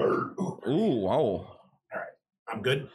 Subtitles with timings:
[0.00, 1.56] Ooh, Ooh, wow.
[2.48, 2.88] I'm good.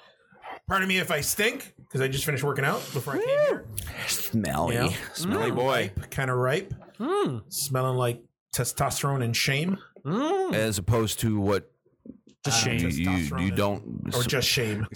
[0.68, 3.66] Pardon me if I stink because I just finished working out before I came here.
[4.08, 4.76] Smelly.
[4.76, 4.90] Yeah.
[5.14, 5.92] Smelly boy.
[6.12, 7.42] Kind of ripe, Mm.
[7.52, 8.22] smelling like
[8.56, 10.54] testosterone and shame, Mm.
[10.54, 11.68] As opposed to what
[12.44, 13.38] Just Uh, you, shame.
[13.40, 14.16] you, you don't.
[14.16, 14.88] or just shame.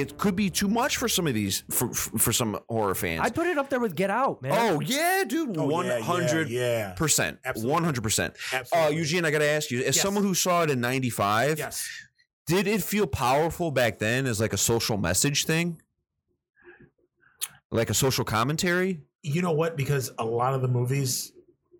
[0.00, 3.20] it could be too much for some of these for for some horror fans.
[3.22, 4.52] I put it up there with Get Out, man.
[4.56, 6.92] oh yeah, dude, Oh, one yeah, yeah, hundred Yeah.
[6.94, 8.34] percent, one hundred percent.
[8.72, 10.00] Uh, Eugene, I got to ask you, as Yes.
[10.00, 11.88] someone who saw it in '95, Yes.
[12.46, 15.80] did it feel powerful back then as like a social message thing,
[17.70, 19.00] like a social commentary?
[19.22, 19.76] You know what?
[19.76, 21.32] Because a lot of the movies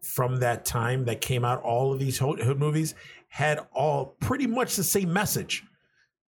[0.02, 2.94] from that time that came out, all of these hood hood movies
[3.28, 5.62] had all pretty much the same message.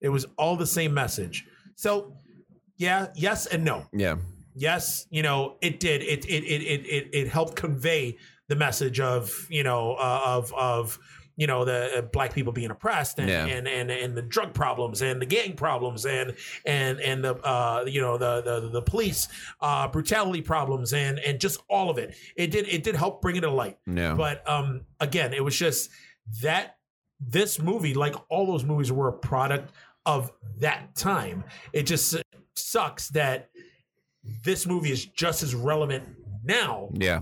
[0.01, 1.45] It was all the same message.
[1.75, 2.13] So,
[2.77, 3.85] yeah, yes and no.
[3.93, 4.15] Yeah,
[4.55, 6.01] yes, you know, it did.
[6.01, 10.53] It it it it it, it helped convey the message of you know uh, of
[10.53, 10.99] of
[11.37, 13.45] you know the uh, black people being oppressed and, Yeah.
[13.45, 17.85] and and and the drug problems and the gang problems and and and the uh
[17.87, 19.27] you know the the the police
[19.61, 22.15] uh brutality problems and and just all of it.
[22.35, 23.77] It did it did help bring it to light.
[23.87, 25.89] yeah, But um again, it was just
[26.41, 26.75] that
[27.19, 29.71] this movie, like all those movies, were a product
[30.05, 31.43] of that time.
[31.73, 32.15] It just
[32.55, 33.49] sucks that
[34.43, 36.03] this movie is just as relevant
[36.43, 37.21] now yeah,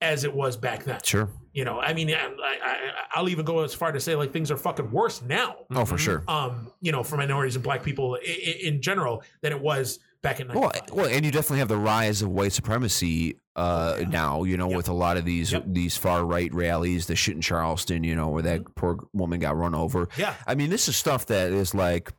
[0.00, 1.00] as it was back then.
[1.02, 1.28] sure.
[1.52, 2.76] You know, I mean, I, I,
[3.12, 5.66] I'll even go as far to say like things are fucking worse now.
[5.74, 6.24] Oh, for sure.
[6.26, 10.40] Um, you know, for minorities and black people in, in general than it was back
[10.40, 10.48] in.
[10.48, 14.44] Well, well, and you definitely have the rise of white supremacy uh, now.
[14.44, 14.76] You know, Yep.
[14.76, 15.64] with a lot of these Yep.
[15.66, 18.04] these far right rallies, the shit in Charleston.
[18.04, 20.08] You know, where that poor woman got run over.
[20.16, 22.12] yeah, I mean, this is stuff that is like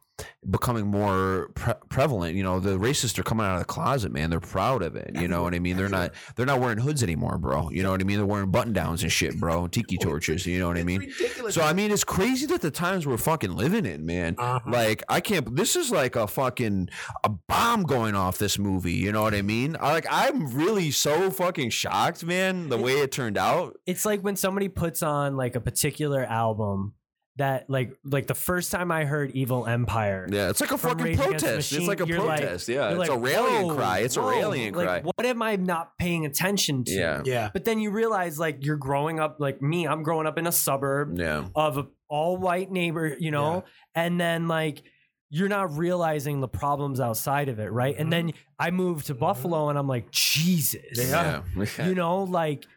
[0.49, 2.35] becoming more pre- prevalent.
[2.35, 4.29] You know, the racists are coming out of the closet, man.
[4.29, 5.11] They're proud of it.
[5.15, 5.77] You know what I mean?
[5.77, 7.69] They're not they're not wearing hoods anymore, bro.
[7.69, 8.17] You know what I mean?
[8.17, 9.67] They're wearing button downs and shit, bro.
[9.67, 10.45] Tiki torches.
[10.45, 11.11] You know what I mean?
[11.49, 14.35] So I mean, it's crazy that the times we're fucking living in, man.
[14.37, 14.59] Uh-huh.
[14.69, 15.55] Like I can't.
[15.55, 16.89] This is like a fucking
[17.23, 18.93] a bomb going off this movie.
[18.93, 19.77] You know what I mean?
[19.79, 22.69] I, like I'm really so fucking shocked, man.
[22.69, 23.77] The way it turned out.
[23.85, 26.93] It's like when somebody puts on like a particular album
[27.37, 30.27] that like like the first time I heard Evil Empire.
[30.29, 31.73] Yeah, it's like a from fucking Rage Against the protest.
[31.73, 32.69] It's like a you're like- protest.
[32.69, 33.99] yeah, it's like, a rallying whoa, cry.
[33.99, 35.01] It's a whoa, rallying like, cry.
[35.01, 36.93] What am I not paying attention to?
[36.93, 37.21] Yeah.
[37.25, 40.45] yeah, But then you realize like you're growing up like me, I'm growing up in
[40.45, 41.45] a suburb Yeah.
[41.55, 43.63] of a all white neighbor, you know,
[43.95, 44.83] and then like
[45.31, 47.95] you're not realizing the problems outside of it, right?
[47.97, 48.27] And mm-hmm.
[48.27, 49.69] then I moved to Buffalo mm-hmm.
[49.71, 50.83] and I'm like, Jesus.
[50.93, 51.41] Yeah.
[51.55, 51.65] Yeah.
[51.87, 52.67] You know, like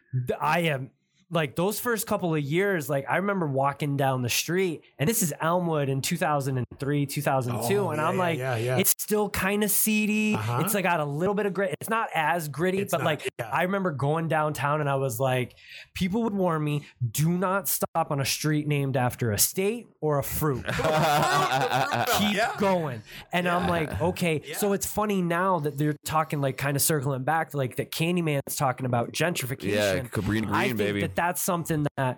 [0.41, 0.89] I am
[1.29, 5.21] like those first couple of years, like I remember walking down the street and this
[5.21, 7.77] is Elmwood in 2003, 2002.
[7.77, 8.77] Oh, and yeah, I'm like, yeah, yeah.
[8.77, 10.35] it's still kind of seedy.
[10.35, 10.61] Uh-huh.
[10.63, 11.75] It's like got a little bit of grit.
[11.81, 13.49] It's not as gritty, It's but not, like yeah.
[13.51, 15.55] I remember going downtown and I was like,
[15.93, 20.19] people would warn me, do not stop on a street named after a state or
[20.19, 20.65] a fruit.
[20.67, 20.77] Keep
[22.37, 22.53] Yeah.
[22.57, 23.01] going.
[23.33, 24.41] And I'm like, okay.
[24.45, 24.55] Yeah.
[24.57, 28.55] So it's funny now that they're talking like kind of circling back like that Candyman's
[28.55, 29.73] talking about gentrification.
[29.73, 31.01] yeah, Cabrini Green, I think baby.
[31.17, 32.17] That that's something that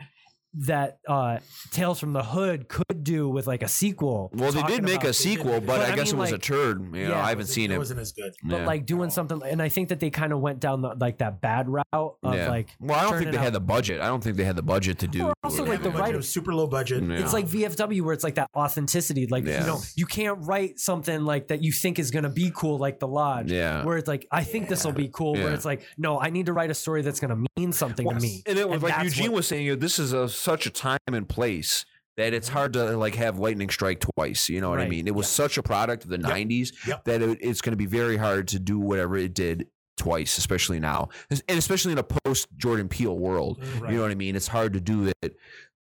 [0.65, 1.39] that uh
[1.71, 4.29] Tales from the Hood could do with like a sequel.
[4.33, 6.33] well, they did make a sequel, but, But I, I guess mean, it was a
[6.33, 6.95] like- turd.
[6.95, 7.77] You know, yeah, I haven't seen it it.
[7.77, 8.33] wasn't as good.
[8.43, 8.65] but Yeah.
[8.65, 11.41] like doing something and I think that they kind of went down the, like that
[11.41, 12.49] bad route of Yeah.
[12.49, 14.01] like well, I don't think turning they had the budget.
[14.01, 15.25] I don't think they had the budget to do.
[15.25, 17.03] Well, also, like the a budget, writer- it was super low budget.
[17.03, 17.19] Yeah.
[17.19, 19.27] It's like VFW where it's like that authenticity.
[19.27, 19.61] Like, Yeah.
[19.61, 22.77] you know, you can't write something like that you think is going to be cool,
[22.77, 23.51] like The Lodge.
[23.51, 23.83] Yeah.
[23.83, 25.37] Where it's like, I think this will be cool.
[25.37, 25.45] Yeah.
[25.45, 28.05] Where it's like, no, I need to write a story that's going to mean something
[28.05, 28.15] Yes.
[28.15, 28.43] to me.
[28.45, 31.29] And it was like Eugene what- was saying, this is a, such a time and
[31.29, 31.85] place
[32.17, 34.49] that it's hard to like have lightning strike twice.
[34.49, 35.07] You know what I mean?
[35.07, 37.05] It was such a product of the '90s Yep.
[37.05, 40.79] that it, it's going to be very hard to do whatever it did twice, especially
[40.79, 43.61] now, and especially in a post Jordan Peele world.
[43.79, 43.91] Right.
[43.91, 44.35] You know what I mean?
[44.35, 45.35] It's hard to do it.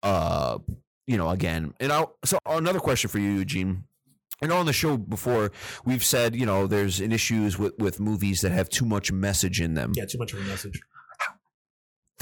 [0.02, 0.58] Uh,
[1.06, 1.74] you know, again.
[1.80, 3.84] And I'll, so another question for you, Eugene.
[4.42, 5.52] I know on the show before
[5.84, 9.60] we've said, you know, there's an issues with with movies that have too much message
[9.60, 9.92] in them.
[9.94, 10.80] yeah, too much of a message.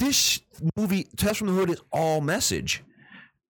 [0.01, 0.41] This
[0.75, 2.83] movie, Tales from the Hood, is all message,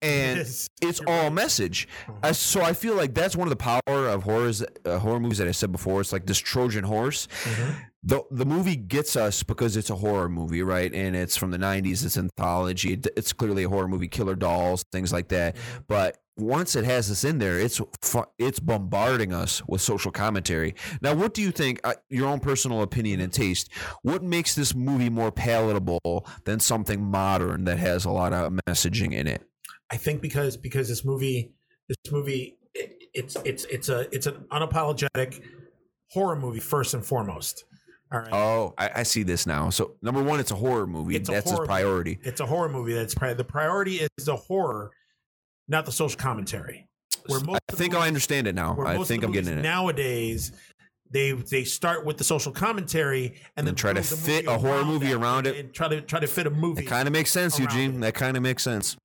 [0.01, 0.67] and It is.
[0.81, 1.33] it's You're all right.
[1.33, 1.87] message.
[2.21, 5.37] I, so I feel like that's one of the power of horrors, uh, horror movies
[5.37, 6.01] that I said before.
[6.01, 7.29] It's like this Trojan horse.
[7.45, 7.75] Mhm.
[8.03, 10.93] The the movie gets us because it's a horror movie, right?
[10.93, 12.03] And it's from the '90s.
[12.03, 12.93] It's anthology.
[12.93, 14.09] It- It's clearly a horror movie.
[14.09, 15.55] Killer dolls, things like that.
[15.87, 17.79] But once it has this in there, it's
[18.37, 20.75] it's bombarding us with social commentary.
[21.01, 21.79] Now, what do you think?
[21.83, 23.69] Uh, your own personal opinion and taste.
[24.01, 29.13] What makes this movie more palatable than something modern that has a lot of messaging
[29.13, 29.43] in it?
[29.89, 31.53] I think because because this movie
[31.87, 35.41] This movie, it, it's it's it's a it's an unapologetic
[36.11, 37.65] horror movie first and foremost.
[38.13, 38.33] All right.
[38.33, 39.69] Oh, I, I see this now.
[39.71, 41.15] So number one, it's a horror movie.
[41.17, 42.19] It's a That's horror his priority.
[42.23, 42.93] It's a horror movie.
[42.93, 44.91] That's pri- the priority is the horror,
[45.71, 46.85] not the social commentary.
[47.27, 48.77] Where most I think movies- I understand it now.
[48.85, 49.61] I think I'm getting it.
[49.61, 50.51] Nowadays,
[51.09, 54.57] they they start with the social commentary and then And try to the fit a
[54.57, 55.55] horror movie around it.
[55.55, 56.83] and try to try to fit a movie.
[56.83, 57.95] It kind of makes sense, Eugene.
[57.95, 58.01] it.
[58.01, 58.97] That kind of makes sense.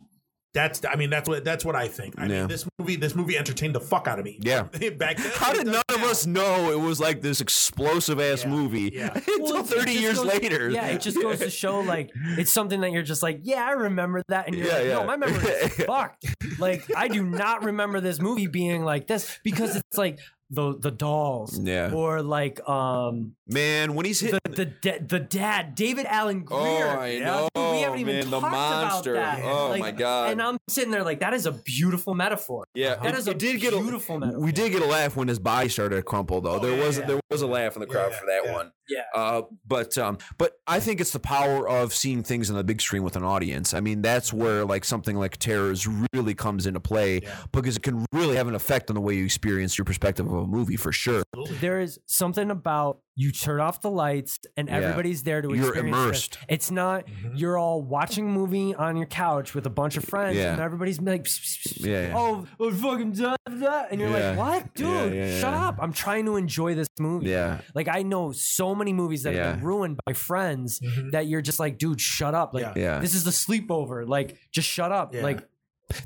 [0.56, 2.14] That's I mean that's what that's what I think.
[2.19, 2.38] I Yeah.
[2.41, 4.38] mean this movie this movie entertained the fuck out of me.
[4.41, 4.62] Yeah.
[4.97, 8.43] Back then, How did does none of us know it was like this explosive ass
[8.44, 9.11] Yeah, movie yeah.
[9.14, 10.70] until Well, 30 years goes- later?
[10.70, 13.73] Yeah, it just goes to show like it's something that you're just like, yeah, I
[13.73, 15.06] remember that, and you're Yeah, like, no, yeah.
[15.06, 16.25] my memory is fucked.
[16.59, 20.19] Like I do not remember this movie being like this because it's like
[20.50, 21.93] the the dolls, Yeah.
[21.93, 26.87] or like um Man, when he's hitting the the da- the dad, David Alan Grier.
[26.96, 29.14] Oh, I know, Dude, we haven't even man, the monster.
[29.14, 29.44] about that.
[29.44, 30.32] Oh, Like, my God.
[30.32, 32.64] And I'm sitting there like that is a beautiful metaphor.
[32.75, 34.40] Yeah, That it- is a it did get a- beautiful metaphor.
[34.40, 36.58] We did get a laugh when his body started to crumple, though.
[36.58, 37.06] there Oh, yeah, was yeah.
[37.06, 38.52] there was a laugh in the crowd Yeah, for that yeah.
[38.52, 38.72] one.
[38.88, 39.02] Yeah.
[39.14, 42.81] Uh, but um, but I think it's the power of seeing things on the big
[42.81, 43.75] screen with an audience.
[43.75, 47.34] I mean, that's where like something like Terrors really comes into play Yeah.
[47.52, 50.36] because it can really have an effect on the way you experience your perspective of
[50.41, 51.23] a movie for sure.
[51.61, 54.77] there is something about you turn off the lights and Yeah.
[54.77, 56.31] everybody's there to You're experience immersed.
[56.33, 56.44] This.
[56.49, 57.37] It's not mm-hmm.
[57.37, 60.53] you're all watching a movie on your couch with a bunch of friends Yeah.
[60.53, 62.15] and everybody's like, pss, pss, pss, Yeah, yeah.
[62.19, 64.31] oh, oh, fucking da, da," and you're Yeah.
[64.31, 65.15] like, what, dude?
[65.15, 65.69] Yeah, yeah, shut yeah.
[65.69, 65.77] up!
[65.81, 67.31] I'm trying to enjoy this movie.
[67.31, 67.61] Yeah.
[67.75, 69.47] Like I know so many movies that Yeah.
[69.47, 71.11] have been ruined by friends mm-hmm.
[71.11, 72.53] that you're just like, dude, shut up!
[72.53, 72.73] Like Yeah.
[72.77, 72.99] Yeah.
[72.99, 74.06] this is the sleepover.
[74.06, 75.15] Like just shut up.
[75.15, 75.23] Yeah.
[75.23, 75.49] Like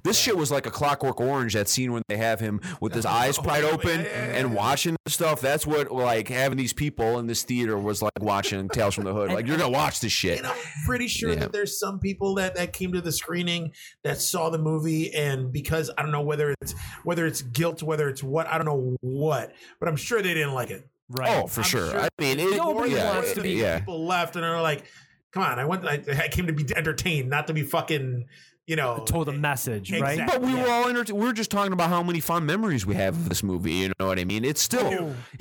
[0.02, 1.54] This shit was like a Clockwork Orange.
[1.54, 4.36] That scene when they have him with his eyes oh, pried yeah, open yeah, yeah,
[4.38, 5.40] and watching stuff.
[5.40, 9.14] That's what like having these people in this theater was like watching Tales from the
[9.14, 9.32] Hood.
[9.32, 10.38] Like you're gonna watch this shit.
[10.38, 11.36] And I'm pretty sure Yeah.
[11.40, 13.72] that there's some people that, that came to the screening
[14.04, 16.74] that saw the movie and because I don't know whether it's
[17.04, 20.52] whether it's guilt, whether it's what I don't know what, but I'm sure they didn't
[20.54, 20.86] like it.
[21.08, 21.42] right.
[21.42, 21.90] Oh, for I'm sure.
[21.90, 23.78] sure I mean, it, Nobody yeah, wants to be- yeah.
[23.78, 24.84] People left and are like,
[25.32, 25.86] "Come on, I went.
[25.86, 28.26] I, I came to be entertained, not to be fucking,
[28.66, 30.20] you know." told a message, right?
[30.26, 32.94] But we were all enter- we were just talking about how many fond memories we
[32.96, 33.72] have of this movie.
[33.72, 34.44] You know what I mean?
[34.44, 35.14] It's still Oh,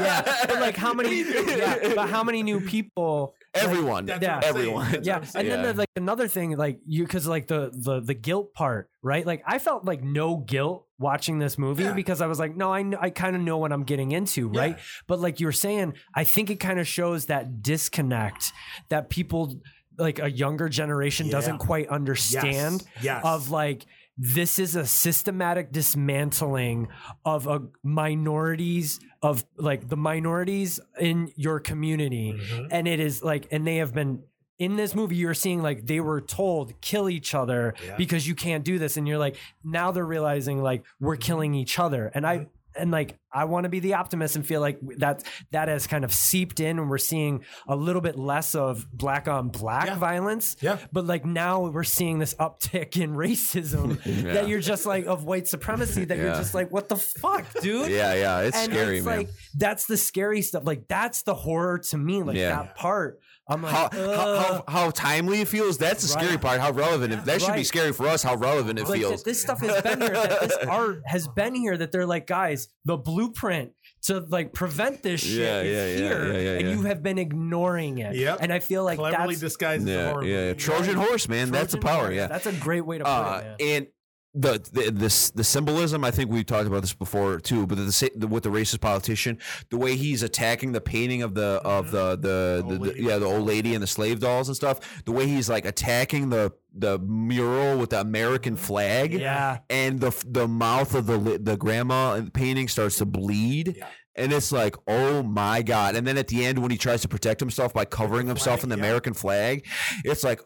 [0.00, 1.22] yeah, but like how many?
[1.62, 3.34] Yeah, but how many new people?
[3.54, 4.36] everyone, That's Yeah.
[4.36, 4.56] what I'm saying.
[4.56, 4.90] everyone.
[4.92, 5.62] That's yeah, and then Yeah.
[5.62, 9.26] there's like another thing, like you, because like the the the guilt part, right?
[9.26, 11.92] Like I felt like no guilt watching this movie Yeah.
[11.92, 14.48] because I was like, no, I kn- I kind of know what I'm getting into,
[14.48, 14.76] right?
[14.78, 14.82] Yeah.
[15.06, 18.52] But like you were saying, I think it kind of shows that disconnect
[18.88, 19.60] that people
[19.98, 21.32] like a younger generation Yeah.
[21.32, 23.20] doesn't quite understand yes.
[23.24, 23.84] of like
[24.18, 26.88] this is a systematic dismantling
[27.24, 32.68] of a minorities of like the minorities in your community Mhm.
[32.70, 34.22] and it is like and they have been
[34.58, 37.96] in this movie you're seeing like they were told kill each other Yeah.
[37.96, 41.78] because you can't do this and you're like now they're realizing like we're killing each
[41.78, 42.46] other and i
[42.76, 46.04] and like i want to be the optimist and feel like that that has kind
[46.04, 49.96] of seeped in and we're seeing a little bit less of black on black Yeah.
[49.96, 50.78] violence Yeah.
[50.92, 54.34] but like now we're seeing this uptick in racism Yeah.
[54.34, 57.90] that you're just like of white supremacy that you're just like what the fuck dude
[57.90, 59.16] Yeah, yeah, it's and scary, it's man.
[59.18, 62.50] like that's the scary stuff like that's the horror to me like Yeah.
[62.62, 65.76] that part i'm like how, "Ugh." how, how, how timely it feels.
[65.78, 66.60] That's the scary part.
[66.60, 67.12] How relevant.
[67.12, 68.22] If that should be scary for us.
[68.22, 69.22] How relevant it like feels.
[69.24, 72.68] this stuff has been here that this art has been here that they're like guys
[72.84, 76.70] the blueprint to like prevent this shit Yeah, is yeah, yeah, here yeah, yeah, and
[76.70, 78.38] you have been ignoring it Yep.
[78.40, 80.58] and i feel like cleverly that's disguised as a yeah, horror yeah, movie.
[80.58, 81.50] Trojan horse, man.
[81.52, 82.04] That's the Trojan power.
[82.06, 82.16] horse.
[82.16, 82.26] Yeah.
[82.26, 83.56] that's a great way to put uh, it man.
[83.60, 83.86] and
[84.34, 86.04] the, the this the symbolism.
[86.04, 87.66] I think we talked about this before too.
[87.66, 91.60] But the, the with the racist politician, the way he's attacking the painting of the
[91.64, 92.22] of the mm-hmm.
[92.22, 93.02] the, the, Old the lady.
[93.02, 95.04] yeah the old lady and the slave dolls and stuff.
[95.04, 99.12] The way he's like attacking the the mural with the American flag.
[99.12, 103.76] yeah and the the mouth of the the grandma in the painting starts to bleed.
[103.76, 103.86] Yeah.
[104.14, 105.96] And it's like, oh my god!
[105.96, 108.64] And then at the end, when he tries to protect himself by covering himself flag,
[108.64, 108.90] in the yeah.
[108.90, 109.66] American flag,
[110.04, 110.42] it's like,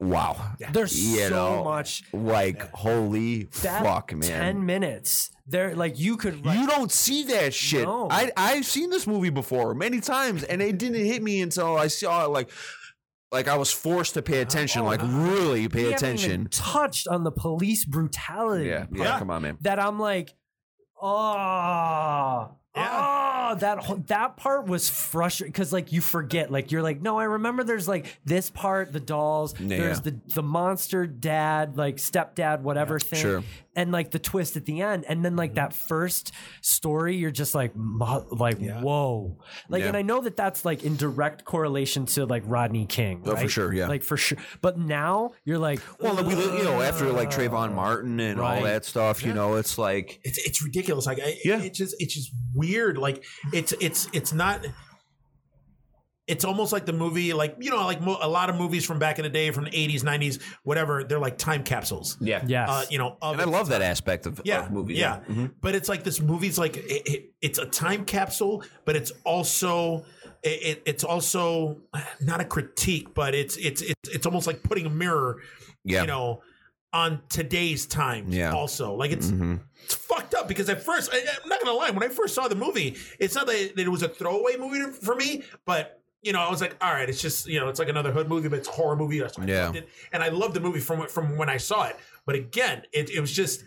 [0.00, 2.66] wow, there's You so know, much like Yeah.
[2.74, 4.22] holy that fuck, man!
[4.28, 7.84] 10 minutes there like you could write, you don't see that shit.
[7.84, 8.08] No.
[8.10, 11.86] I I've seen this movie before many times, and it didn't hit me until I
[11.86, 12.28] saw it.
[12.30, 12.50] Like,
[13.32, 15.08] like I was forced to pay attention, oh, like wow.
[15.32, 16.48] really pay we haven't even attention.
[16.50, 19.18] touched on the police brutality Yeah, yeah, Yeah.
[19.18, 19.58] come on, man.
[19.62, 20.34] that i'm like
[21.02, 23.50] oh Yeah.
[23.52, 27.18] oh that whole- that part was frustrating because like you forget like you're like no
[27.18, 29.78] i remember there's like this part the dolls Yeah.
[29.78, 33.42] there's the the monster dad like stepdad whatever thing Sure.
[33.76, 35.56] And like the twist at the end, and then like mm-hmm.
[35.56, 38.80] that first story, you're just like, like Yeah.
[38.80, 39.88] whoa, like, Yeah.
[39.88, 43.48] and I know that that's like in direct correlation to like Rodney King, Oh, for
[43.48, 43.86] sure, yeah.
[43.86, 44.38] like for sure.
[44.62, 48.84] But now you're like, Well, we, you know, after like Trayvon Martin and all that
[48.84, 51.06] stuff, you know, it's like it's it's ridiculous.
[51.06, 51.60] Like I, Yeah.
[51.60, 52.98] it's just it's just weird.
[52.98, 54.66] Like it's it's it's not.
[56.26, 58.98] It's almost like the movie, like you know, like mo- a lot of movies from
[58.98, 61.04] back in the day, from the eighties, nineties, whatever.
[61.04, 62.16] They're like time capsules.
[62.20, 62.66] yeah, yeah.
[62.68, 64.98] Uh, you know, of And I its love that aspect of, Yeah, of movies.
[64.98, 65.20] yeah.
[65.28, 65.52] Mhm.
[65.60, 70.04] But it's like this movie's like it, it, it's a time capsule, but it's also
[70.42, 71.78] it, it- it's also
[72.20, 75.40] not a critique, but it's it's it's it's almost like putting a mirror,
[75.84, 76.42] yeah, you know,
[76.92, 78.34] on today's times.
[78.34, 78.50] Yeah.
[78.52, 79.60] Also, like it's Mhm.
[79.84, 82.48] it's fucked up because at first I, I'm not gonna lie, when I first saw
[82.48, 86.02] the movie, it's not that, that it was a throwaway movie for me, but.
[86.22, 88.28] You know, I was like, all right, it's just you know, it's like another hood
[88.28, 89.20] movie, but it's a horror movie.
[89.20, 89.64] That's why I Yeah.
[89.66, 91.96] loved it, and I loved the movie from from when I saw it.
[92.24, 93.62] But again, it, it was just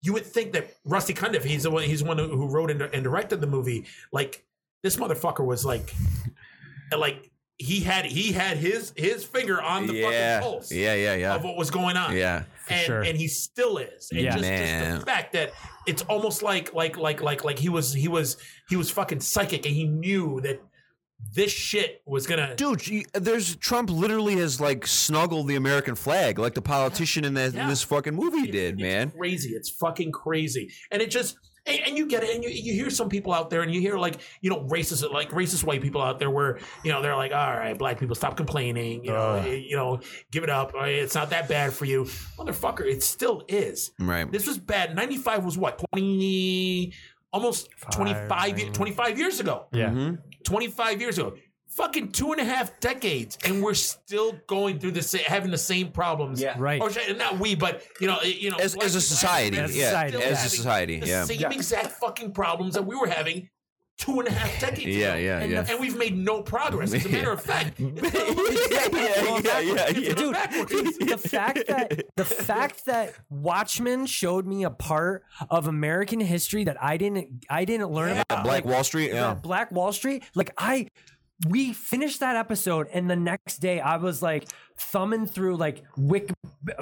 [0.00, 3.02] you would think that Rusty Cundiff, he's the one, he's one who wrote and, and
[3.02, 3.84] directed the movie.
[4.12, 4.44] Like
[4.82, 5.92] this motherfucker was like,
[6.96, 11.14] like he had he had his his finger on the yeah, fucking pulse yeah, yeah,
[11.14, 12.44] yeah, of what was going on yeah.
[12.68, 13.02] and sure.
[13.02, 14.10] and he still is.
[14.12, 14.30] And Yeah.
[14.36, 14.84] just, Man.
[14.92, 15.52] just the fact that
[15.84, 18.36] it's almost like like like like like he was he was
[18.68, 20.62] he was fucking psychic and he knew that
[21.34, 22.80] this shit was gonna Dude,
[23.12, 27.68] there's Trump literally has like snuggled the American flag, like the politician in, that, in
[27.68, 29.10] this fucking movie It- did, it's man.
[29.10, 29.50] Crazy.
[29.50, 30.72] It's fucking crazy.
[30.90, 33.50] And it just and, and you get it, and you, you hear some people out
[33.50, 36.60] there, and you hear like you know racist like racist white people out there where
[36.84, 39.46] you know they're like, all right, black people, stop complaining, you know, Ugh.
[39.46, 40.72] you know, give it up.
[40.76, 42.04] It's not that bad for you,
[42.38, 42.86] motherfucker.
[42.86, 43.90] It still is.
[43.98, 44.30] Right.
[44.30, 44.94] This was bad.
[44.96, 46.92] Ninety five was what twenty.
[47.30, 49.66] Almost 25, Five, ye- 25 years ago.
[49.70, 49.90] yeah.
[49.90, 50.18] Mhm.
[50.44, 51.34] 25 years ago.
[51.68, 55.58] Fucking two and a half decades, and we're still going through the same, having the
[55.58, 56.40] same problems.
[56.40, 56.54] Yeah.
[56.58, 56.80] Right.
[56.80, 59.86] Or not we, but you know, you know, As, as a people, society, As yeah,
[59.88, 61.50] society, as a society, the yeah, same Yeah.
[61.52, 63.50] exact fucking problems that we were having
[63.98, 65.24] two and a half decades yeah, ago.
[65.24, 65.66] yeah, And yeah.
[65.68, 66.94] And we've made no progress.
[66.94, 70.14] As a matter of fact, yeah, yeah, yeah, yeah, yeah.
[70.14, 70.34] dude
[71.08, 76.80] the fact that the fact that watchmen showed me a part of american history that
[76.82, 78.22] i didn't i didn't learn Yeah.
[78.28, 79.34] about Black like, Wall Street, yeah.
[79.34, 80.88] black wall street like i
[81.46, 86.30] we finished that episode and the next day i was like thumbing through like wick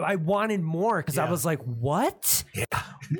[0.03, 2.65] i wanted more because i was like what yeah.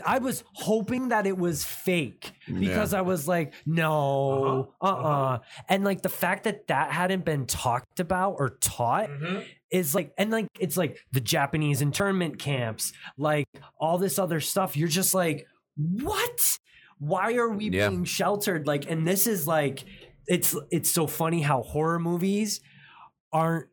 [0.07, 4.95] i was hoping that it was fake because i was like no Uh-huh.
[4.95, 5.39] uh-uh
[5.69, 9.45] and like the fact that that hadn't been talked about or taught Mhm.
[9.71, 13.47] is like and like it's like the Japanese internment camps, like
[13.79, 14.77] all this other stuff.
[14.77, 16.59] You're just like, what?
[16.99, 17.89] Why are we Yeah.
[17.91, 18.67] being sheltered?
[18.67, 19.85] Like, and this is like,
[20.29, 22.61] it's it's so funny how horror movies
[23.33, 23.67] aren't.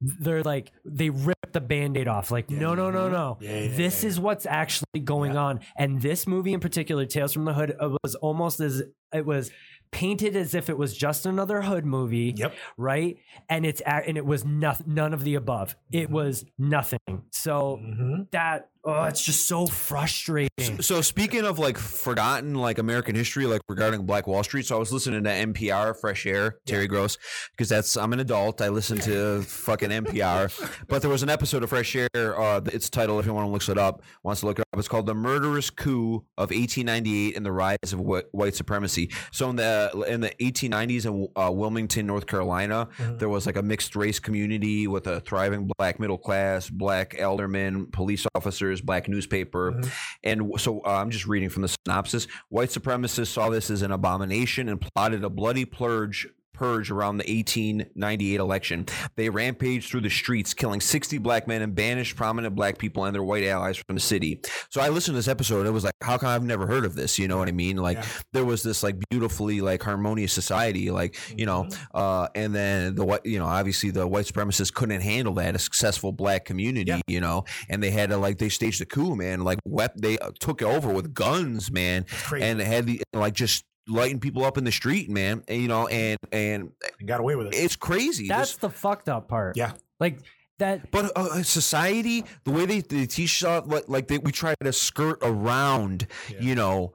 [0.00, 4.02] They're like they rip the band-aid off like no no no no Yeah, yeah, this
[4.02, 7.76] yeah, is what's actually going on and this movie in particular tales from the hood
[8.02, 8.82] was almost as
[9.14, 9.52] it was
[9.92, 12.52] painted as if it was just another hood movie Yep.
[12.76, 13.16] right?
[13.48, 15.76] And it's and it was nothing, none of the above.
[15.92, 16.98] It was nothing.
[17.30, 18.28] So Mhm.
[18.32, 20.80] that oh, it's just so frustrating.
[20.80, 24.78] So speaking of like forgotten like American history, like regarding Black Wall Street, so I
[24.78, 27.18] was listening to NPR, Fresh Air, Terry Gross,
[27.50, 28.60] because that's I'm an adult.
[28.60, 30.50] I listen to fucking NPR.
[30.88, 32.08] But there was an episode of Fresh Air.
[32.14, 35.06] Uh, its title, if anyone looks it up, wants to look it up, it's called
[35.06, 40.04] "The Murderous Coup of 1898 and the Rise of Wh- White Supremacy." So in the
[40.08, 44.86] in the 1890s in uh, Wilmington, North Carolina, there was like a mixed race community
[44.86, 49.80] with a thriving black middle class, black aldermen, police officers, black newspaper.
[50.24, 52.26] And so uh, I'm just reading from the synopsis.
[52.48, 56.28] White supremacists saw this as an abomination and plotted a bloody purge
[56.62, 58.86] purge around the 1898 election.
[59.16, 63.14] They rampaged through the streets, killing 60 black men and banished prominent black people and
[63.14, 64.40] their white allies from the city.
[64.70, 66.84] So I listened to this episode and it was like, how come I've never heard
[66.84, 67.18] of this?
[67.18, 67.78] You know what I mean?
[67.78, 68.06] Like Yeah.
[68.32, 71.96] there was this like beautifully like harmonious society, like, you know, Mm-hmm.
[71.96, 75.58] uh, and then the white, you know, obviously the white supremacists couldn't handle that, a
[75.58, 77.00] successful black community, Yeah.
[77.08, 80.16] you know, and they had to like, they staged a coup, man, like wep- they
[80.40, 82.06] took it over with guns, man,
[82.38, 85.86] and had the, like just lighting people up in the street, man, and, you know,
[85.88, 87.54] and, and And got away with it.
[87.54, 88.26] it's crazy.
[88.28, 89.56] That's This- the fucked up part.
[89.56, 89.72] Yeah.
[90.00, 90.18] Like
[90.58, 90.90] that.
[90.90, 94.72] but uh, society, the way they, they teach us, like, like they, we try to
[94.72, 96.40] skirt around, Yeah.
[96.40, 96.94] you know,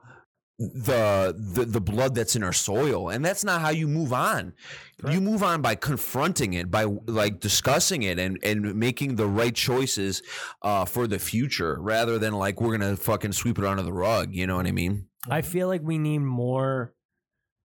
[0.58, 4.54] the, the the blood that's in our soil, and that's not how you move on.
[5.08, 9.54] You move on by confronting it, by like discussing it, and and making the right
[9.54, 10.20] choices
[10.62, 14.34] uh, for the future, rather than like we're gonna fucking sweep it under the rug.
[14.34, 15.06] You know what I mean?
[15.28, 15.50] I mm-hmm.
[15.50, 16.94] feel like we need more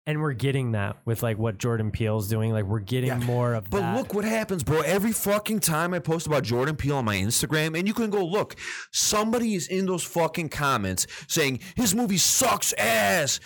[0.08, 2.52] and we're getting that with like what Jordan Peele's doing.
[2.52, 3.18] Like we're getting Yeah.
[3.20, 3.96] more of But that.
[3.98, 4.82] look what happens, bro.
[4.82, 8.26] Every fucking time I post about Jordan Peele on my Instagram, and you can go
[8.26, 8.56] look,
[8.92, 13.40] somebody is in those fucking comments saying his movie sucks ass,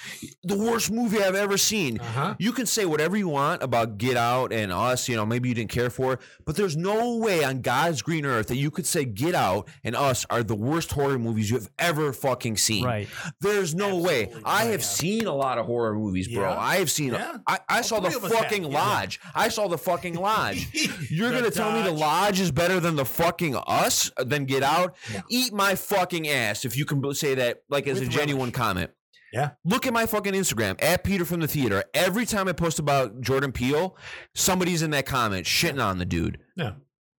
[0.43, 1.99] the worst movie I've ever seen.
[1.99, 2.35] Uh-huh.
[2.39, 5.55] You can say whatever you want about Get Out and Us, you know, maybe you
[5.55, 8.85] didn't care for it, but there's no way on God's green earth that you could
[8.85, 12.85] say Get Out and Us are the worst horror movies you have ever fucking seen.
[12.85, 13.09] Right.
[13.41, 14.23] There's no way.
[14.23, 14.43] Absolutely.
[14.45, 14.85] I Yeah, have yeah.
[14.87, 16.43] seen a lot of horror movies, bro.
[16.43, 16.44] Yeah.
[16.49, 17.13] I have seen.
[17.13, 17.37] Yeah.
[17.47, 18.31] I, I saw the us have.
[18.31, 18.67] fucking Yeah.
[18.83, 19.19] lodge.
[19.33, 20.67] I saw the fucking lodge.
[21.09, 24.11] You're gonna tell me the lodge is better than the fucking us?
[24.17, 24.95] Than Get Out?
[25.13, 25.21] Yeah.
[25.29, 28.53] Eat my fucking ass if you can say that like as With a genuine relish.
[28.55, 28.91] comment.
[29.33, 29.51] Yeah.
[29.65, 31.83] Look at my fucking Instagram at Peter from the theater.
[31.93, 33.97] Every time I post about Jordan Peele,
[34.33, 36.37] somebody's in that comment shitting on the dude.
[36.55, 36.73] Yeah.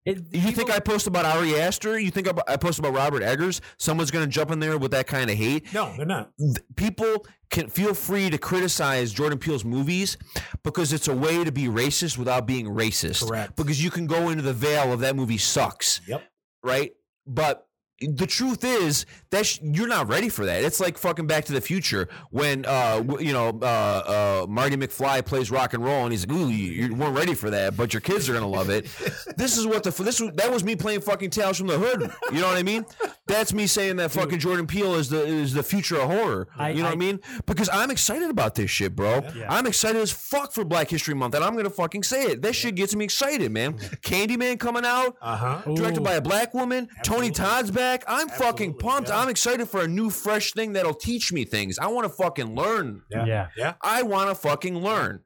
[0.06, 1.98] It- You think I post about Ari Aster?
[1.98, 3.60] You think I post about Robert Eggers?
[3.76, 5.72] Someone's gonna jump in there with that kind of hate?
[5.74, 6.30] No, they're not.
[6.76, 10.16] people can feel free to criticize Jordan Peele's movies
[10.62, 13.26] because it's a way to be racist without being racist.
[13.28, 13.56] Correct.
[13.56, 16.22] Because you can go into the veil of that movie sucks, Yep.
[16.62, 16.92] right?
[17.26, 17.65] But
[18.00, 20.62] the truth is that sh- you're not ready for that.
[20.64, 24.76] It's like fucking Back to the Future when uh w- you know uh, uh Marty
[24.76, 27.74] McFly plays rock and roll and he's like, "Ooh, you, you weren't ready for that,
[27.74, 28.84] but your kids are gonna love it."
[29.38, 32.10] this is what the this was, that was me playing fucking Tales from the Hood.
[32.32, 32.84] You know what I mean?
[33.26, 36.48] That's me saying that fucking Jordan Peele is the is the future of horror.
[36.56, 37.20] I- you know what I I- mean?
[37.46, 39.22] Because I'm excited about this shit, bro.
[39.34, 39.46] Yeah.
[39.48, 42.42] I'm excited as fuck for Black History Month, and I'm gonna fucking say it.
[42.42, 43.78] That shit gets me excited, man.
[44.02, 45.16] Candyman coming out.
[45.22, 45.74] Uh huh.
[45.74, 46.04] Directed Ooh.
[46.04, 46.88] by a black woman.
[47.02, 47.30] Tony Absolutely.
[47.30, 47.85] Todd's back.
[48.08, 49.08] I'm fucking pumped.
[49.08, 49.18] yeah.
[49.18, 51.78] I'm excited for a new, fresh thing that'll teach me things.
[51.78, 53.02] I want to fucking learn.
[53.10, 53.24] Yeah.
[53.26, 53.48] Yeah.
[53.56, 53.74] Yeah.
[53.82, 55.20] I want to fucking learn.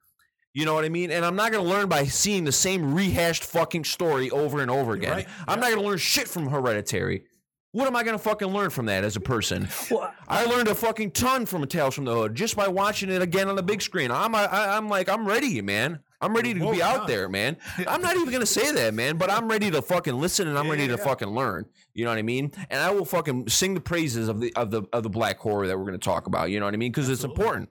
[0.52, 1.10] You know what I mean?
[1.12, 4.70] And I'm not going to learn by seeing the same rehashed fucking story over and
[4.70, 5.12] over again.
[5.12, 5.28] right.
[5.46, 7.24] I'm not going to learn shit from Hereditary.
[7.72, 9.68] What am I going to fucking learn from that as a person?
[9.92, 13.22] Well, I learned a fucking ton from Tales from the Hood just by watching it
[13.22, 14.10] again on the big screen.
[14.10, 16.00] I'm I, I'm like I'm ready, man.
[16.20, 17.06] I'm ready to Whoa, be out Tom.
[17.06, 17.56] there, man.
[17.88, 20.66] I'm not even gonna say that, man, but I'm ready to fucking listen and I'm
[20.66, 21.04] Yeah, ready yeah, to yeah.
[21.04, 21.66] fucking learn.
[21.94, 22.52] You know what I mean?
[22.68, 25.66] And I will fucking sing the praises of the of the of the black horror
[25.66, 26.50] that we're gonna talk about.
[26.50, 26.92] You know what I mean?
[26.92, 27.70] Because it's important.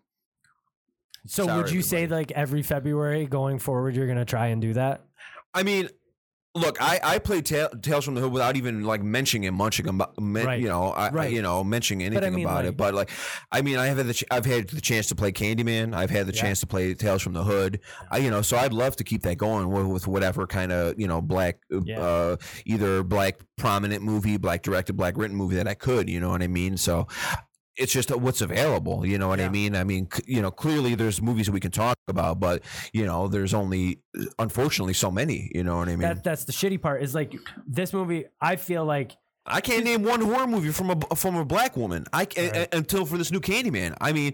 [1.27, 4.73] so Sorry, would you say like every February going forward you're gonna try and do
[4.73, 5.03] that?
[5.53, 5.89] I mean,
[6.55, 9.87] look, I I play Ta- Tales from the Hood without even like mentioning it, munching
[9.87, 10.59] about, men, Right.
[10.59, 11.31] you know, I, I- Right.
[11.31, 12.77] you know, mentioning anything I mean, about like- it.
[12.77, 13.11] But like,
[13.51, 15.93] I mean, I have had the ch- I've had the chance to play Candyman.
[15.93, 16.41] I've had the Yeah.
[16.41, 17.79] chance to play Tales from the Hood.
[18.11, 20.99] I, you know, so I'd love to keep that going with, with whatever kind of
[20.99, 21.99] you know black, uh, Yeah.
[22.01, 22.35] uh,
[22.65, 26.09] either black prominent movie, black directed, black written movie that I could.
[26.09, 26.77] You know what I mean?
[26.77, 27.07] So.
[27.79, 29.75] It's just what's available, you know what I mean.
[29.75, 32.61] I mean, you know, clearly there's movies that we can talk about, but
[32.93, 34.01] you know, there's only
[34.37, 35.49] unfortunately so many.
[35.55, 36.01] You know what I mean?
[36.01, 37.33] That that's the shitty part is like
[37.65, 38.25] this movie.
[38.41, 39.15] I feel like
[39.45, 42.05] I can't name one horror movie from a from a black woman.
[42.11, 42.67] I Right.
[42.73, 43.95] until for this new Candyman.
[44.01, 44.33] I mean,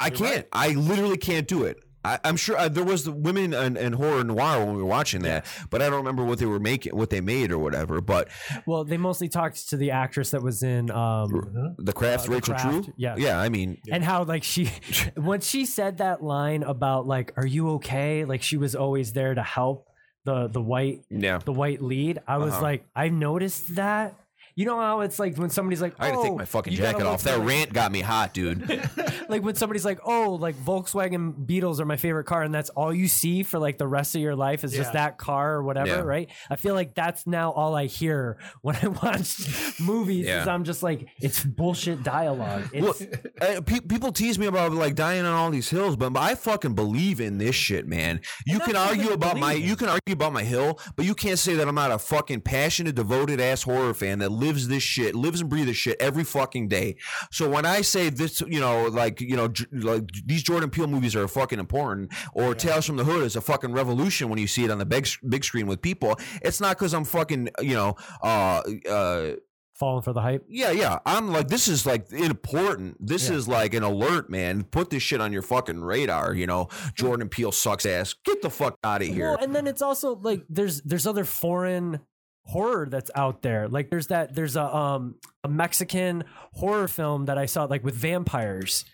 [0.00, 0.34] I You're can't.
[0.36, 0.46] right.
[0.52, 1.78] I literally can't do it.
[2.04, 4.88] I, I'm sure uh, there was the women and, and horror noir when we were
[4.88, 8.00] watching that, but I don't remember what they were making, what they made or whatever.
[8.00, 8.28] But
[8.66, 11.74] well they mostly talked to the actress that was in um Mhm.
[11.78, 13.14] the craft, Uh, The Rachel Craft, True, yeah.
[13.16, 13.40] yeah.
[13.40, 14.70] I mean, and how like she
[15.16, 19.34] when she said that line about like are you okay like she was always there
[19.34, 19.86] to help
[20.24, 21.38] the the white yeah.
[21.44, 22.62] the white lead i was Uh-huh.
[22.62, 24.14] like i noticed that
[24.56, 26.72] you know how it's like when somebody's like I got to oh, take my fucking
[26.72, 27.22] you gotta jacket look off.
[27.24, 28.68] That like- rant got me hot, dude.
[29.28, 32.92] like when somebody's like oh like volkswagen beetles are my favorite car and that's all
[32.92, 35.04] you see for like the rest of your life is just Yeah.
[35.06, 36.00] that car or whatever Yeah.
[36.00, 40.52] right i feel like that's now all i hear when i watch movies is Yeah.
[40.52, 44.94] i'm just like it's bullshit dialogue it's, Look, uh, pe- people tease me about like
[44.94, 48.20] dying on all these hills, but I fucking believe in this shit, man.
[48.46, 49.68] You that's can not argue even about my, believing.
[49.70, 52.42] you can argue about my hill, but you can't say that I'm not a fucking
[52.42, 56.24] passionate, devoted ass horror fan that lives this shit, lives and breathes this shit every
[56.24, 56.96] fucking day.
[57.30, 60.86] So when I say this, you know, like you know, j- like these Jordan Peele
[60.86, 64.46] movies are fucking important, or Tales from the Hood is a fucking revolution when you
[64.46, 66.16] see it on the big big screen with people.
[66.42, 69.32] It's not because I'm fucking, you know, uh, uh
[69.74, 70.98] falling for the hype yeah, yeah.
[71.04, 72.96] I'm like, this is like important.
[73.04, 73.36] This Yeah.
[73.36, 74.62] is like an alert, man.
[74.64, 76.34] Put this shit on your fucking radar.
[76.34, 78.14] You know, Jordan Peele sucks ass.
[78.24, 79.30] Get the fuck out of here.
[79.30, 82.00] Well, and then it's also like there's there's other foreign
[82.44, 83.68] horror that's out there.
[83.68, 87.94] Like there's that there's a um a Mexican horror film that I saw like with
[87.94, 88.84] vampires.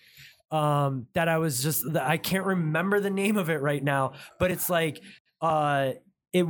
[0.50, 4.50] Um that I was just I can't remember the name of it right now, but
[4.50, 5.00] it's like
[5.40, 5.92] uh
[6.32, 6.46] it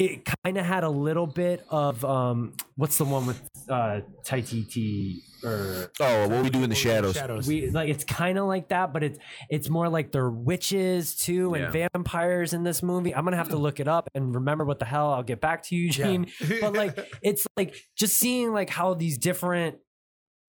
[0.00, 5.18] it kind of had a little bit of um what's the one with uh Waititi
[5.44, 7.14] or oh, what we do in the shadows.
[7.14, 7.46] Shadows.
[7.46, 9.18] we like it's kind of like that but it's
[9.50, 13.56] it's more like they're witches too and vampires in this movie i'm gonna have to
[13.56, 16.24] look it up and remember what the hell i'll get back to you Yeah.
[16.60, 19.76] But like it's like just seeing like how these different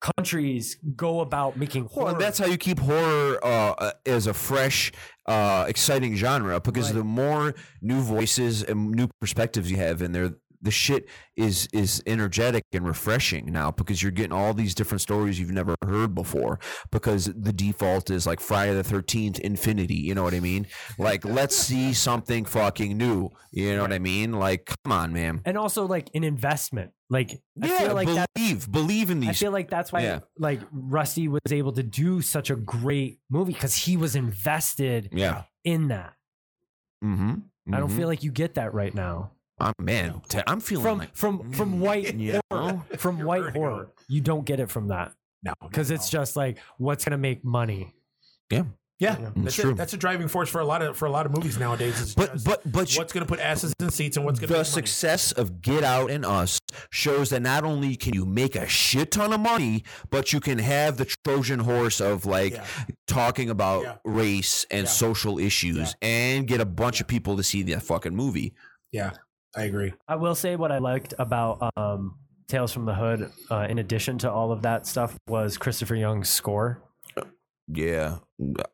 [0.02, 2.06] countries go about making horror.
[2.06, 4.92] Well, and that's how you keep horror uh, uh, as a fresh,
[5.32, 7.00] uh, exciting genre because Right.
[7.00, 10.30] the more new voices and new perspectives you have in there,
[10.62, 15.40] the shit is is energetic and refreshing now because you're getting all these different stories
[15.40, 16.60] you've never heard before.
[16.92, 19.96] Because the default is like Friday the Thirteenth Infinity.
[19.96, 20.68] You know what I mean?
[20.98, 23.30] Like, let's see something fucking new.
[23.52, 24.34] You know what I mean?
[24.34, 25.42] Like, come on, man.
[25.46, 26.92] and also like an investment.
[27.10, 30.02] Like I yeah, feel like that believe, believe in these I feel like that's why
[30.02, 30.20] Yeah.
[30.38, 35.44] like Rusty was able to do such a great movie because he was invested yeah.
[35.66, 36.14] in that.
[37.04, 37.74] Mm-hmm.
[37.74, 39.32] I don't feel like you get that right now.
[39.62, 40.22] I'm man.
[40.28, 41.78] t- I'm feeling From like from from mm.
[41.80, 42.40] white Yeah.
[42.52, 43.92] horror, from You're white burning horror.
[44.08, 47.94] You don't get it from that No, because it's just like what's gonna make money.
[48.50, 48.64] yeah.
[49.00, 49.18] Yeah.
[49.36, 49.72] That's true.
[49.72, 49.78] it.
[49.78, 52.00] That's a driving force for a lot of for a lot of movies nowadays.
[52.00, 54.54] Is But but but what's going to put asses in seats and what's going to
[54.54, 54.72] the make money.
[54.88, 56.60] success of Get Out and Us
[56.92, 60.60] shows that not only can you make a shit ton of money, but you can
[60.60, 62.66] have the Trojan horse of like Yeah.
[63.08, 63.96] talking about Yeah.
[64.06, 64.92] race and Yeah.
[64.92, 68.54] social issues and get a bunch of people to see that fucking movie.
[68.92, 69.14] Yeah,
[69.56, 69.94] I agree.
[70.08, 74.18] I will say what I liked about um, Tales from the Hood, uh, in addition
[74.20, 76.82] to all of that stuff, was Christopher Young's score.
[77.74, 78.18] Yeah.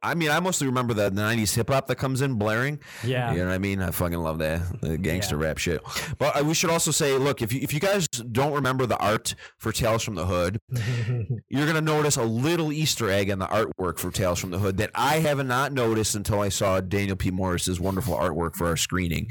[0.01, 2.79] I mean, I mostly remember the 90s hip hop that comes in blaring.
[3.03, 3.31] Yeah.
[3.31, 3.81] You know what I mean?
[3.81, 5.81] I fucking love that the gangster rap shit.
[6.17, 8.97] But uh, we should also say, look, if you, if you guys don't remember the
[8.97, 10.59] art for Tales from the Hood,
[11.49, 14.77] you're gonna notice a little Easter egg in the artwork for Tales from the Hood
[14.77, 17.29] that I have not noticed until I saw Daniel P.
[17.29, 19.27] Morris's wonderful artwork for our screening.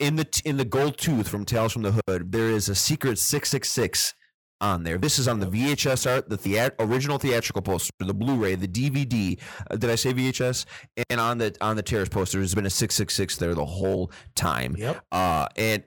[0.00, 3.18] In the in the gold tooth from Tales from the Hood, there is a secret
[3.18, 4.14] six six six
[4.60, 4.98] on there.
[4.98, 9.38] This is on the VHS art, the thea- original theatrical poster, the Blu-ray, the DVD.
[9.70, 10.64] Uh, did I say VHS?
[11.10, 13.66] And on the on the Terrace poster, there's been a six six six there the
[13.66, 14.74] whole time.
[14.78, 15.04] Yep.
[15.12, 15.84] Uh, and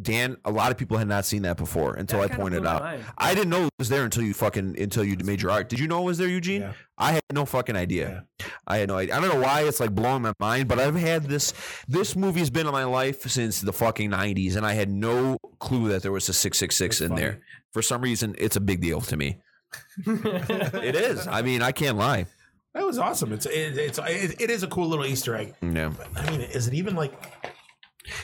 [0.00, 2.80] Dan, a lot of people had not seen that before until That I pointed out.
[2.82, 3.04] mind.
[3.18, 5.68] I didn't know it was there until you fucking until you made your art.
[5.68, 6.62] Did you know it was there, Eugene?
[6.62, 6.72] Yeah.
[6.96, 8.24] I had no fucking idea.
[8.66, 9.16] I had no idea.
[9.16, 11.52] I don't know why it's like blowing my mind, but I've had this.
[11.88, 15.88] This movie's been in my life since the fucking nineties, and I had no clue
[15.90, 17.20] that there was a six six six in funny.
[17.20, 17.40] there.
[17.72, 19.40] For some reason, it's a big deal to me.
[20.06, 21.26] It is.
[21.26, 22.26] I mean, I can't lie.
[22.74, 23.32] That was awesome.
[23.32, 25.54] It's it, it's it, it is a cool little Easter egg.
[25.62, 27.12] Yeah, I mean, is it even like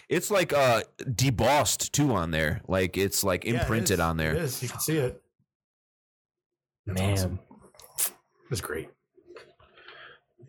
[0.09, 2.61] it's like uh debossed too on there.
[2.69, 4.01] Like it's like Yeah, it imprinted is.
[4.01, 4.33] on there.
[4.35, 4.63] It is.
[4.63, 5.23] You can see it.
[6.87, 7.13] That's Man.
[7.13, 7.39] awesome.
[8.51, 8.89] That's great.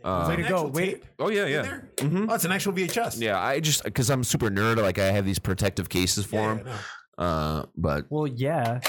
[0.02, 0.68] Uh, Way to go.
[0.68, 1.02] Wait.
[1.02, 1.62] tape oh yeah, yeah.
[1.62, 1.90] there?
[1.98, 2.28] Mhm.
[2.30, 3.20] Oh, it's an actual VHS.
[3.20, 6.48] Yeah, I just because I'm super nerd, like I have these protective cases for Yeah,
[6.56, 6.58] them.
[6.68, 6.78] yeah, no.
[7.20, 8.80] Uh, but Well, yeah.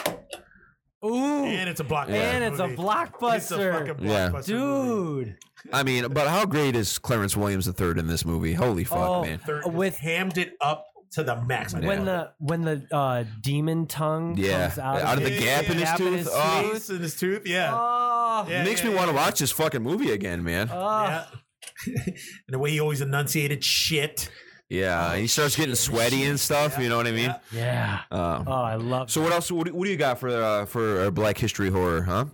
[1.05, 2.11] Ooh, And it's a blockbuster.
[2.11, 2.83] and it's a movie.
[2.83, 4.29] blockbuster, It's a fucking Yeah.
[4.31, 5.25] blockbuster movie.
[5.25, 5.37] dude.
[5.73, 8.55] I mean, but how great is Clarence Williams III in this movie?
[8.55, 9.41] Holy fuck, Oh, man!
[9.47, 11.75] They're With- with hammed it up to the max.
[11.75, 12.05] I When know.
[12.05, 15.73] the when the uh, demon tongue Yeah, comes out, out of the Yeah, gap in
[15.79, 16.29] his gap tooth.
[16.31, 17.71] oh, Teeth in his tooth, yeah.
[17.75, 20.69] Oh, Yeah, makes yeah, me want to watch this fucking movie again, man.
[20.73, 20.77] oh.
[21.05, 21.25] Yeah.
[21.87, 22.15] and
[22.49, 24.31] the way he always enunciated shit.
[24.71, 26.79] Yeah, and he starts getting sweaty and stuff.
[26.79, 27.35] You know what I mean?
[27.53, 28.01] yeah.
[28.11, 29.11] Uh, Oh, I love.
[29.11, 29.51] so what else?
[29.53, 32.03] What, do- what do you got for uh, for uh, Black History horror?
[32.03, 32.25] Huh?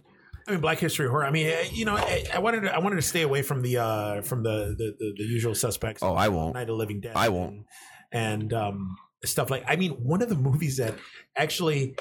[0.46, 1.25] I mean, Black History horror.
[1.25, 3.62] I mean, eh, you know, I, I wanted to, I wanted to stay away from
[3.62, 6.03] the uh from the the, the, the usual suspects.
[6.05, 6.55] Oh, I won't.
[6.55, 7.14] Night of Living Dead.
[7.16, 7.64] I won't.
[8.12, 9.64] And, and um stuff like.
[9.66, 10.94] I mean, one of the movies that
[11.35, 11.96] actually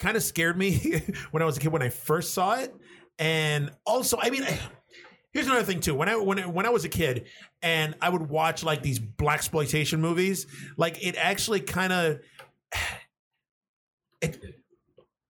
[0.00, 2.74] kind of scared me when I was a kid when I first saw it,
[3.18, 4.44] and also, I mean.
[5.32, 5.94] Here's another thing too.
[5.94, 7.26] When I when I, when I was a kid
[7.62, 12.18] and I would watch like these black exploitation movies, like it actually kind of
[14.20, 14.42] it,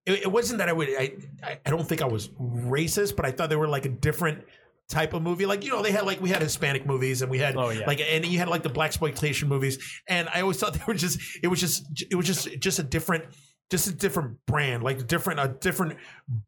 [0.06, 3.24] it it wasn't that I would I I I don't think I was racist, but
[3.26, 4.44] I thought they were like a different
[4.88, 5.46] type of movie.
[5.46, 7.86] Like you know they had like we had Hispanic movies and we had Oh, yeah.
[7.86, 10.94] like and you had like the black exploitation movies, and I always thought they were
[10.94, 13.24] just it was just it was just just a different
[13.70, 15.96] just a different brand, like a different a different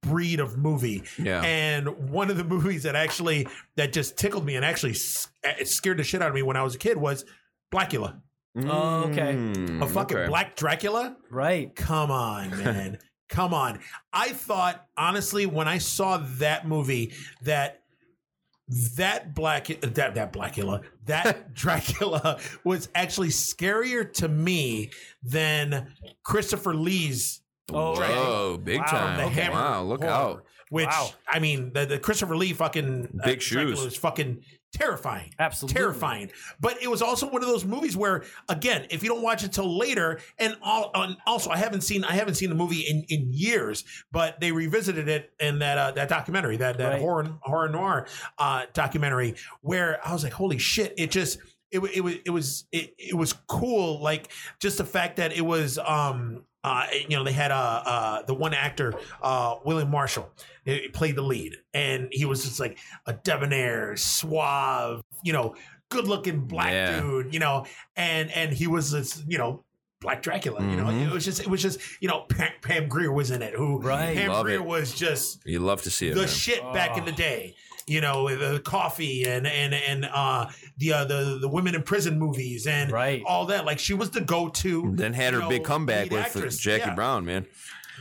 [0.02, 1.04] breed of movie.
[1.18, 1.42] Yeah.
[1.42, 6.04] And one of the movies that actually that just tickled me and actually scared the
[6.04, 7.24] shit out of me when I was a kid was
[7.72, 8.20] Blackula.
[8.56, 9.32] Oh, okay.
[9.34, 10.28] Mm, A fucking okay.
[10.28, 11.16] Black Dracula.
[11.30, 11.74] right.
[11.74, 12.98] Come on, man.
[13.30, 13.78] Come on.
[14.12, 17.81] I thought honestly when I saw that movie that
[18.68, 24.90] that black that that Blackula that Dracula was actually scarier to me
[25.22, 27.40] than Christopher Lee's
[27.72, 29.18] Oh, Whoa, big Wow, time!
[29.18, 30.46] the Okay, wow, look horror, out!
[30.72, 31.10] Which Wow.
[31.28, 33.84] I mean, the, the Christopher Lee fucking uh, Big Dracula shoes.
[33.84, 35.34] was fucking terrifying.
[35.38, 35.78] Absolutely.
[35.78, 36.30] terrifying.
[36.60, 39.52] But it was also one of those movies where, again, if you don't watch it
[39.52, 43.04] till later, and, all, and also I haven't seen I haven't seen the movie in,
[43.10, 47.00] in years, but they revisited it in that uh, that documentary, that that Right.
[47.00, 48.06] horror horror noir
[48.38, 50.94] uh, documentary, where I was like, holy shit!
[50.96, 51.38] It just
[51.70, 55.44] it, it was it was it, it was cool like just the fact that it
[55.44, 60.30] was um uh, you know, they had uh, uh, the one actor, uh, William Marshall,
[60.64, 65.54] he played the lead, and he was just like a debonair, suave, you know,
[65.88, 67.00] good-looking black Yeah.
[67.00, 69.64] dude, you know, and and he was this, you know.
[70.00, 71.06] Black Dracula, you know, Mhm.
[71.06, 73.54] it was just, it was just, you know, Pam, Pam Grier was in it.
[73.54, 74.16] Who Right.
[74.16, 74.64] Pam Love Grier it.
[74.64, 76.14] was just You love to see it.
[76.14, 76.28] the man.
[76.28, 77.54] shit back in the day.
[77.92, 80.46] You know, the coffee and and and uh,
[80.78, 83.22] the uh, the the women in prison movies and Right.
[83.26, 83.64] all that.
[83.66, 84.92] Like she was the go to.
[84.96, 86.56] then had her you big comeback with uh, actress.
[86.58, 86.94] Jackie Yeah.
[86.94, 87.46] Brown, man.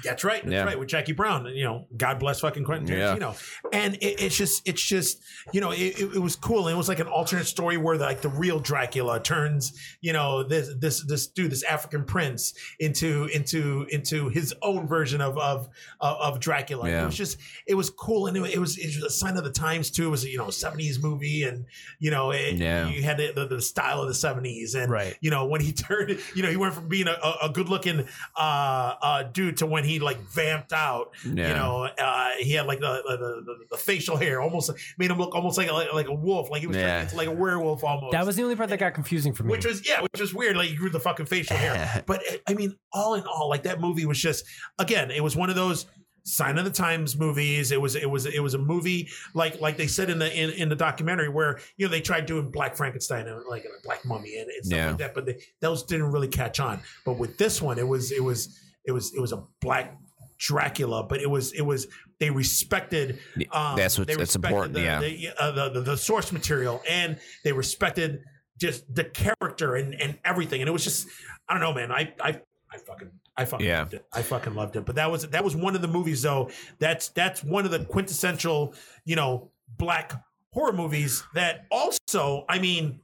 [0.03, 0.41] That's right.
[0.43, 0.63] That's Yeah.
[0.63, 0.77] right.
[0.79, 3.15] With Jackie Brown, you know, God bless fucking Quentin Yeah.
[3.15, 3.35] Tarantino.
[3.73, 5.21] And it, it's just, it's just,
[5.53, 6.67] you know, it, it, was cool.
[6.67, 10.13] And it was like an alternate story where the, like the real Dracula turns, you
[10.13, 15.37] know, this this this dude, this African prince, into into into his own version of
[15.37, 16.89] of of, Dracula.
[16.89, 17.03] Yeah.
[17.03, 17.37] It was just,
[17.67, 20.07] it was cool, and it, it was it was a sign of the times too.
[20.07, 21.65] It was a, you know seventies movie, and
[21.99, 22.87] you know, it, Yeah.
[22.89, 25.15] you had the, the, the style of the seventies, and Right.
[25.21, 27.69] you know when he turned you know he went from being a, a, a good
[27.69, 32.65] looking uh, uh dude to when he like vamped out you know uh he had
[32.65, 35.93] like the the, the, the facial hair almost made him look almost like a, like,
[35.93, 37.01] like a wolf like he was Yeah.
[37.05, 39.51] turning like a werewolf almost That was the only part that got confusing for me.
[39.51, 42.37] which was yeah which was weird like he grew the fucking facial hair but uh,
[42.47, 44.45] i mean all in all like that movie was just
[44.79, 45.85] again it was one of those
[46.23, 49.75] sign of the times movies it was it was it was a movie like like
[49.75, 52.75] they said in the in, in the documentary where you know they tried doing black
[52.75, 54.87] frankenstein and like a black mummy and, and stuff Yeah.
[54.89, 58.11] like that but they, those didn't really catch on but with this one it was
[58.11, 59.97] it was it was it was a black
[60.39, 61.87] dracula but it was it was
[62.19, 63.19] they respected
[63.51, 64.99] um, That's what's- that's important, the, yeah.
[64.99, 68.23] the, uh, the, the the source material and they respected
[68.59, 71.07] just the character and, and everything and it was just
[71.47, 72.39] i don't know man i i
[72.71, 73.79] i fucking i fucking Yeah.
[73.79, 76.21] loved it i fucking loved it but that was that was one of the movies
[76.23, 78.73] though that's that's one of the quintessential
[79.05, 80.11] you know black
[80.53, 82.99] horror movies that also i mean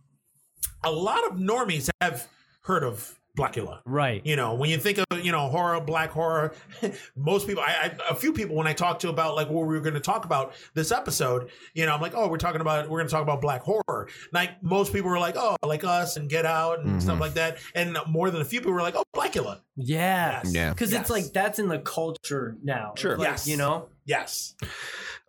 [0.84, 2.28] a lot of normies have
[2.62, 4.26] heard of blackula right.
[4.26, 6.54] you know, when you think of you know horror, black horror,
[7.16, 9.76] most people, I, I a few people when I talk to about like what we
[9.76, 12.90] were going to talk about this episode, you know, I'm like, oh, we're talking about
[12.90, 14.10] we're going to talk about black horror.
[14.34, 17.22] Like most people were like, oh, like us and Get Out and stuff Mhm.
[17.22, 19.60] like that, and more than a few people were like, oh, Blackula.
[19.76, 20.42] Yeah.
[20.44, 20.54] Yes.
[20.54, 20.70] Yeah.
[20.72, 21.02] Because Yes.
[21.02, 22.94] it's like that's in the culture now.
[22.98, 23.18] Sure.
[23.18, 23.48] Like, Yes.
[23.48, 23.90] You know?
[24.06, 24.56] Yes.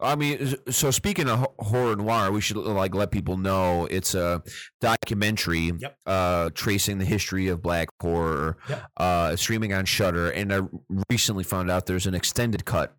[0.01, 4.43] I mean, so speaking of horror noir, we should like let people know it's a
[4.81, 5.97] documentary Yep.
[6.07, 8.83] uh, tracing the history of black horror, Yep.
[8.97, 10.31] uh, streaming on Shudder.
[10.31, 10.61] And I
[11.11, 12.97] recently found out there's an extended cut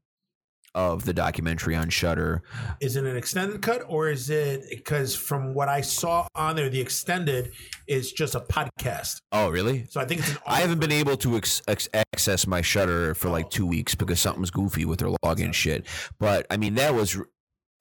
[0.76, 2.44] of the documentary on Shudder.
[2.80, 6.70] Is it an extended cut or is it because from what I saw on there,
[6.70, 7.54] the extended
[7.88, 9.22] is just a podcast.
[9.32, 9.86] Oh, really?
[9.90, 10.38] So I think it's an.
[10.46, 14.20] I haven't been able to ex- ex- access my Shudder for like two weeks because
[14.20, 15.86] something's goofy with their login shit.
[16.20, 17.20] But I mean, that was.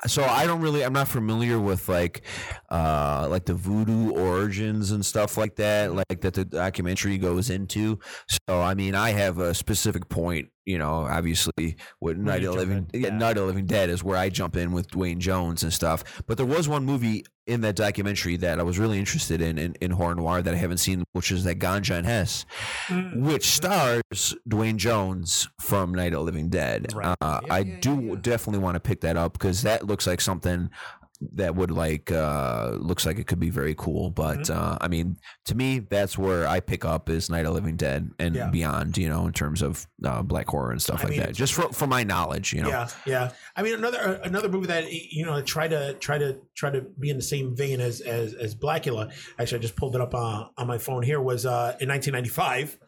[0.06, 0.84] So I don't really.
[0.84, 2.22] I'm not familiar with like,
[2.70, 5.92] uh, like the voodoo origins and stuff like that.
[5.92, 7.98] Like that the documentary goes into.
[8.48, 10.50] So I mean, I have a specific point.
[10.68, 13.00] You know, obviously, with Night of Living, in.
[13.02, 13.08] yeah.
[13.10, 16.04] Night of Living Dead is where I jump in with Duane Jones and stuff.
[16.26, 19.74] But there was one movie in that documentary that I was really interested in in,
[19.80, 22.44] in horror noir that I haven't seen, which is that Ganja and Hess
[22.88, 23.22] Mm.
[23.22, 26.92] which stars Duane Jones from Night of Living Dead.
[26.94, 27.16] Right.
[27.22, 30.20] Uh, Yeah, I yeah, do definitely want to pick that up because that looks like
[30.20, 30.68] something
[31.32, 34.56] that would like uh looks like it could be very cool but Mm-hmm.
[34.56, 38.10] uh i mean to me that's where i pick up is night of living dead
[38.20, 38.50] and Yeah.
[38.50, 41.34] beyond you know in terms of uh, black horror and stuff I like mean, that
[41.34, 43.30] just for, for my knowledge you know Yeah, yeah.
[43.56, 47.10] I mean, another another movie that you know try to try to try to be
[47.10, 49.12] in the same vein as as as Blackula.
[49.40, 51.20] Actually, I just pulled it up uh, on my phone here.
[51.20, 52.78] Was uh, in 1995,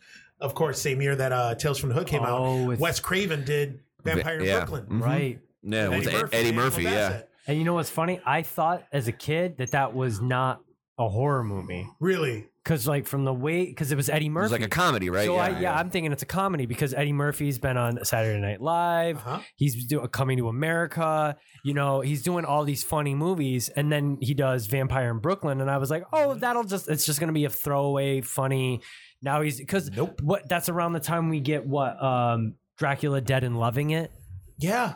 [0.40, 2.66] of course, same year that uh, Tales from the Hood came Oh, out.
[2.68, 4.58] with- Wes Craven did Vampire in yeah.
[4.64, 4.86] Brooklyn.
[4.86, 5.02] Mhm.
[5.02, 5.40] Right.
[5.62, 7.29] yeah with Eddie Eddie Murphy, Eddie, Murphy yeah Bassett.
[7.46, 8.20] And you know what's funny?
[8.24, 10.60] I thought as a kid that that was not
[10.98, 11.88] a horror movie.
[12.00, 12.46] Really?
[12.62, 14.42] Because like from the way, because it was Eddie it Murphy.
[14.44, 17.14] was like a comedy right So I, yeah, I'm thinking it's a comedy because Eddie
[17.14, 19.16] Murphy's been on Saturday Night Live.
[19.16, 19.40] Uh-huh.
[19.56, 21.36] He's doing Coming to America.
[21.64, 25.62] You know, he's doing all these funny movies, and then he does Vampire in Brooklyn,
[25.62, 28.82] and I was like, oh, that'll just it's just gonna be a throwaway, funny.
[29.22, 30.20] Now he's because Nope.
[30.20, 34.10] what that's around the time we get what um Dracula Dead and Loving It.
[34.58, 34.94] Yeah.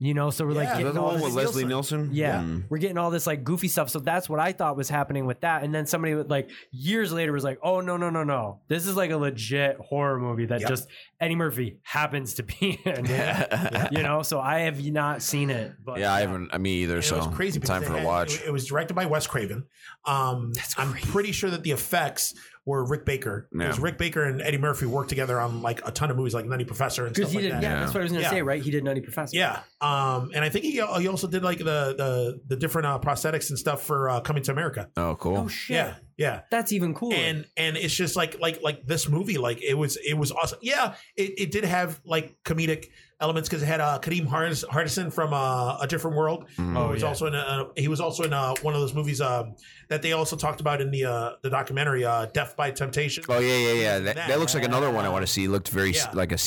[0.00, 0.58] You know, so we're Yeah.
[0.58, 2.64] like is getting that the all one with Leslie Nielsen yeah, Mm.
[2.68, 3.88] we're getting all this like goofy stuff.
[3.90, 5.62] So that's what I thought was happening with that.
[5.62, 8.60] And then somebody would like years later was like, "Oh no, no, no, no!
[8.68, 10.68] This is like a legit horror movie that Yep.
[10.68, 10.88] just
[11.20, 13.06] Eddie Murphy happens to be in."
[13.92, 16.96] You know, so I have not seen it, but yeah i haven't i mean either
[16.96, 17.60] And so it was crazy.
[17.60, 19.64] time they for a watch It, it was directed by Wes Craven.
[20.06, 22.34] Um, I'm pretty sure that the effects
[22.66, 23.48] were Rick Baker.
[23.52, 23.84] Because Yeah.
[23.84, 26.64] Rick Baker and Eddie Murphy worked together on like a ton of movies, like Nutty
[26.64, 27.62] Professor and stuff he like did, that.
[27.62, 28.30] yeah, that's what I was gonna Yeah.
[28.30, 28.62] say, right?
[28.62, 29.36] He did Nutty Professor.
[29.36, 32.98] Yeah, um, and I think he he also did like the the the different uh,
[32.98, 34.88] prosthetics and stuff for uh, Coming to America.
[34.96, 35.36] Oh, cool.
[35.36, 35.74] Oh shit.
[35.76, 37.16] Yeah, yeah, That's even cooler.
[37.16, 40.58] and and it's just like like like this movie, like it was it was awesome.
[40.62, 42.86] Yeah, it, it did have like comedic
[43.20, 46.46] elements because it had uh, Kadeem Hardis- Hardison from uh, a different world.
[46.56, 46.76] Mm.
[46.76, 47.08] Oh, He was yeah.
[47.08, 49.54] also in a, he was also in uh, one of those movies um,
[49.88, 53.24] that they also talked about in the uh, the documentary uh, Def by Temptation.
[53.28, 53.98] Oh yeah, yeah, yeah.
[53.98, 55.44] That, That- that looks like another one I want to see.
[55.44, 56.10] It looked very Yeah.
[56.12, 56.38] like a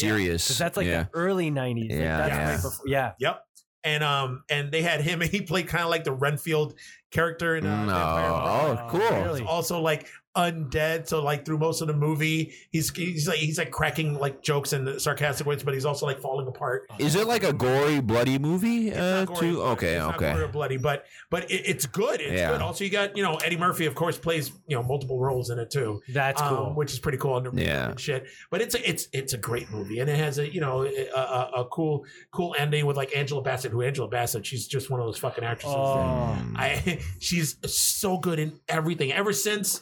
[0.49, 0.57] Yeah.
[0.65, 1.03] that's like yeah.
[1.03, 1.89] the early '90s.
[1.89, 2.49] Like, Yeah, that's yeah.
[2.51, 3.11] right before, yeah.
[3.19, 3.43] Yep.
[3.83, 6.73] And um and they had him and he played kind of like the Renfield
[7.11, 7.91] character in uh, No.
[7.93, 8.83] Vampire Bite.
[8.83, 9.23] Oh, cool.
[9.23, 9.43] Really?
[9.43, 11.07] Also like undead.
[11.07, 14.73] So like through most of the movie, he's he's like he's like cracking like jokes
[14.73, 16.87] and sarcastic ways, but he's also like falling apart.
[16.99, 18.89] Is it like a gory, bloody movie?
[18.89, 19.61] It's Uh, not gory, too?
[19.63, 20.31] Okay, it's not okay.
[20.33, 22.21] gory or bloody, but but it, it's good.
[22.21, 22.51] It's Yeah.
[22.51, 22.61] good.
[22.61, 25.59] Also, you got you know Eddie Murphy, of course, plays you know multiple roles in
[25.59, 26.01] it too.
[26.09, 26.73] That's um, cool.
[26.75, 27.95] which is pretty cool and Yeah.
[27.97, 28.27] shit.
[28.51, 31.07] But it's a, it's it's a great movie, and it has a you know a,
[31.15, 34.99] a, a cool cool ending with like Angela Bassett, who Angela Bassett, she's just one
[34.99, 35.75] of those fucking actresses.
[35.75, 36.37] that- Oh.
[36.55, 39.11] I she's so good in everything.
[39.11, 39.81] Ever since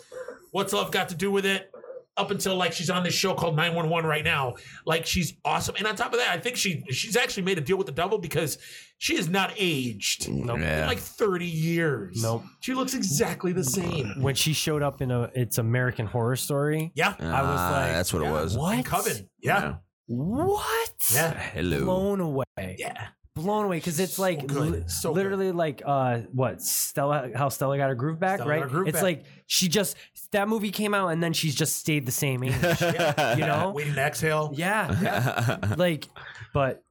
[0.56, 1.70] What's Love Got to Do with It,
[2.16, 4.54] up until like she's on this show called 911 right now.
[4.86, 5.76] Like she's awesome.
[5.78, 7.92] And on top of that, I think she she's actually made a deal with the
[7.92, 8.58] devil because
[8.98, 10.30] she is not aged.
[10.30, 10.60] Nope.
[10.62, 12.24] In like 30 years.
[12.24, 12.44] Nope.
[12.62, 14.22] She looks exactly the same.
[14.22, 16.94] When she showed up in a it's American Horror Story.
[16.96, 17.16] Yeah.
[17.20, 18.30] I was Ah, like, that's what Yeah.
[18.30, 18.58] it was.
[18.58, 18.86] What?
[18.86, 19.30] Coven.
[19.44, 19.74] Yeah.
[20.08, 20.92] What?
[21.14, 21.34] Yeah.
[21.38, 21.84] Hello.
[21.84, 22.78] Blown away.
[22.80, 23.08] Yeah.
[23.36, 24.72] Blown away because it's like good.
[24.72, 25.18] li- So good.
[25.18, 28.96] literally like uh what Stella how Stella got her groove back Stella right groove it's
[28.96, 29.04] back.
[29.04, 29.98] like she just
[30.32, 33.94] that movie came out and then she's just stayed the same age you know Waiting
[33.96, 34.52] to exhale.
[34.56, 35.74] yeah, yeah.
[35.78, 36.08] like
[36.54, 36.82] but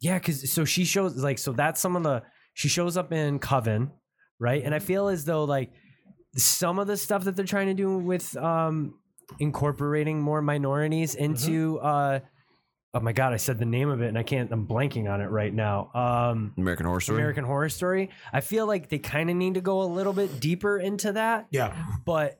[0.00, 3.38] yeah because so she shows like so that's some of the she shows up in
[3.38, 3.92] coven
[4.40, 5.70] right and i feel as though like
[6.36, 8.94] some of the stuff that they're trying to do with um
[9.38, 12.18] incorporating more minorities into uh
[12.94, 15.20] oh my god i said the name of it and i can't i'm blanking on
[15.20, 17.18] it right now um American Horror Story.
[17.18, 20.40] american horror story i feel like they kind of need to go a little bit
[20.40, 21.74] deeper into that Yeah.
[22.04, 22.38] but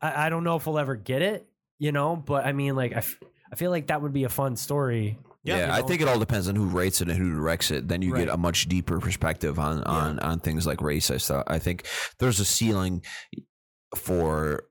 [0.00, 1.48] I, I don't know if we'll ever get it,
[1.80, 2.14] you know.
[2.14, 3.18] But I mean, like, I, f-
[3.52, 5.18] I feel like that would be a fun story.
[5.42, 7.72] Yeah, Yeah, you I think it all depends on who writes it and who directs
[7.72, 7.88] it.
[7.88, 8.26] Then you Right.
[8.26, 11.10] get a much deeper perspective on on on things like race.
[11.10, 11.84] I thought I think
[12.20, 13.02] there's a ceiling
[13.96, 14.64] for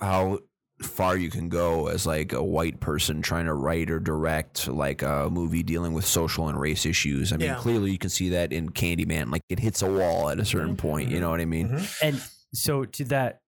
[0.00, 0.38] how
[0.82, 5.02] far you can go as like a white person trying to write or direct like
[5.02, 7.32] a movie dealing with social and race issues.
[7.32, 7.56] I mean, Yeah.
[7.56, 9.30] clearly you can see that in Candyman.
[9.32, 11.10] Like it hits a wall at a certain point.
[11.10, 11.70] You know what I mean?
[11.70, 11.98] Mhm.
[12.02, 12.22] And
[12.54, 13.40] so to that,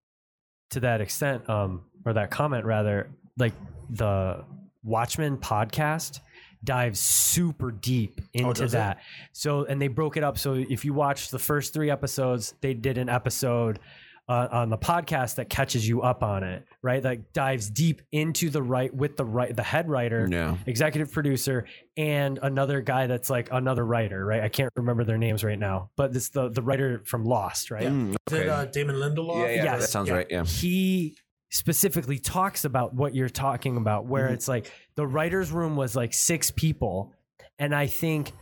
[0.70, 3.52] to that extent, um, or that comment rather, like
[3.90, 4.44] the
[4.82, 6.20] Watchmen podcast
[6.62, 8.78] dives super deep into does it?
[8.78, 9.00] that.
[9.32, 10.38] So, and they broke it up.
[10.38, 13.78] So if you watch the first three episodes, they did an episode.
[14.26, 17.02] Uh, on the podcast that catches you up on it, right?
[17.02, 20.56] That dives deep into the right with the right the head writer, Yeah.
[20.64, 21.66] executive producer
[21.98, 24.40] and another guy that's like another writer, right?
[24.42, 27.86] I can't remember their names right now, but it's the the writer from Lost, right?
[27.86, 28.48] Mm, Is it okay.
[28.48, 29.40] uh, Damon Lindelof?
[29.40, 29.80] yeah, yeah, yes.
[29.82, 30.14] that sounds Yeah.
[30.14, 30.26] right.
[30.30, 30.44] Yeah.
[30.44, 31.18] He
[31.50, 34.32] specifically talks about what you're talking about, where Mhm.
[34.32, 37.12] it's like the writer's room was like six people,
[37.58, 38.32] and I think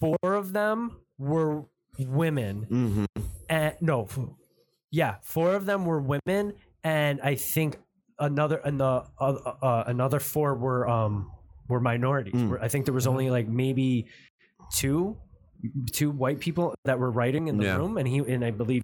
[0.00, 1.66] four of them were
[2.00, 3.04] women, hmm
[3.48, 4.18] and no, f-
[4.90, 7.78] yeah, four of them were women, and I think
[8.18, 9.22] another and the uh,
[9.62, 11.30] uh, another four were um
[11.68, 12.34] were minorities.
[12.34, 12.58] Mm.
[12.62, 14.06] I think there was only like maybe
[14.74, 15.16] two
[15.92, 17.76] two white people that were writing in the Yeah.
[17.76, 18.82] room, and he and I believe.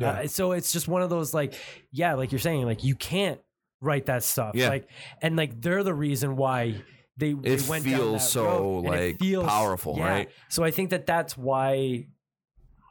[0.00, 0.10] Yeah.
[0.10, 1.54] Uh, so it's just one of those like,
[1.92, 3.40] yeah, like you're saying, like you can't
[3.80, 4.68] write that stuff, Yeah.
[4.70, 4.88] like,
[5.22, 6.82] and like they're the reason why
[7.16, 10.28] they, It they went down feels that so, road, like, feels- powerful, right?
[10.48, 12.06] So I think that that's why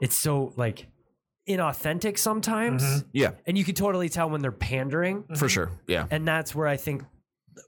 [0.02, 0.88] it's so like
[1.48, 3.06] inauthentic sometimes, Mhm.
[3.12, 5.72] Yeah, and you can totally tell when they're pandering, for sure.
[5.88, 6.06] Yeah.
[6.12, 7.04] and that's where I think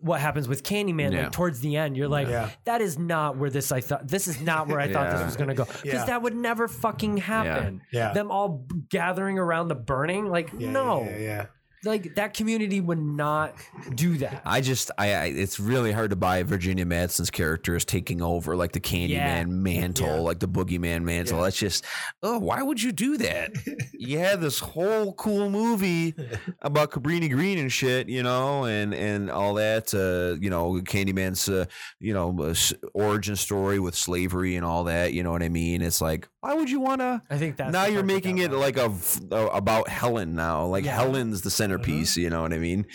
[0.02, 1.14] what happens with Candyman.
[1.14, 1.24] Yeah.
[1.24, 2.50] Like towards the end, you're like, Yeah.
[2.66, 4.08] that is not where this I thought.
[4.08, 6.06] This is not where I thought this was going to go because Yeah.
[6.06, 7.82] that would never fucking happen.
[7.92, 8.12] Yeah.
[8.14, 11.46] Them all gathering around the burning, like Yeah, no, Yeah, yeah,
[11.86, 13.54] like that community would not
[13.94, 14.42] do that.
[14.46, 18.56] I just, I, I, it's really hard to buy Virginia Madsen's character as taking over
[18.56, 19.44] like the Candyman Yeah.
[19.46, 20.20] mantle, Yeah.
[20.20, 21.38] like the Boogeyman mantle.
[21.38, 21.44] Yeah.
[21.46, 21.86] That's just,
[22.24, 23.52] oh, why would you do that?
[23.94, 26.14] you had this whole cool movie
[26.62, 31.48] about Cabrini Green and shit, you know, and and all that, uh, you know, Candyman's,
[31.50, 31.66] uh,
[32.00, 32.56] you know, uh,
[32.94, 35.14] origin story with slavery and all that.
[35.14, 35.82] You know what I mean?
[35.82, 37.22] It's like, why would you want to?
[37.30, 38.92] I think that now you're making it like a,
[39.32, 40.66] uh, about Helen now.
[40.66, 40.96] Like Yeah.
[40.96, 42.18] Helen's the centerpiece.
[42.18, 42.86] You know what I mean?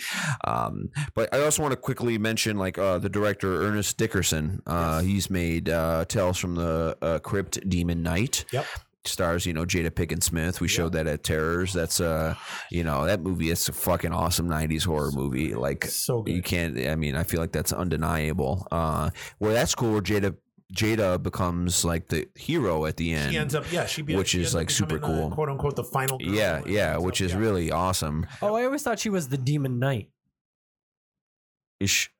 [0.45, 4.61] Um, but I also want to quickly mention like uh, the director Ernest Dickerson.
[4.65, 8.45] Uh, He's made uh, Tales from the uh, Crypt, Demon Knight.
[8.51, 8.65] Yep.
[9.05, 10.61] stars you know Jada Pinkett Smith.
[10.61, 11.73] We showed that at Terrors.
[11.73, 12.35] That's uh
[12.69, 15.55] you know that movie is a fucking awesome '90s horror movie.
[15.55, 16.35] Like So good.
[16.35, 16.77] you can't.
[16.77, 18.67] I mean, I feel like that's undeniable.
[18.71, 19.09] Uh,
[19.39, 19.93] where that's cool.
[19.93, 20.35] Where Jada
[20.73, 23.31] Jada becomes like the hero at the end.
[23.31, 25.31] She ends up, yeah, she be, Which she is, like, super becoming, cool.
[25.31, 26.17] quote unquote, the final.
[26.17, 27.39] Girl yeah, yeah, stuff, which is yeah.
[27.39, 28.25] really awesome.
[28.41, 30.09] Oh, I always thought she was the demon knight.
[31.79, 32.11] Ish.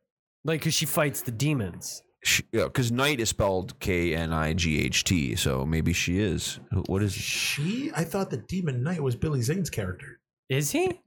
[0.44, 2.04] Like, because she fights the demons.
[2.24, 6.20] She, yeah, because Knight is spelled K N I G H T, so maybe she
[6.20, 6.60] is.
[6.86, 7.14] What is?
[7.14, 10.20] She, I thought the Demon Knight was Billy Zane's character.
[10.48, 11.02] Is he?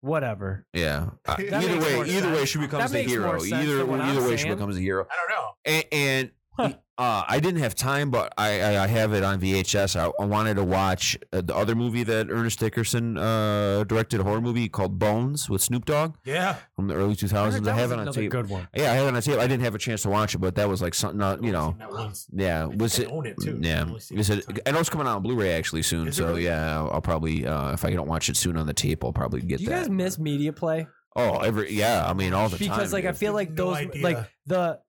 [0.00, 0.66] Whatever.
[0.74, 1.10] Yeah.
[1.26, 2.48] Uh, either way, more either way, sense.
[2.50, 3.42] she That becomes the hero.
[3.42, 5.06] Either either I'm way, she becomes the hero.
[5.10, 5.50] I don't know.
[5.64, 6.74] And, and Huh.
[6.98, 9.96] uh, I didn't have time, but I, I, I have it on VHS.
[9.98, 14.22] I, I wanted to watch uh, the other movie that Ernest Dickerson uh, directed, a
[14.22, 17.66] horror movie called Bones with Snoop Dogg Yeah, from the early 2000s.
[17.66, 18.30] I I, have it on tape.
[18.30, 18.68] good one.
[18.76, 19.38] Yeah, I have it on tape.
[19.38, 21.52] I didn't have a chance to watch it, but that was like something, uh, you
[21.52, 21.74] know.
[21.78, 22.24] That.
[22.34, 23.10] Yeah, was I it?
[23.10, 23.58] own it, too.
[23.62, 24.60] Yeah, I've only seen is it it?
[24.66, 26.08] I know it's coming out on Blu-ray actually soon.
[26.08, 26.44] Is So really?
[26.44, 29.12] yeah, I'll, I'll probably uh, if I don't watch it soon on the tape, I'll
[29.14, 29.76] probably get Do you that.
[29.80, 30.86] guys miss media play?
[31.16, 32.04] oh, every yeah.
[32.06, 32.68] I mean, all the time.
[32.68, 34.02] because like I feel like those idea.
[34.02, 34.80] like the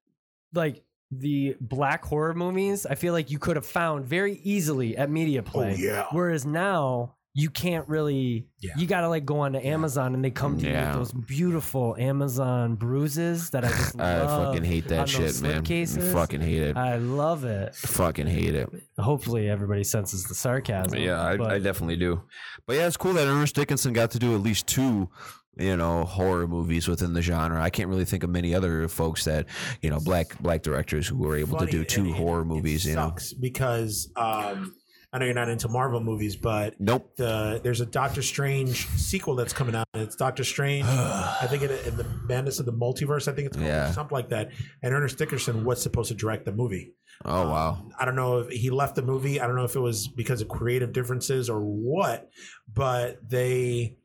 [0.54, 0.83] like
[1.20, 5.42] the black horror movies, I feel like you could have found very easily at media
[5.46, 5.72] oh, play.
[5.74, 6.06] Oh, yeah.
[6.12, 8.74] Whereas now you can't really Yeah.
[8.78, 10.94] you gotta like go onto Amazon and they come to Yeah.
[10.94, 15.42] you with those beautiful Amazon bruises that I just I fucking hate that shit, those
[15.42, 15.64] man.
[15.64, 16.14] slipcases.
[16.14, 16.78] Fucking hate it.
[16.78, 17.74] I love it.
[17.74, 18.70] fucking hate it.
[19.00, 21.00] Hopefully everybody senses the sarcasm.
[21.00, 22.22] Yeah, I, but I definitely do.
[22.68, 25.10] But yeah, it's cool that Ernest Dickerson got to do at least two,
[25.58, 27.62] you know, horror movies within the genre.
[27.62, 29.46] I can't really think of many other folks that,
[29.82, 32.46] you know, black black directors who were able Funny, to do two it- horror it
[32.46, 32.86] movies.
[32.86, 34.76] You know, because um,
[35.12, 37.16] I know you're not into Marvel movies, but nope.
[37.18, 39.88] the there's a Doctor Strange sequel that's coming out.
[39.94, 40.88] And it's Doctor Strange.
[40.88, 43.28] I think in, in the Madness of the Multiverse.
[43.28, 43.92] I think it's called Yeah.
[43.92, 44.50] something like that.
[44.82, 46.94] And Ernest Dickerson was supposed to direct the movie.
[47.26, 47.70] Oh wow.
[47.80, 49.40] Um, I don't know if he left the movie.
[49.40, 52.28] I don't know if it was because of creative differences or what,
[52.74, 53.98] but they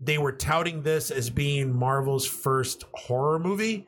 [0.00, 3.86] they were touting this as being Marvel's first horror movie.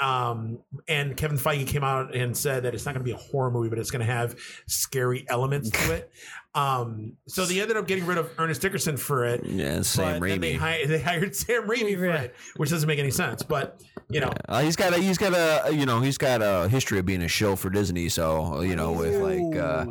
[0.00, 3.22] Um, and Kevin Feige came out and said that it's not going to be a
[3.22, 4.34] horror movie, but it's going to have
[4.66, 6.10] scary elements to it.
[6.54, 9.42] Um, so they ended up getting rid of Ernest Dickerson for it.
[9.42, 10.58] Yeah, Sam but then They, Raimi.
[10.58, 13.42] hi- they hired Sam Raimi for it, which doesn't make any sense.
[13.42, 13.80] But
[14.12, 16.98] you know, Uh, he's got a he's got a you know he's got a history
[16.98, 18.08] of being a show for Disney.
[18.08, 19.86] So you know with like uh,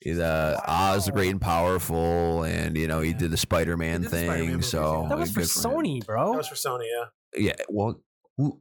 [0.00, 4.02] he's, uh, Oz the Great and Powerful, and you know he did the Spider Man
[4.02, 4.26] He did the thing.
[4.26, 5.08] Spider-Man movies, so yeah.
[5.08, 5.48] that was for good him.
[5.48, 6.32] Sony, bro.
[6.32, 6.86] that was for Sony.
[7.34, 8.00] Yeah, Yeah, well,
[8.36, 8.60] who,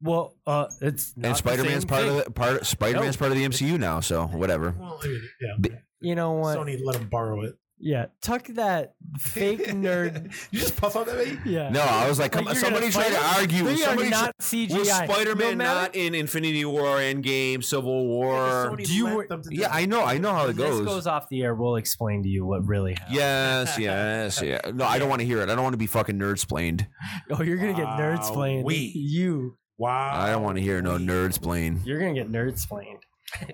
[0.00, 2.18] well, uh, it's not and Spider Man's part thing.
[2.18, 2.66] of the part.
[2.66, 3.18] Spider Man's No.
[3.20, 4.00] part of the MCU now.
[4.00, 4.74] So whatever.
[4.78, 5.54] well, I mean, yeah.
[5.58, 6.58] Bi- You know what?
[6.58, 7.54] Sony let him borrow it.
[7.78, 10.32] Yeah, tuck that fake nerd.
[10.52, 11.38] you just puff on that, baby.
[11.44, 11.68] Yeah.
[11.70, 13.40] No, I was like, come, Like, you're somebody gonna tried to fight him?
[13.60, 13.64] argue.
[13.64, 15.04] They are Somebody not was CGI.
[15.04, 18.36] Spider Man No matter- not in Infinity War, Endgame, Civil War?
[18.38, 19.68] Sony do you- lent them to do Yeah.
[19.70, 20.86] I know, I know how it When this goes.
[20.86, 23.16] goes off the air, we'll explain to you what really happened.
[23.16, 24.60] Yes, yes, yeah.
[24.72, 25.50] No, I don't want to hear it.
[25.50, 26.86] I don't want to be fucking nerd splained.
[27.30, 28.64] Oh, you're gonna get nerd Wow, splained.
[28.64, 28.76] we.
[28.94, 29.58] You.
[29.76, 30.12] Wow.
[30.14, 31.82] I don't want to hear no nerd splain.
[31.84, 33.00] You're gonna get nerd splained.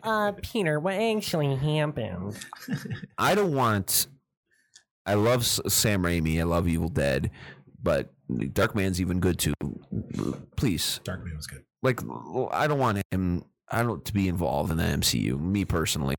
[0.02, 2.38] Uh, Peter, what actually happened?
[3.18, 4.06] I don't want.
[5.06, 6.38] I love Sam Raimi.
[6.38, 7.30] I love Evil Dead,
[7.82, 9.54] but Darkman's even good too.
[10.56, 11.64] Please, Darkman was good.
[11.82, 12.00] like,
[12.52, 13.44] I don't want him.
[13.70, 15.40] I don't to be involved in the MCU.
[15.40, 16.16] Me personally.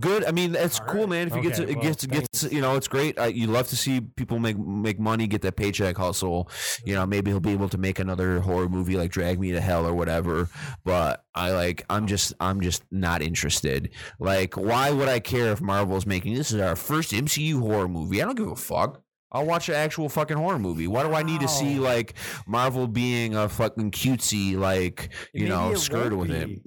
[0.00, 0.24] Good.
[0.24, 1.10] I mean, it's All cool, right.
[1.10, 1.26] man.
[1.28, 3.18] If you get to, Okay, it well, gets, gets, you know, it's great.
[3.18, 6.50] Uh, you love to see people make make money, get that paycheck hustle.
[6.84, 9.60] You know, maybe he'll be able to make another horror movie like Drag Me to
[9.60, 10.48] Hell or whatever.
[10.84, 13.90] But I like, I'm just, I'm just not interested.
[14.18, 18.20] Like, why would I care if Marvel's making this is our first MCU horror movie?
[18.22, 19.02] I don't give a fuck.
[19.32, 20.86] I'll watch an actual fucking horror movie.
[20.86, 22.14] Why do I need to see like
[22.46, 26.60] Marvel being a fucking cutesy, like you Maybe know, skirt with it?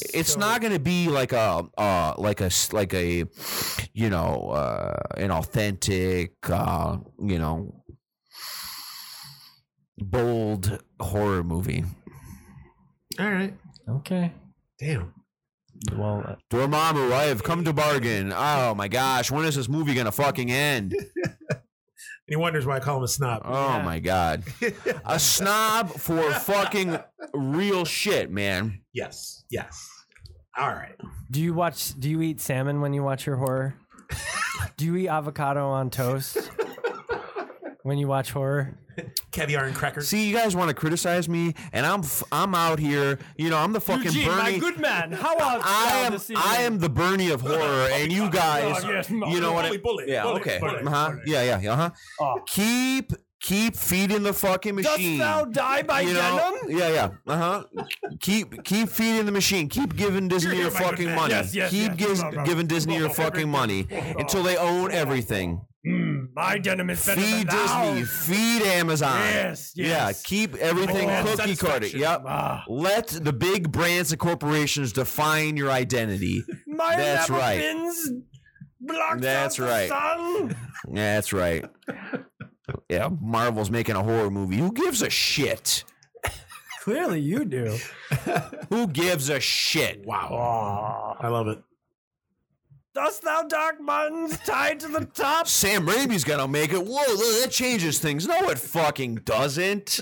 [0.00, 0.18] Be.
[0.18, 3.24] it's So- not going to be like a uh like a like a
[3.92, 7.74] you know uh an authentic uh you know
[9.98, 11.84] bold horror movie
[13.20, 13.54] All right.
[13.88, 14.32] Okay.
[14.78, 15.12] Damn.
[15.96, 18.32] Well, uh, Dormammu, I have come to bargain.
[18.34, 20.94] Oh my gosh, when is this movie gonna fucking end?
[22.32, 23.42] And he wonders why I call him a snob.
[23.44, 23.82] Oh Yeah.
[23.82, 24.42] my god,
[25.04, 26.98] a snob for fucking
[27.34, 28.80] real shit, man.
[28.94, 29.44] yes.
[29.50, 29.86] Yes.
[30.56, 30.96] All right.
[31.30, 31.92] do you watch?
[32.00, 33.74] Do you eat salmon when you watch your horror?
[34.78, 36.38] do you eat avocado on toast
[37.82, 38.78] when you watch horror?
[39.30, 40.06] Caviar and crackers.
[40.08, 43.18] See, you guys want to criticize me, and I'm f- I'm out here.
[43.38, 44.52] You know, I'm the fucking Eugene, Bernie.
[44.52, 45.12] my good man.
[45.12, 49.40] How art I am I am the Bernie of horror, and you guys, yes, you
[49.40, 49.64] know what?
[49.64, 51.12] I, Bully, bully, yeah, bully, okay, bully, uh-huh.
[51.24, 51.90] yeah, yeah, uh huh.
[52.20, 52.40] Oh.
[52.48, 55.18] Keep keep feeding the fucking Dost machine.
[55.18, 56.54] thou die by You know?
[56.60, 56.78] venom?
[56.78, 57.08] Yeah, yeah.
[57.26, 57.84] Uh huh.
[58.20, 59.70] keep keep feeding the machine.
[59.70, 61.32] Keep giving Disney your fucking money.
[61.32, 61.96] Yes, yes, keep yes.
[61.96, 62.44] gives- No, no.
[62.44, 63.86] giving Disney your fucking money
[64.18, 65.62] until they own everything.
[66.34, 67.94] My denim is better Feed than thou.
[67.94, 68.04] Disney.
[68.04, 69.18] Feed Amazon.
[69.20, 70.12] Yes, Yeah.
[70.24, 71.86] Keep everything Oh, cookie cutter.
[71.86, 72.22] Yep.
[72.26, 72.64] Ah.
[72.68, 76.44] Let the big brands and corporations define your identity.
[76.66, 77.58] My That's leather right.
[77.58, 78.10] bins
[78.80, 79.88] blocks That's out the right.
[79.88, 80.56] sun.
[80.92, 81.64] That's right.
[82.88, 84.56] Yeah, Marvel's making a horror movie.
[84.58, 85.84] Who gives a shit?
[86.82, 87.78] Clearly, you do.
[88.70, 90.04] Who gives a shit?
[90.04, 91.16] Wow.
[91.20, 91.62] I love it.
[92.94, 95.46] Dost thou dark buttons tied to the top?
[95.48, 96.84] Sam Raimi's gonna make it.
[96.84, 98.26] Whoa, that changes things.
[98.26, 100.00] No, it fucking doesn't.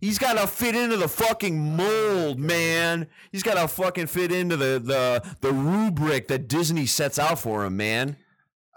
[0.00, 3.06] He's got to fit into the fucking mold, man.
[3.32, 7.64] He's got to fucking fit into the, the the rubric that Disney sets out for
[7.64, 8.16] him, man.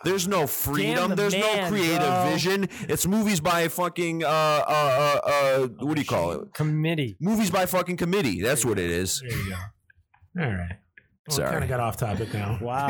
[0.03, 1.09] There's no freedom.
[1.09, 2.29] the There's no creative bro.
[2.29, 2.69] vision.
[2.87, 6.53] It's movies by fucking uh uh uh, uh what do you call it?
[6.53, 7.17] Committee.
[7.19, 8.41] Movies by fucking committee.
[8.41, 9.21] That's what it is.
[9.27, 10.43] There you go.
[10.43, 10.77] All right.
[11.27, 11.51] Well, Sorry.
[11.51, 12.57] kind of got off topic now.
[12.67, 12.87] Wow.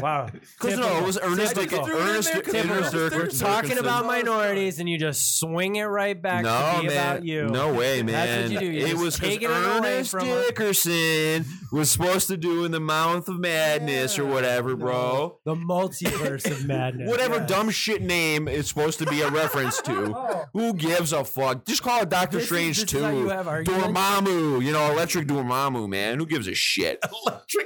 [0.00, 0.28] Wow.
[0.60, 1.54] Because no, it was Ernest.
[1.56, 1.88] Typical.
[1.88, 2.30] Ernest.
[2.34, 6.86] Ernest We're talking about minorities, and you just swing it right back No, to be
[6.88, 6.96] man.
[6.96, 7.46] about you.
[7.48, 8.12] No way, man.
[8.12, 8.76] That's what you do.
[8.78, 10.16] You it was because taking it away Ernest.
[10.18, 15.38] Dickerson was supposed to do in the Mouth of Madness or whatever, bro.
[15.44, 17.08] The multiverse of madness.
[17.10, 17.48] Whatever Yes.
[17.48, 20.14] dumb shit name it's supposed to be a reference to.
[20.16, 20.44] Oh.
[20.52, 21.64] Who gives a fuck?
[21.64, 23.02] Just call it Doctor This is- Strange this is 2.
[23.02, 23.46] how you have?
[23.46, 26.18] Dormammu, you know, Electric Dormammu, man.
[26.18, 27.04] Who gives a shit?
[27.26, 27.63] Electric.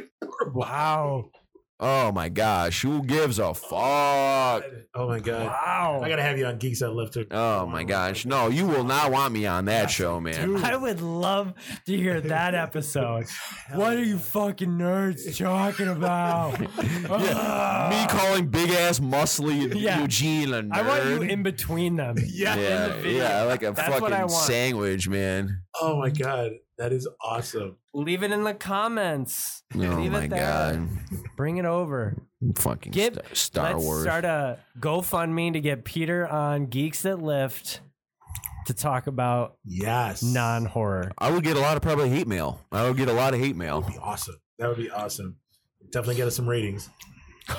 [0.53, 1.31] Wow.
[1.81, 4.65] Oh my gosh, who gives a fuck?
[4.97, 5.47] Oh my god.
[5.47, 6.01] Wow.
[6.03, 7.25] I gotta have you on Geeks That Lifter.
[7.31, 8.27] Oh my gosh.
[8.27, 10.57] No, you will not want me on that show, man.
[10.65, 11.55] I would love
[11.87, 13.27] to hear that episode.
[13.75, 16.61] what are you fucking nerds talking about?
[17.11, 17.89] Ah.
[17.91, 20.01] Me calling big ass muscly Yeah.
[20.03, 20.73] Eugene a nerd.
[20.73, 22.17] I want you in between them.
[22.27, 22.57] Yeah.
[22.57, 24.45] yeah, yeah, like a That's what I fucking want.
[24.45, 25.63] sandwich, man.
[25.81, 26.53] Oh my god.
[26.79, 27.77] That is awesome.
[27.93, 29.63] Leave it in the comments.
[29.75, 30.41] Oh Leave my it there.
[30.41, 30.89] god,
[31.37, 32.17] Bring it over.
[32.57, 34.03] fucking Get- Star, Star Let's Wars.
[34.03, 37.81] start a GoFundMe to get Peter on Geeks That Lift
[38.67, 40.23] to talk about Yes.
[40.23, 41.11] non horror.
[41.19, 42.61] I would get a lot of probably hate mail.
[42.71, 43.81] I would get a lot of hate mail.
[43.81, 44.37] That would be awesome.
[44.59, 45.37] That would be awesome.
[45.91, 46.89] Definitely get us some ratings.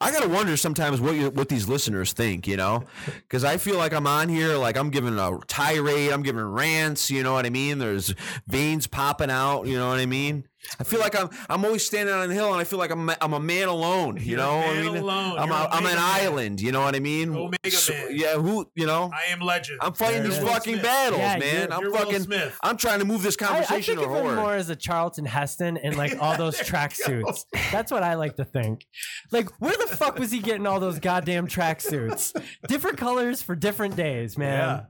[0.00, 3.78] I gotta wonder sometimes what you, what these listeners think, you know, because I feel
[3.78, 7.46] like I'm on here, like I'm giving a tirade, I'm giving rants, you know what
[7.46, 7.78] I mean?
[7.78, 8.14] There's
[8.46, 10.44] veins popping out, you know what I mean?
[10.78, 13.10] I feel like I'm I'm always standing on a hill, and I feel like I'm
[13.20, 14.58] I'm a man alone, you You're a know?
[14.60, 15.38] I mean, alone.
[15.38, 15.98] I'm You're a, I'm an Man.
[15.98, 17.34] island, you know what I mean?
[17.34, 18.08] Omega So- Man.
[18.10, 19.10] yeah, who you know?
[19.12, 19.78] I am legend.
[19.80, 20.48] I'm fighting There these it is.
[20.50, 20.82] fucking Smith.
[20.84, 21.54] battles, Yeah, man.
[21.54, 22.20] you're- I'm you're Will fucking.
[22.24, 22.58] Smith.
[22.62, 24.36] I'm trying to move this I, I conversation think of him horror.
[24.36, 27.44] more as a Charlton Heston and like all those tracksuits.
[27.72, 28.84] That's what I like to think.
[29.32, 32.32] Like, where the fuck was he getting all those goddamn tracksuits?
[32.68, 34.86] Different colors for different days, man.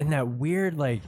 [0.00, 1.00] And that weird like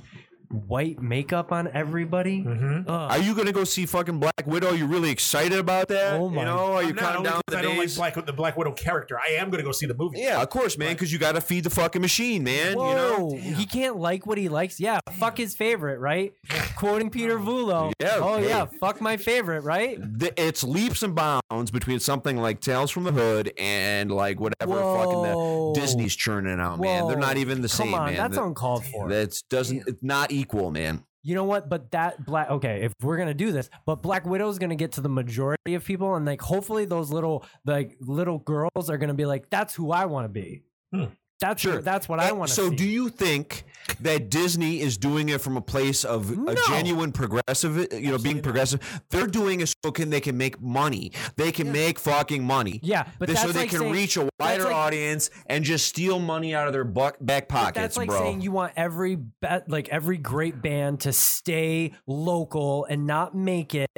[0.66, 2.42] white makeup on everybody.
[2.42, 2.88] Mhm.
[2.88, 4.68] Are you gonna go see fucking Black Widow?
[4.70, 6.14] Are you really excited about that?
[6.14, 7.94] Oh my- You know, are you I'm counting only the I don't like?
[7.94, 9.18] Black, the Black Widow character.
[9.18, 10.20] I am going to go see the movie.
[10.20, 12.76] Yeah, of course, man, because you got to feed the fucking machine, man.
[12.76, 13.36] Whoa, You know.
[13.56, 14.78] he can't like what he likes.
[14.80, 16.32] Yeah, fuck his favorite, right?
[16.76, 17.92] Quoting Peter Vulo.
[18.00, 18.48] Yeah, oh hey.
[18.48, 19.98] yeah, fuck my favorite, right?
[20.00, 24.74] The- It's leaps and bounds between something like Tales from the Hood and like whatever
[24.74, 27.06] fucking the Disney's churning out, man.
[27.08, 28.16] They're not even the Come same, on, man.
[28.16, 29.08] that's That- uncalled for.
[29.08, 31.04] That's doesn't it's not equal, man.
[31.22, 31.70] You know what?
[31.70, 34.92] But that black okay, if we're gonna do this, but Black Widow is gonna get
[34.92, 39.14] to the majority of people, and like hopefully those little like little girls are gonna
[39.14, 40.64] be like, that's who I want to be.
[40.92, 41.04] Hmm.
[41.40, 41.82] That's Sure.
[41.82, 42.76] that's what I want to So, see.
[42.76, 43.64] do you think
[44.00, 46.52] that Disney is doing it from a place of No.
[46.52, 48.80] a genuine progressive, you know, being progressive?
[49.10, 51.12] They're doing it so can they can make money.
[51.36, 52.80] They can make fucking money.
[52.82, 55.64] yeah, but They- that's so they like can saying, reach a wider like- audience and
[55.64, 58.18] just steal money out of their buck, back pockets, That's like bro.
[58.20, 59.18] saying you want every
[59.68, 63.88] like every great band to stay local and not make it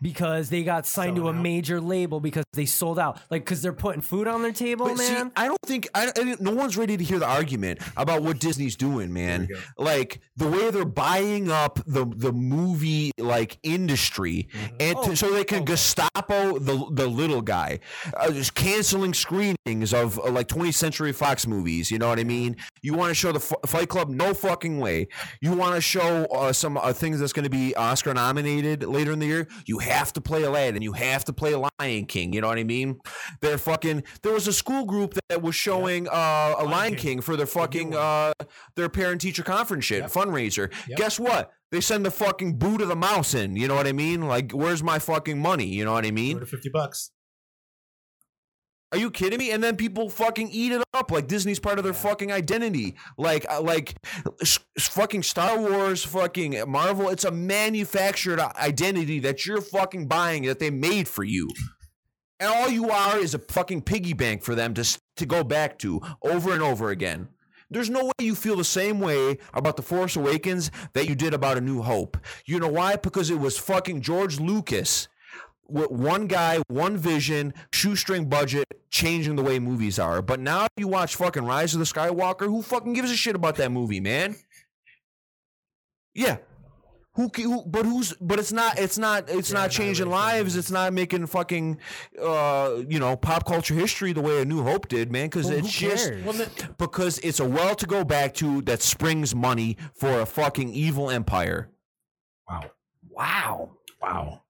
[0.00, 3.18] because they got signed to a major label because they sold out.
[3.30, 5.32] Like because they're putting food on their table, But see, man.
[5.36, 8.76] I don't think I, I- no one's ready to hear the argument about what Disney's
[8.76, 9.48] doing, man.
[9.78, 14.74] Like the way they're buying up the the movie like industry, Mm-hmm.
[14.80, 17.80] and Oh, so they can Gestapo the the little guy,
[18.16, 21.90] uh, just canceling screenings of uh, like 20th Century Fox movies.
[21.90, 22.56] You know what I mean?
[22.82, 24.08] You want to show the F- Fight Club?
[24.10, 25.08] No fucking way.
[25.40, 29.12] You want to show uh, some uh, things that's going to be Oscar nominated later
[29.12, 29.48] in the year?
[29.66, 30.82] You have to play Aladdin.
[30.82, 32.32] You have to play Lion King.
[32.34, 32.98] You know what I mean?
[33.40, 34.02] They're fucking.
[34.22, 36.54] There was a school group that was showing uh,
[36.90, 36.94] King.
[36.96, 37.20] King.
[37.20, 38.32] for their fucking uh,
[38.76, 40.10] their parent teacher conference shit Yep.
[40.10, 40.72] fundraiser.
[40.88, 40.98] Yep.
[40.98, 41.52] Guess what?
[41.70, 43.56] They send the fucking boot of the mouse in.
[43.56, 44.22] You know what I mean?
[44.28, 45.66] Like, where's my fucking money?
[45.66, 46.44] You know what I mean?
[46.44, 47.10] Fifty bucks.
[48.92, 49.50] Are you kidding me?
[49.50, 52.94] And then people fucking eat it up like Disney's part of their fucking identity.
[53.18, 53.96] Like, uh, like
[54.78, 57.08] fucking Star Wars, fucking Marvel.
[57.08, 61.50] It's a manufactured identity that you're fucking buying that they made for you.
[62.38, 64.84] And all you are is a fucking piggy bank for them to
[65.16, 67.28] to go back to over and over again.
[67.70, 71.34] There's no way you feel the same way about The Force Awakens that you did
[71.34, 72.16] about A New Hope.
[72.46, 72.96] You know why?
[72.96, 75.08] Because it was fucking George Lucas
[75.68, 80.22] with one guy, one vision, shoestring budget, changing the way movies are.
[80.22, 82.46] But now you watch fucking Rise of the Skywalker.
[82.46, 84.36] Who fucking gives a shit about that movie, man?
[86.14, 86.36] Yeah.
[87.16, 90.16] Who, who but who's but it's not it's not it's Yeah, not not changing really
[90.18, 90.58] lives changing.
[90.58, 91.78] it's not making fucking
[92.20, 95.58] uh you know pop culture history the way a new hope did man because Well,
[95.58, 96.12] it's just?
[96.24, 96.46] Well,
[96.76, 101.08] because it's a well to go back to that springs money for a fucking evil
[101.10, 101.70] empire
[102.48, 102.70] wow,
[103.10, 103.70] Wow.
[104.02, 104.40] wow.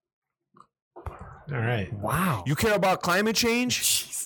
[1.52, 1.92] All right.
[1.92, 2.44] Wow.
[2.46, 3.82] You care about climate change?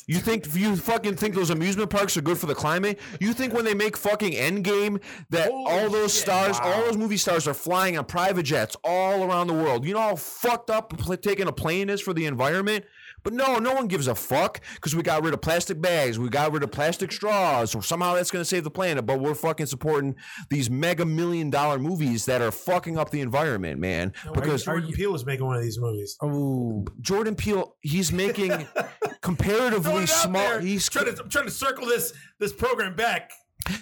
[0.09, 2.99] You think you fucking think those amusement parks are good for the climate?
[3.21, 6.97] You think when they make fucking Endgame that Holy all those shit, stars, all those
[6.97, 9.85] movie stars are flying on private jets all around the world?
[9.85, 12.87] You know how fucked up taking a plane is for the environment?
[13.29, 16.31] But no, no one gives a fuck because we got rid of plastic bags, we
[16.31, 19.05] got rid of plastic straws, or somehow that's going to save the planet.
[19.05, 20.17] But we're fucking supporting
[20.49, 24.15] these mega million dollar movies that are fucking up the environment, man.
[24.25, 26.17] Because Because Jordan Peele was making one of these movies.
[26.23, 26.87] Oh.
[27.03, 28.67] Jordan Peele, he's making
[29.21, 30.33] comparatively Throwing it out small.
[30.33, 30.61] there.
[30.63, 33.31] He's trying to, I'm trying to circle this this program back.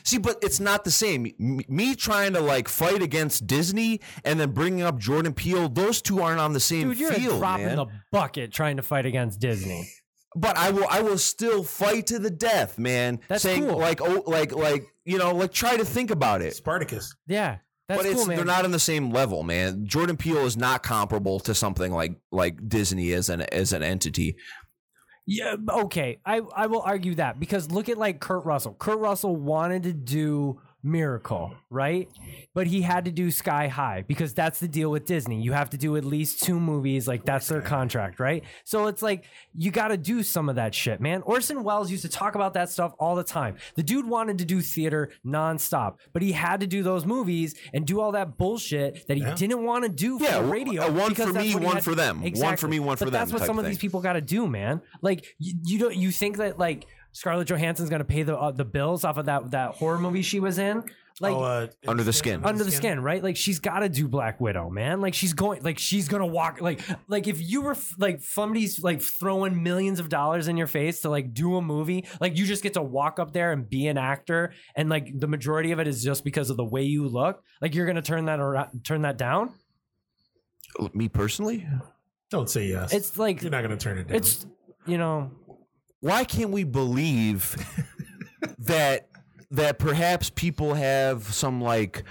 [0.04, 1.26] See, but it's not the same.
[1.40, 6.02] M- Me trying to like fight against Disney and then bringing up Jordan Peele, those
[6.02, 7.76] two aren't on the same Dude, you're field, dropping man.
[7.76, 9.88] the bucket trying to fight against Disney.
[10.34, 13.20] but I will, I will still fight to the death, man.
[13.28, 13.78] That's saying cool.
[13.78, 16.54] like, oh, like, like you know, like try to think about it.
[16.56, 17.14] Spartacus.
[17.26, 17.58] Yeah.
[17.88, 18.36] That's but it's, cool, man.
[18.36, 19.86] they're not on the same level, man.
[19.86, 24.34] Jordan Peele is not comparable to something like like Disney as an as an entity.
[25.28, 26.18] Yeah, okay.
[26.24, 28.76] I, I will argue that because look at like Kurt Russell.
[28.78, 32.08] Kurt Russell wanted to do Miracle, right?
[32.54, 35.42] But he had to do Sky High because that's the deal with Disney.
[35.42, 38.44] You have to do at least two movies, like that's their contract, right?
[38.64, 41.22] So it's like you got to do some of that shit, man.
[41.22, 43.56] Orson Welles used to talk about that stuff all the time.
[43.74, 47.84] The dude wanted to do theater nonstop, but he had to do those movies and
[47.86, 49.34] do all that bullshit that he Yeah.
[49.34, 50.82] didn't want to do Yeah, uh, for w- radio.
[50.86, 52.22] a one for me, one for them.
[52.22, 53.72] One for me, one for but That's what some of thing.
[53.72, 54.82] these people got to do, man.
[55.02, 56.86] Like you, you don't you think that like
[57.16, 60.20] Scarlett Johansson's going to pay the uh, the bills off of that that horror movie
[60.20, 60.84] she was in?
[61.18, 62.44] Like oh, uh, Under the Skin.
[62.44, 63.22] under the skin, right?
[63.22, 65.00] Like she's got to do Black Widow, man.
[65.00, 68.82] Like she's going, like she's gonna walk, like like if you were f- like somebody's
[68.82, 72.44] like throwing millions of dollars in your face to like do a movie, like you
[72.44, 75.80] just get to walk up there and be an actor, and like the majority of
[75.80, 77.42] it is just because of the way you look.
[77.62, 79.54] Like you're gonna turn that around, turn that down.
[80.92, 81.66] Me personally,
[82.30, 82.92] Don't say yes.
[82.92, 84.16] It's like You're not going to turn it down.
[84.18, 84.44] it's
[84.86, 85.30] you know
[86.00, 87.56] why can't we believe
[88.58, 89.08] that
[89.50, 92.02] that perhaps people have some like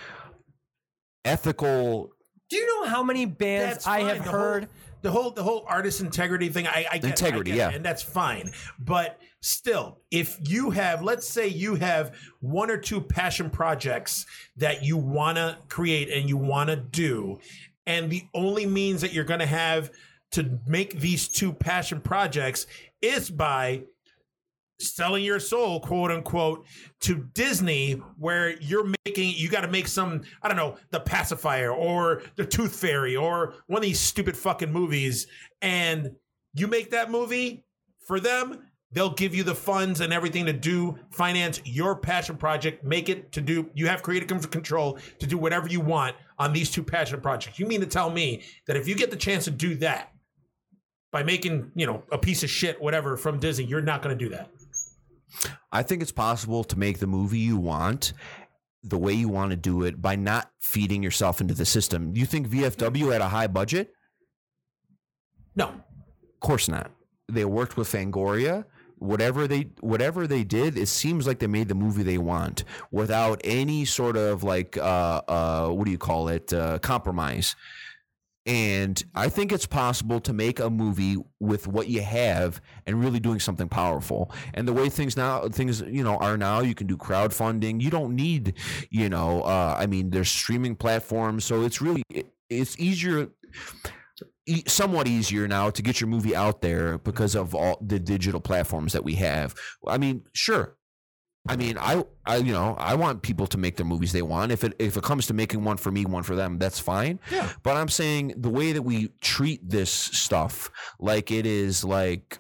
[1.24, 2.12] ethical
[2.50, 4.08] Do you know how many bands That's I fine.
[4.16, 4.64] have The heard?
[4.64, 4.70] whole,
[5.02, 6.68] the whole the whole artist integrity thing.
[6.68, 7.76] I, I get Integrity, I get it, yeah.
[7.76, 8.52] and that's fine.
[8.80, 14.26] But still, if you have, let's say, you have one or two passion projects
[14.58, 17.40] that you want to create and you want to do,
[17.86, 19.92] and the only means that you're going to have
[20.32, 22.68] to make these two passion projects
[23.02, 23.84] is by
[24.80, 26.66] selling your soul, quote unquote,
[27.02, 31.72] to Disney, where you're making, you got to make some, I don't know, The Pacifier
[31.72, 35.28] or The Tooth Fairy or one of these stupid fucking movies.
[35.62, 36.12] And
[36.54, 37.66] you make that movie
[38.06, 42.84] for them, they'll give you the funds and everything to do, finance your passion project,
[42.84, 46.54] make it to do, you have creative con- control to do whatever you want on
[46.54, 47.60] these two passion projects.
[47.60, 50.12] You mean to tell me that if you get the chance to do that,
[51.16, 54.22] by making, you know, a piece of shit, whatever, from Disney, you're not going to
[54.22, 54.50] do that.
[55.72, 58.12] I think it's possible to make the movie you want
[58.84, 62.12] the way you want to do it by not feeding yourself into the system.
[62.18, 63.94] You think VFW had a high budget?
[65.56, 66.92] No, Of course not.
[67.32, 68.66] They worked with Fangoria.
[68.98, 73.40] Whatever they whatever they did, it seems like they made the movie they want without
[73.46, 77.56] any sort of like uh uh what do you call it uh, compromise.
[78.46, 83.20] And I think it's possible to make a movie with what you have and really
[83.20, 84.32] doing something powerful.
[84.54, 87.82] And the way things now things you know are now, you can do crowdfunding.
[87.82, 88.54] You don't need
[88.92, 92.04] you know uh, I mean there's streaming platforms, so it's really
[92.50, 93.30] it's easier
[94.68, 98.94] somewhat easier now to get your movie out there because of all the digital platforms
[98.94, 99.56] that we have.
[99.88, 100.76] I mean, sure.
[101.48, 104.52] I mean, I, I, you know, I want people to make the movies they want.
[104.52, 107.20] If it if it comes to making one for me, one for them, that's fine.
[107.32, 107.52] Yeah.
[107.62, 112.40] But I'm saying the way that we treat this stuff, like it is like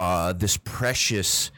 [0.00, 1.50] uh, this precious,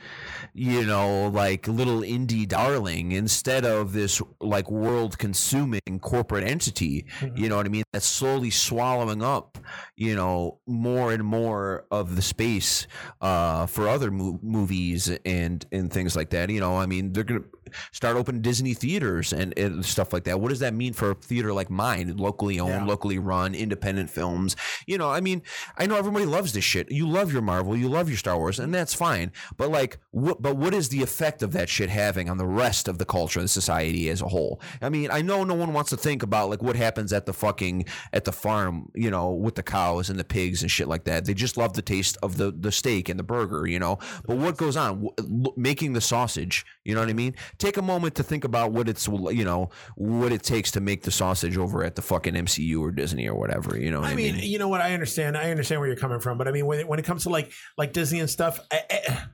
[0.54, 7.06] you know, like little indie darling instead of this like world consuming corporate entity.
[7.34, 7.84] You know what I mean?
[7.92, 9.58] That's slowly swallowing up,
[9.96, 12.86] you know, more and more of the space
[13.20, 16.50] uh, for other mo- movies and and things like that.
[16.50, 17.44] You know, I mean, they're gonna
[17.92, 20.40] start opening Disney theaters and, and stuff like that.
[20.40, 22.84] What does that mean for a theater like mine, locally owned, Yeah.
[22.84, 24.56] locally run, independent films?
[24.86, 25.42] You know, I mean,
[25.76, 26.90] I know everybody loves this shit.
[26.90, 29.32] You love your Marvel, you love your Star Wars, and that's fine.
[29.56, 30.42] But like, what?
[30.42, 33.40] But what is the effect of that shit having on the rest of the culture,
[33.40, 34.60] the society as a whole?
[34.82, 37.32] I mean, I know no one wants to think about like what happens at the
[37.32, 41.04] fucking at the farm, you know, with the cows and the pigs and shit like
[41.04, 41.24] that.
[41.24, 43.98] They just love the taste of the the steak and the burger, you know.
[44.26, 45.08] But what goes on
[45.56, 46.64] making the sausage?
[46.84, 47.34] You know what I mean?
[47.66, 51.02] Take a moment to think about what it's you know what it takes to make
[51.02, 53.76] the sausage over at the fucking MCU or Disney or whatever.
[53.76, 54.80] You know what I, I mean, you know what?
[54.80, 55.36] I understand.
[55.36, 57.28] I understand where you're coming from, but I mean, when it, when it comes to
[57.28, 59.24] like like Disney and stuff, I, I,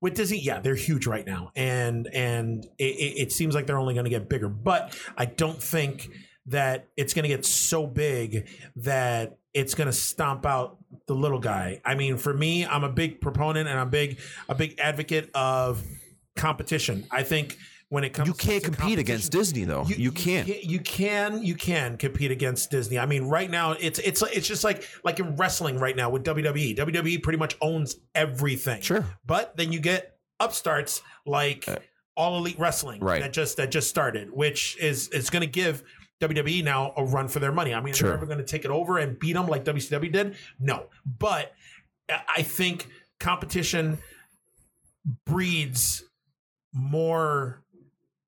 [0.00, 3.78] with Disney, yeah, they're huge right now, and and it, it, it seems like they're
[3.78, 4.48] only going to get bigger.
[4.48, 6.08] But I don't think
[6.46, 11.38] that it's going to get so big that it's going to stomp out the little
[11.38, 11.82] guy.
[11.84, 14.18] I mean, for me, I'm a big proponent and I'm big
[14.48, 15.84] a big advocate of
[16.36, 17.06] competition.
[17.10, 17.58] I think
[17.92, 19.84] when it comes, you can't compete against Disney though.
[19.84, 20.48] You, can't.
[20.48, 21.42] You can.
[21.42, 22.98] You can compete against Disney.
[22.98, 26.24] I mean, right now it's it's it's just like like in wrestling right now with
[26.24, 26.74] WWE.
[26.74, 28.80] WWE pretty much owns everything.
[28.80, 29.04] Sure.
[29.26, 31.66] But then you get upstarts like
[32.16, 33.20] All Elite Wrestling, Uh, Right.
[33.20, 35.82] That just that just started, which is is going to give
[36.22, 37.74] WWE now a run for their money.
[37.74, 38.08] I mean, Sure.
[38.08, 40.36] they're ever going to take it over and beat them like WCW did?
[40.58, 40.86] No.
[41.18, 41.52] But
[42.08, 42.88] I think
[43.20, 43.98] competition
[45.26, 46.04] breeds
[46.72, 47.62] more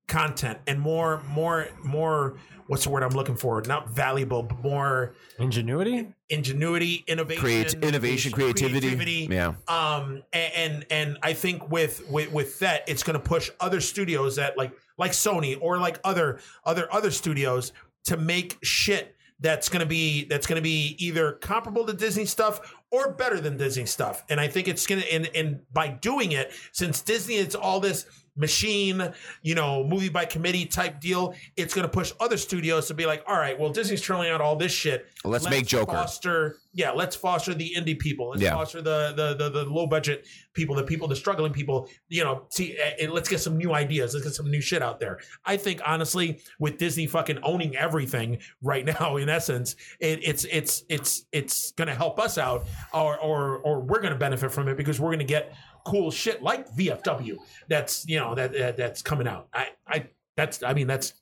[0.07, 2.37] content and more more more
[2.67, 3.61] what's the word I'm looking for?
[3.63, 6.15] Not valuable, but more Ingenuity?
[6.31, 9.29] ingenuity, innovation, Create innovation, creativity.
[9.31, 9.55] Yeah.
[9.69, 13.81] Um, and, and and I think with with with that, it's going to push other
[13.81, 17.73] studios that like like Sony or like other other other studios
[18.05, 22.25] to make shit that's going to be that's going to be either comparable to Disney
[22.25, 24.25] stuff or better than Disney stuff.
[24.29, 27.81] And I think it's going to and and by doing it, since Disney it's all
[27.81, 28.07] this
[28.37, 29.13] machine,
[29.43, 33.07] you know, movie by committee type deal, it's going to push other studios to be
[33.07, 35.07] like, all right, well, Disney's turning out all this shit.
[35.25, 35.93] Let's make Joker.
[35.93, 38.31] Foster, yeah, let's foster the indie people.
[38.31, 38.51] Let's Yeah.
[38.55, 41.89] foster the, the the the low budget people, the people, the struggling people.
[42.09, 44.13] You know, see, uh, let's get some new ideas.
[44.13, 45.21] Let's get some new shit out there.
[45.45, 50.85] I think honestly, with Disney fucking owning everything right now, in essence, it, it's it's
[50.89, 54.69] it's it's going to help us out, or or or we're going to benefit from
[54.69, 55.55] it because we're going to get
[55.85, 57.37] cool shit like VFW.
[57.69, 59.47] That's you know that, that that's coming out.
[59.55, 61.15] I I that's I mean that's.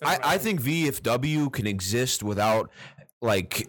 [0.00, 2.70] that's I, I think VFW can exist without
[3.22, 3.68] like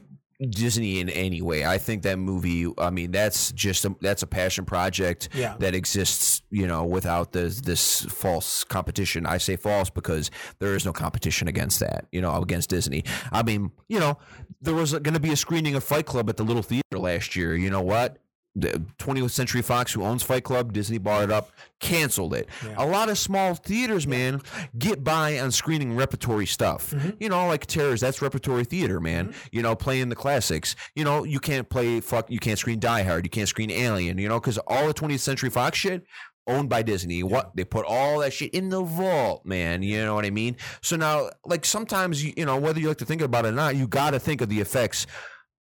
[0.50, 1.66] Disney in any way.
[1.66, 2.72] I think that movie.
[2.78, 5.56] I mean, that's just a, that's a passion project Yeah.
[5.60, 6.44] that exists.
[6.52, 9.26] You know, without this this false competition.
[9.26, 10.30] I say false because
[10.60, 12.06] there is no competition against that.
[12.12, 13.04] You know, against Disney.
[13.32, 14.18] I mean, you know,
[14.62, 17.36] there was going to be a screening of Fight Club at the Little Theater last
[17.36, 17.56] year.
[17.56, 18.18] You know what?
[18.60, 22.50] The 20th Century Fox, who owns Fight Club, Disney bought it up, canceled it.
[22.76, 24.42] A lot of small theaters, man,
[24.78, 26.92] get by on screening repertory stuff.
[26.92, 27.10] Mm-hmm.
[27.20, 29.28] You know, like Terrors, that's repertory theater, man.
[29.28, 29.48] Mm-hmm.
[29.52, 30.76] You know, playing the classics.
[30.96, 32.32] You know, you can't play fuck.
[32.32, 33.26] You can't screen Die Hard.
[33.26, 34.18] You can't screen Alien.
[34.18, 36.06] You know, because all the 20th Century Fox shit
[36.48, 37.22] owned by Disney.
[37.24, 39.84] What they put all that shit in the vault, man.
[39.84, 40.56] You know what I mean?
[40.82, 43.52] So now, like sometimes you, you know whether you like to think about it or
[43.52, 45.06] not, you got to think of the effects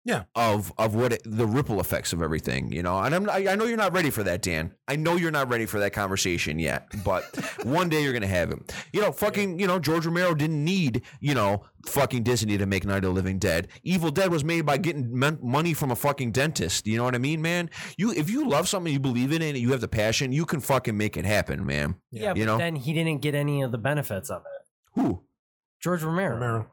[0.05, 0.23] Yeah.
[0.33, 2.97] of of what it, the ripple effects of everything, you know.
[2.99, 4.73] And I'm I, I know you're not ready for that, Dan.
[4.87, 7.23] I know you're not ready for that conversation yet, but
[7.63, 8.65] one day you're gonna have him.
[8.93, 12.85] You know, fucking, you know, George Romero didn't need, you know, fucking Disney to make
[12.85, 13.67] Night of the Living Dead.
[13.83, 16.87] Evil Dead was made by getting mon- money from a fucking dentist.
[16.87, 17.69] You know what I mean, man?
[17.97, 20.45] You if you love something, you believe in it, and you have the passion, you
[20.45, 21.95] can fucking make it happen, man.
[22.09, 22.57] Yeah, You but know?
[22.57, 24.99] then he didn't get any of the benefits of it.
[25.01, 25.23] Who?
[25.81, 26.33] George Romero.
[26.35, 26.71] Romero.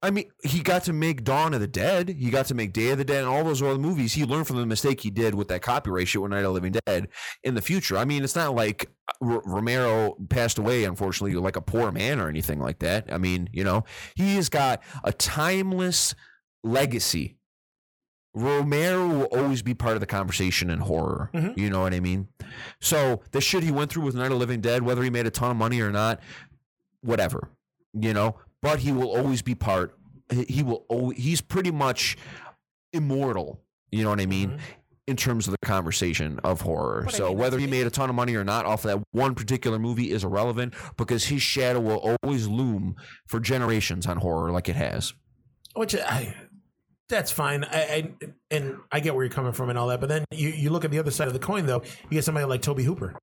[0.00, 2.08] I mean, he got to make Dawn of the Dead.
[2.08, 4.12] He got to make Day of the Dead and all those other movies.
[4.12, 6.50] He learned from the mistake he did with that copyright shit with Night of the
[6.50, 7.08] Living Dead
[7.42, 7.96] in the future.
[7.96, 8.88] I mean, it's not like
[9.20, 13.12] R- Romero passed away, unfortunately, like a poor man or anything like that.
[13.12, 13.84] I mean, you know,
[14.14, 16.14] he has got a timeless
[16.62, 17.36] legacy.
[18.34, 21.30] Romero will always be part of the conversation in horror.
[21.34, 21.58] Mhm.
[21.58, 22.28] You know what I mean?
[22.80, 25.26] So the shit he went through with Night of the Living Dead, whether he made
[25.26, 26.20] a ton of money or not,
[27.00, 27.48] whatever,
[27.98, 28.36] you know.
[28.62, 29.94] But he will always be part.
[30.30, 30.84] he- will.
[30.88, 32.16] Always, he's pretty much
[32.92, 33.60] immortal.
[33.90, 34.50] You know what I mean?
[34.50, 34.60] Mhm.
[35.06, 37.02] In terms of the conversation of horror.
[37.06, 38.90] But I so mean, whether he made a ton of money or not off of
[39.00, 42.94] that one particular movie is irrelevant because his shadow will always loom
[43.26, 45.14] for generations on horror, like it has.
[45.74, 46.34] Which I,
[47.08, 47.64] that's fine.
[47.64, 48.12] I, I
[48.50, 50.84] and I get where you're coming from and all that, but then you, you look
[50.84, 51.80] at the other side of the coin though.
[52.10, 53.14] You get somebody like Tobe Hooper,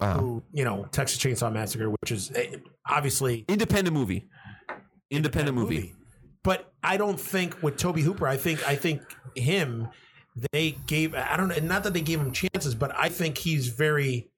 [0.00, 2.56] Uh, who you know Texas Chainsaw Massacre, which is eh,
[2.88, 4.28] obviously independent movie.
[5.10, 5.94] Independent movie.
[6.42, 9.02] But I don't think with Tobe Hooper, I think I think
[9.36, 9.88] him
[10.52, 13.68] they gave I don't know not that they gave him chances, but I think he's
[13.68, 14.30] very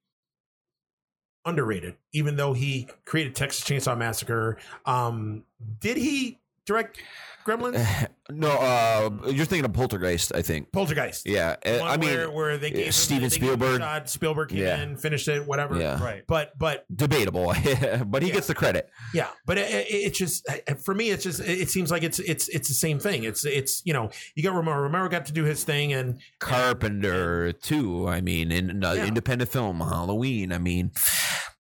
[1.46, 4.58] underrated, even though he created Texas Chainsaw Massacre.
[4.84, 5.44] Um
[5.80, 6.98] did he direct
[7.46, 8.08] Gremlins?
[8.30, 10.72] No, uh, you're thinking of Poltergeist, I think.
[10.72, 11.26] Poltergeist.
[11.28, 13.54] Yeah, uh, One I mean, where, where they gave him- Steven they gave him a
[13.58, 13.80] Spielberg.
[13.82, 14.82] shot, Spielberg came Yeah.
[14.82, 15.78] in, finished it, whatever.
[15.78, 16.02] Yeah.
[16.02, 16.24] Right.
[16.26, 17.52] But but debatable,
[18.06, 18.88] but he gets the credit.
[19.12, 20.48] Yeah, but it, it, it's just
[20.86, 21.10] for me.
[21.10, 23.24] It's just it seems like it's it's it's the same thing.
[23.24, 24.80] It's it's you know you got Romero.
[24.80, 28.08] Romero got to do his thing, and Carpenter too.
[28.08, 29.06] I mean, in uh, Yeah.
[29.06, 30.50] independent film, Halloween.
[30.50, 30.92] I mean,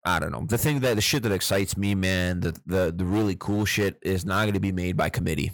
[0.04, 0.46] I don't know.
[0.46, 3.98] The thing that the shit that excites me, man, the the the really cool shit
[4.02, 5.52] is not going to be made by committee.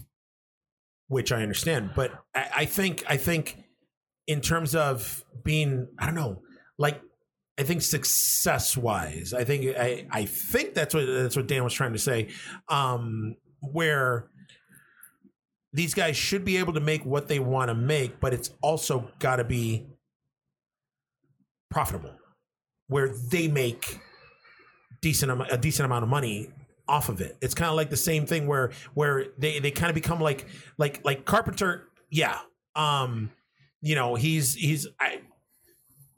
[1.08, 1.92] Which I understand.
[1.96, 3.64] But I, I think I think
[4.28, 6.42] in terms of being, I don't know,
[6.78, 7.02] like
[7.58, 11.74] I think success wise, I think I I think that's what that's what Dan was
[11.74, 12.30] trying to say.
[12.70, 14.30] Um, where
[15.74, 19.10] these guys should be able to make what they want to make, but it's also
[19.20, 19.88] got to be
[21.70, 22.16] profitable,
[22.88, 24.00] where they make
[25.02, 26.50] decent a decent amount of money
[26.88, 27.38] off of it.
[27.42, 30.48] It's kind of like the same thing where where they they kind of become like
[30.78, 31.90] like like Carpenter.
[32.10, 32.38] Yeah,
[32.76, 33.32] um,
[33.82, 35.22] you know he's he's I,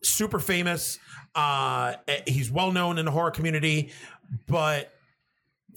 [0.03, 0.99] super famous.
[1.36, 1.95] Uh,
[2.26, 3.91] he's well known in the horror community,
[4.47, 4.91] but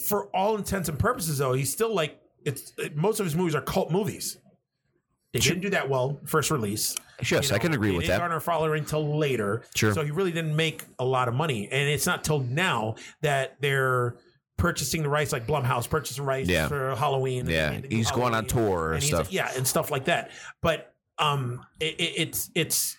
[0.08, 3.60] for all intents and purposes, though, he's still like it's most of his movies are
[3.60, 4.38] cult movies.
[5.32, 6.96] They didn't do that well first release.
[7.30, 8.18] Yes, You I can agree with didn't that.
[8.18, 9.92] Garner following until later, Sure.
[9.94, 13.56] So he really didn't make a lot of money, and it's not till now that
[13.60, 14.16] they're
[14.60, 16.68] purchasing the rights, like Blumhouse purchasing rights Yeah.
[16.68, 17.46] for Halloween.
[17.48, 19.32] Yeah, they do he's going on Halloween, tour or and he's- stuff.
[19.32, 20.30] yeah, and stuff like that.
[20.62, 22.96] But um, it, it, it's it's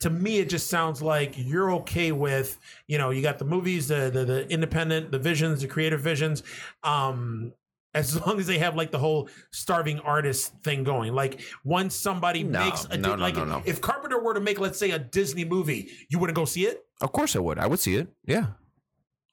[0.00, 3.88] to me, it just sounds like you're okay with you know you got the movies,
[3.88, 6.42] the the, the independent, the visions, the creative visions.
[6.82, 7.52] Um,
[7.94, 12.42] as long as they have like the whole starving artist thing going, like once somebody
[12.42, 13.62] No, makes a no, no, like no, no.
[13.64, 16.84] if Carpenter were to make let's say a Disney movie, you wouldn't go see it
[17.00, 17.58] Of course, I would.
[17.58, 18.08] I would see it.
[18.26, 18.46] Yeah,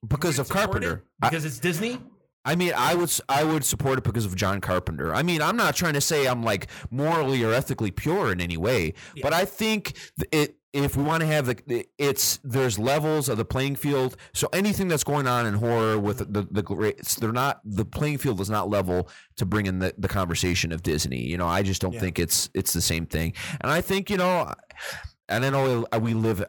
[0.08, 0.94] because of Carpenter.
[0.94, 1.26] it?
[1.26, 2.00] I, because it's Disney.
[2.46, 5.14] I mean, I would I would support it because of John Carpenter.
[5.16, 8.58] I mean, I'm not trying to say I'm like morally or ethically pure in any
[8.58, 9.94] way, but I think
[10.32, 10.58] it.
[10.74, 14.18] If we want to have the, it's there's levels of the playing field.
[14.34, 18.18] So anything that's going on in horror with the the greats, they're not the playing
[18.18, 21.22] field is not level to bring in the, the conversation of Disney.
[21.22, 22.00] You know, I just don't Yeah.
[22.00, 23.34] think it's it's the same thing.
[23.62, 24.52] And I think you know,
[25.30, 26.44] and I know we live.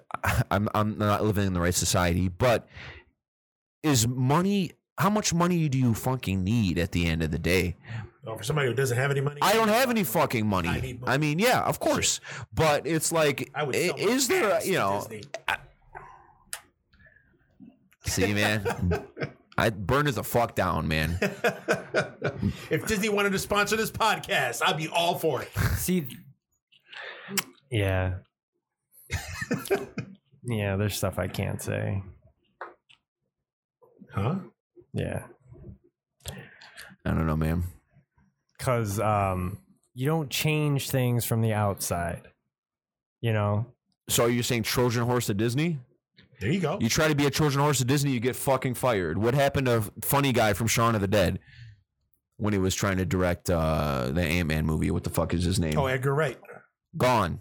[0.51, 2.67] I'm I'm not living in the right society, but
[3.85, 7.77] is money how much money do you fucking need at the end of the day?
[8.27, 10.69] Oh, for somebody who doesn't have any money, I don't have any fucking money.
[10.69, 11.13] I need money.
[11.13, 12.21] I mean, yeah, of course.
[12.55, 15.23] But it's like I would i- sell my is there you know, Disney.
[18.07, 19.05] see man,
[19.59, 21.19] I'd burn it the fuck down, man.
[22.71, 25.51] if Disney wanted to sponsor this podcast, I'd be all for it.
[25.77, 26.07] See,
[27.71, 28.15] yeah,
[30.45, 30.77] yeah.
[30.77, 32.03] There's stuff I can't say.
[34.15, 34.37] Huh?
[34.93, 35.25] Yeah,
[37.05, 37.65] I don't know, man.
[38.59, 39.59] because um,
[39.95, 42.23] you don't change things from the outside.
[43.21, 43.67] You know,
[44.09, 45.79] So are you're saying Trojan horse to Disney?
[46.41, 46.79] There you go.
[46.81, 49.17] You try to be a Trojan horse to Disney, you get fucking fired.
[49.19, 51.39] What happened to funny guy from Shaun of the Dead
[52.37, 54.91] when he was trying to direct uh, the Ant Man movie?
[54.91, 55.79] What the fuck is his name?
[55.79, 56.39] Oh, Edgar Wright.
[56.97, 57.39] gone.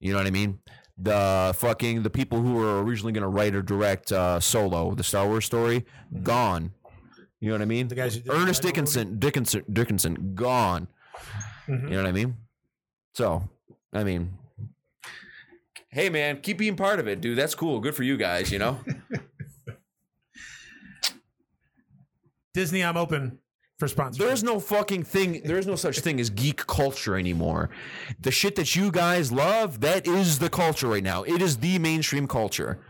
[0.00, 0.58] You know what I mean?
[1.00, 5.04] The fucking the people who were originally going to write or direct uh, Solo, the
[5.04, 5.86] Star Wars story,
[6.22, 6.72] gone.
[7.40, 7.86] You know what I mean?
[7.86, 10.88] The guys who did Ernest the Dickinson, Dickinson, Dickinson, gone.
[11.68, 11.82] Mhm.
[11.84, 12.36] You know what I mean?
[13.14, 13.48] So,
[13.92, 14.36] I mean,
[15.90, 17.38] hey man, keep being part of it, dude.
[17.38, 17.78] That's cool.
[17.78, 18.50] Good for you guys.
[18.50, 18.80] You know.
[22.54, 23.38] Disney, I'm open
[23.78, 24.26] for sponsorship.
[24.26, 25.42] There's no fucking thing.
[25.44, 27.70] There's no such thing as geek culture anymore.
[28.20, 31.22] The shit that you guys love, that is the culture right now.
[31.22, 32.80] It is the mainstream culture.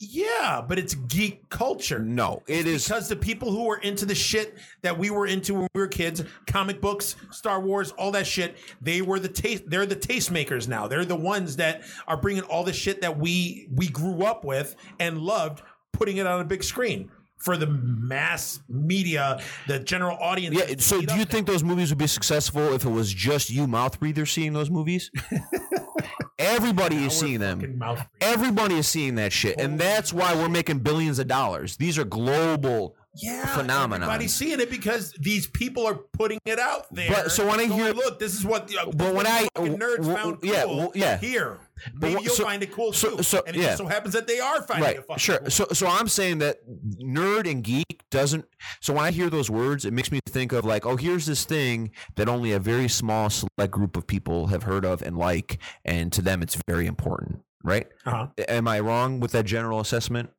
[0.00, 2.00] yeah, but it's geek culture.
[2.00, 2.86] No, it is.
[2.88, 5.86] because the people who were into the shit that we were into when we were
[5.86, 9.62] kids, comic books, Star Wars, all that shit, they were the taste.
[9.68, 10.88] They're the tastemakers now.
[10.88, 14.74] They're the ones that are bringing all the shit that we we grew up with
[14.98, 17.10] and loved, putting it on a big screen
[17.44, 20.56] for the mass media, the general audience.
[20.56, 20.76] Yeah.
[20.78, 24.00] So, do you think those movies would be successful if it was just you mouth
[24.00, 25.10] breathers seeing those movies?
[26.44, 27.82] Everybody is seeing them.
[28.20, 31.76] Everybody is seeing that shit, and that's why we're making billions of dollars.
[31.76, 33.42] These are global phenomena.
[33.42, 34.02] yeah, phenomenon.
[34.08, 37.10] Everybody's seeing it because these people are putting it out there.
[37.10, 40.16] But- so when I hear- look, this is what, uh, But when I- nerds w-
[40.16, 41.16] found yeah, cool w- yeah.
[41.18, 41.58] here.
[41.94, 43.22] But Maybe wh- you'll so- find it cool so- too.
[43.24, 43.66] so- and it yeah.
[43.66, 45.50] just so happens that they are finding right it fucking sure cool.
[45.50, 46.58] so so i'm saying that
[47.02, 48.44] nerd and geek doesn't
[48.80, 51.44] so when i hear those words it makes me think of like oh here's this
[51.44, 55.58] thing that only a very small select group of people have heard of and like
[55.84, 58.28] and to them it's very important right uh-huh.
[58.48, 60.30] am i wrong with that general assessment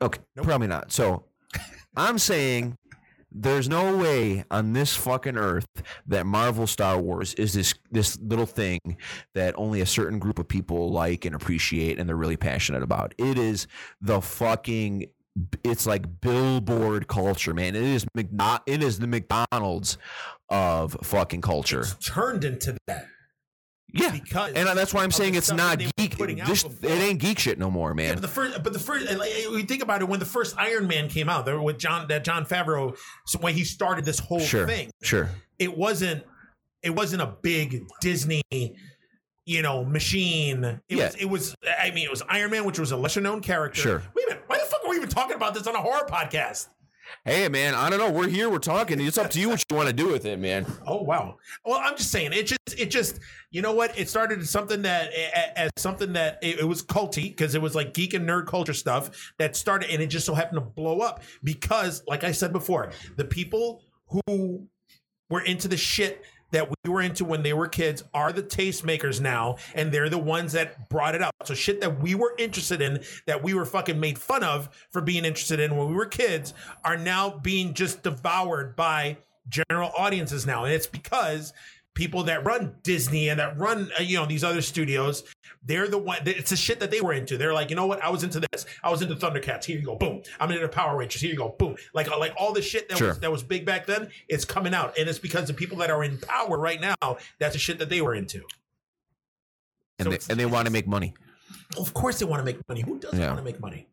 [0.00, 0.46] okay Nope.
[0.46, 1.24] probably not so
[1.96, 2.76] i'm saying
[3.38, 5.66] there's no way on this fucking earth
[6.06, 8.80] that Marvel Star Wars is this this little thing
[9.34, 13.14] that only a certain group of people like and appreciate and they're really passionate about.
[13.18, 13.66] It is
[14.00, 15.06] the fucking
[15.62, 17.76] it's like billboard culture, man.
[17.76, 19.98] It is McDo- it is the McDonald's
[20.48, 21.84] of fucking culture.
[22.00, 23.06] turned into that
[23.92, 24.10] Yeah.
[24.10, 26.44] because And that's why I'm saying it's not that they were geek.
[26.46, 28.14] This it ain't geek shit no more, Yeah, man.
[28.14, 30.86] but the first, but the first, like, you think about it, when the first Iron
[30.86, 34.40] Man came out, there with John, that Jon Favreau, so when he started this whole
[34.40, 34.66] Sure.
[34.66, 35.30] thing, Sure.
[35.58, 36.24] it wasn't,
[36.82, 38.42] it wasn't a big Disney,
[39.44, 40.64] you know, machine.
[40.64, 41.06] It Yeah.
[41.06, 41.54] was, it was.
[41.80, 43.80] I mean, it was Iron Man, which was a lesser known character.
[43.80, 44.02] Sure.
[44.14, 46.06] Wait a minute, why the fuck are we even talking about this on a horror
[46.08, 46.68] podcast?
[47.24, 48.10] Hey man, I don't know.
[48.10, 48.48] We're here.
[48.48, 49.00] We're talking.
[49.00, 50.66] It's up to you what you want to do with it, man.
[50.86, 51.38] Oh wow.
[51.64, 54.82] Well, I'm just saying it just it just you know what it started as something
[54.82, 55.12] that
[55.56, 58.74] as something that it, it was culty because it was like geek and nerd culture
[58.74, 62.52] stuff that started and it just so happened to blow up because like I said
[62.52, 64.68] before, the people who
[65.28, 69.20] were into the shit that we were into when they were kids are the tastemakers
[69.20, 71.34] now and they're the ones that brought it up.
[71.44, 75.00] So shit that we were interested in that we were fucking made fun of for
[75.00, 79.18] being interested in when we were kids are now being just devoured by
[79.48, 80.64] general audiences now.
[80.64, 81.52] And it's because
[81.96, 85.24] people that run Disney and that run uh, you know these other studios,
[85.64, 87.36] they're the one it's the shit that they were into.
[87.36, 88.00] They're like, "You know what?
[88.04, 88.66] I was into this.
[88.84, 89.64] I was into Thundercats.
[89.64, 89.96] Here you go.
[89.96, 90.22] Boom.
[90.38, 91.20] I'm into Power Rangers.
[91.22, 91.48] Here you go.
[91.58, 93.08] Boom." Like like all the shit that Sure.
[93.08, 94.96] was that was big back then, it's coming out.
[94.96, 97.88] And it's because the people that are in power right now, that's the shit that
[97.88, 98.42] they were into.
[99.98, 101.14] And So they, and they want to make money.
[101.78, 102.82] Of course they want to make money.
[102.82, 103.28] Who doesn't Yeah.
[103.28, 103.88] want to make money?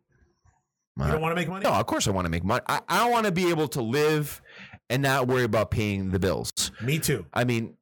[0.99, 1.63] Uh, You don't want to make money?
[1.63, 2.61] No, of course I want to make money.
[2.67, 4.41] I, I want to be able to live
[4.89, 6.51] and not worry about paying the bills.
[6.81, 7.25] Me too.
[7.33, 7.75] I mean,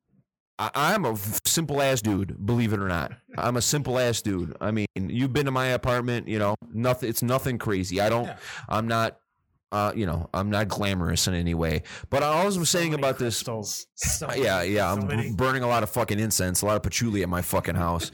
[0.62, 3.14] I, I'm a simple ass dude, believe it or not.
[3.36, 4.55] I'm a simple ass dude.
[4.62, 7.09] I mean, you've been to my apartment, you know, nothing.
[7.09, 7.99] It's nothing crazy.
[7.99, 8.26] I don't.
[8.26, 8.38] Yeah.
[8.70, 9.18] I'm not.
[9.72, 11.84] Uh, you know, I'm not glamorous in any way.
[12.10, 13.38] But I was saying about this.
[13.38, 13.64] So
[14.36, 14.92] Yeah, yeah.
[14.92, 15.32] I'm many.
[15.32, 18.12] burning a lot of fucking incense, a lot of patchouli at my fucking house,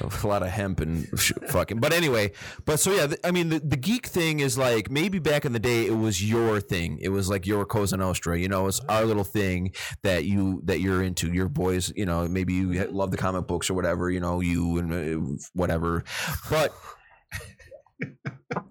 [0.22, 1.08] a lot of hemp and
[1.48, 1.80] fucking.
[1.80, 2.32] But anyway,
[2.64, 5.58] but so yeah, I mean, the, the geek thing is like maybe back in the
[5.58, 6.98] day it was your thing.
[7.00, 8.38] It was like your Cosa Nostra.
[8.38, 11.32] You know, it's our little thing that you that you're into.
[11.32, 14.10] Your boys, you know, maybe you love the comic books or whatever.
[14.10, 16.04] You know, you and uh, whatever,
[16.48, 16.72] but.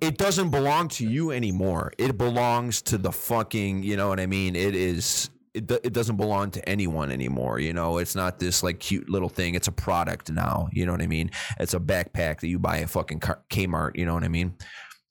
[0.01, 1.93] It doesn't belong to you anymore.
[1.97, 4.55] It belongs to the fucking, you know what I mean?
[4.55, 7.59] It is it, it doesn't belong to anyone anymore.
[7.59, 9.55] You know, it's not this like cute little thing.
[9.55, 10.67] It's a product now.
[10.71, 11.32] You know what I mean?
[11.59, 13.95] It's a backpack that you buy at fucking Car- Kmart.
[13.95, 14.55] You know what I mean?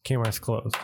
[0.07, 0.77] Kmart's closed.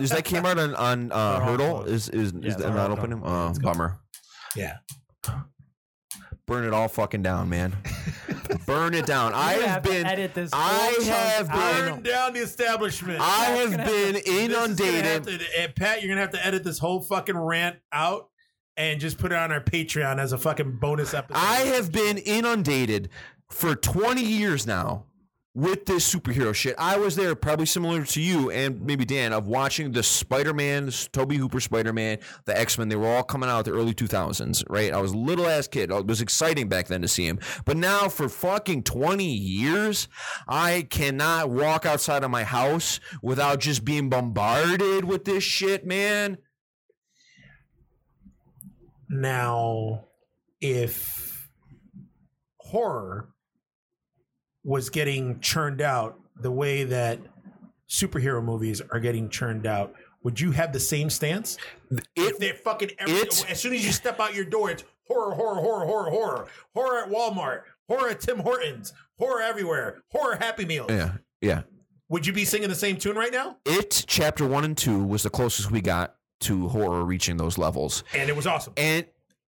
[0.00, 1.82] Is that Kmart on, on uh, Hertel?
[1.82, 3.10] Is is, Yeah, is that not all open?
[3.10, 3.22] done.
[3.24, 3.64] Oh, It's good.
[3.64, 3.98] bummer.
[4.56, 4.76] Yeah.
[6.46, 7.76] Burn it all fucking down, man.
[8.66, 9.32] Burn it down.
[9.34, 10.06] I You're have been.
[10.06, 10.50] edit this.
[10.52, 11.84] I have out.
[11.84, 13.20] been- Burn down the establishment.
[13.20, 15.24] I have been This is gonna inundated.
[15.24, 18.28] to- and Pat, you're gonna have to edit this whole fucking rant out
[18.76, 21.38] and just put it on our Patreon as a fucking bonus episode.
[21.38, 23.10] I have been inundated
[23.50, 25.04] for 20 years now
[25.54, 26.74] with this superhero shit.
[26.78, 30.90] I was there, probably similar to you and maybe Dan, of watching the Spider Man,
[31.12, 32.88] Toby Hooper Spider Man, the X Men.
[32.88, 34.92] They were all coming out the early 2000s, right?
[34.92, 35.90] I was a little ass kid.
[35.90, 37.38] It was exciting back then to see him.
[37.64, 40.08] But now, for fucking 20 years,
[40.48, 46.38] I cannot walk outside of my house without just being bombarded with this shit, man.
[49.08, 50.06] now
[50.62, 51.50] if
[52.58, 53.28] horror
[54.64, 57.18] was getting churned out the way that
[57.88, 61.58] superhero movies are getting churned out, would you have the same stance?
[62.16, 65.34] If they're fucking every, it's- as soon as you step out your door, it's horror,
[65.34, 70.64] horror, horror, horror, horror, horror at Walmart, horror at Tim Hortons, horror everywhere, horror Happy
[70.64, 70.90] Meals.
[70.90, 71.62] yeah, yeah.
[72.08, 73.56] Would you be singing the same tune right now?
[73.64, 78.04] It chapter one and two was the closest we got to horror reaching those levels,
[78.14, 78.74] And it was awesome.
[78.76, 79.06] and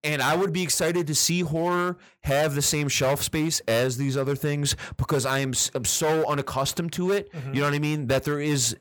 [0.04, 4.16] and I would be excited to see horror have the same shelf space as these
[4.16, 7.32] other things because I am I'm so unaccustomed to it.
[7.34, 7.54] Mhm.
[7.56, 8.08] You know what I mean?
[8.08, 8.76] That there is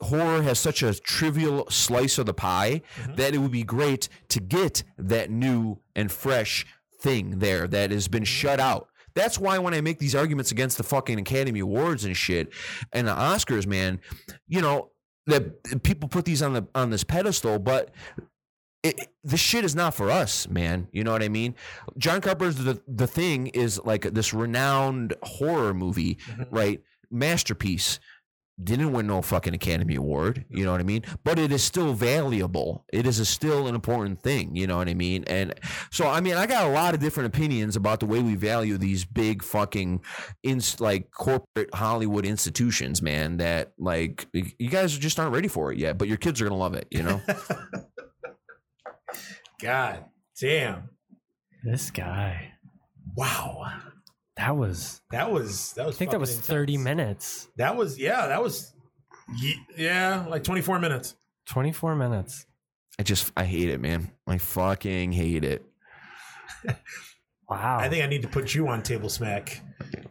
[0.00, 3.16] horror has such a trivial slice of the pie Mhm.
[3.16, 6.66] that it would be great to get that new and fresh
[7.00, 8.88] thing there that has been shut out.
[9.14, 12.52] That's why when I make these arguments against the fucking Academy Awards and shit
[12.92, 14.00] and the Oscars, man,
[14.48, 14.90] you know,
[15.26, 17.90] that people put these on the on this pedestal, but
[18.84, 20.88] it, the shit is not for us, man.
[20.92, 21.54] You know what I mean?
[21.96, 26.54] John Carpenter's the the thing is like this renowned horror movie, mm-hmm.
[26.54, 26.82] right?
[27.10, 27.98] Masterpiece.
[28.62, 31.02] Didn't win no fucking Academy Award, you know what I mean?
[31.24, 32.84] But it is still valuable.
[32.92, 35.24] It is a still an important thing, you know what I mean?
[35.26, 35.54] And
[35.90, 38.78] so, I mean, I got a lot of different opinions about the way we value
[38.78, 40.02] these big fucking,
[40.44, 43.38] ins like corporate Hollywood institutions, man.
[43.38, 46.56] That like you guys just aren't ready for it yet, but your kids are gonna
[46.56, 47.20] love it, you know?
[49.60, 50.04] God
[50.40, 50.90] damn.
[51.62, 52.52] This guy.
[53.14, 53.66] Wow.
[54.36, 55.00] That was.
[55.10, 56.46] That was that was I think that was intense.
[56.46, 57.48] 30 minutes.
[57.56, 58.72] That was yeah, that was
[59.76, 61.14] yeah, like 24 minutes.
[61.46, 62.46] 24 minutes.
[62.98, 64.10] I just I hate it, man.
[64.26, 65.64] I fucking hate it.
[67.48, 67.78] Wow.
[67.78, 69.60] I think I need to put you on table smack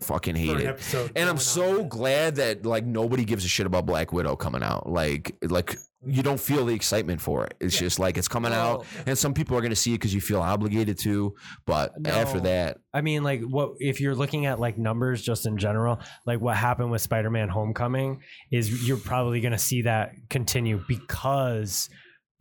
[0.02, 0.66] Fucking hate an it.
[0.68, 1.12] episode.
[1.16, 1.90] And I'm going so on.
[1.90, 4.90] glad that like nobody gives a shit about Black Widow coming out.
[4.90, 7.56] Like like you don't feel the excitement for it.
[7.60, 9.04] It's just like it's coming out, oh.
[9.06, 11.34] and some people are going to see it because you feel obligated to.
[11.66, 15.58] But after that, I mean, like, what if you're looking at like numbers just in
[15.58, 16.00] general?
[16.26, 18.22] Like, what happened with Spider-Man: Homecoming
[18.52, 21.90] is you're probably going to see that continue because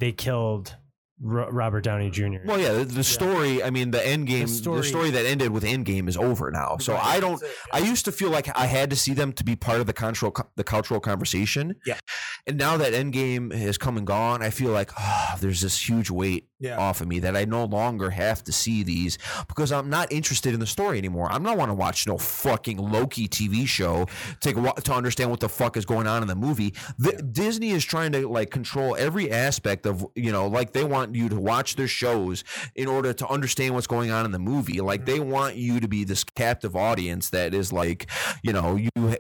[0.00, 0.81] they killed Ro-
[1.22, 2.38] Robert Downey Jr.
[2.44, 3.62] well, yeah, the, the story.
[3.62, 6.78] I mean, the end game, the story, story- that ended with Endgame is over now.
[6.78, 7.40] So Right, I don't.
[7.40, 9.86] it, I used to feel like I had to see them to be part of
[9.86, 11.76] the cultural the cultural conversation.
[11.86, 11.98] Yeah.
[12.46, 16.10] And now that Endgame has come and gone, I feel like oh, there's this huge
[16.10, 16.78] weight Yeah.
[16.78, 20.54] off of me that I no longer have to see these because I'm not interested
[20.54, 21.26] in the story anymore.
[21.28, 24.06] I'm not want to watch no fucking Loki TV show
[24.42, 26.72] to to understand what the fuck is going on in the movie.
[26.98, 31.16] The, Disney is trying to like control every aspect of you know like they want
[31.16, 32.44] you to watch their shows
[32.76, 34.80] in order to understand what's going on in the movie.
[34.80, 35.12] Like mm-hmm.
[35.12, 38.08] they want you to be this captive audience that is like
[38.44, 39.16] you know you.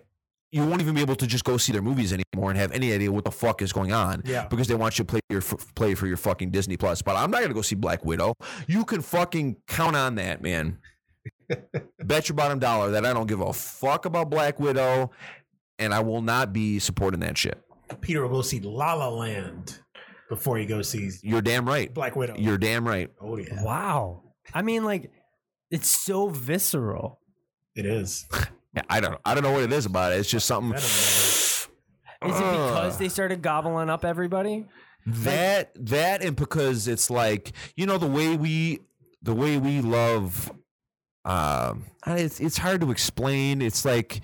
[0.52, 2.92] You won't even be able to just go see their movies anymore and have any
[2.92, 4.46] idea what the fuck is going on Yeah.
[4.48, 5.40] because they want you to play your
[5.74, 7.00] play for your fucking Disney Plus.
[7.02, 8.34] But I'm not gonna go see Black Widow.
[8.66, 10.78] You can fucking count on that, man.
[12.04, 15.10] Bet your bottom dollar that I don't give a fuck about Black Widow,
[15.78, 17.58] and I will not be supporting that shit.
[18.00, 19.78] Peter will go see La La Land
[20.28, 21.92] before he goes sees You're damn right.
[21.92, 22.34] Black Widow.
[22.38, 23.10] You're damn right.
[23.20, 24.22] oh yeah, Wow.
[24.52, 25.10] I mean, like,
[25.70, 27.20] it's so visceral.
[27.74, 28.26] it is.
[28.74, 29.20] Yeah, I don't.
[29.24, 30.20] I don't know what it is about it.
[30.20, 30.74] It's just something.
[30.74, 31.68] Is
[32.22, 34.66] it because they started gobbling up everybody?
[35.06, 38.80] that that and because it's like you know the way we
[39.22, 40.52] the way we love
[41.24, 44.20] um it's, it's hard to explain it's like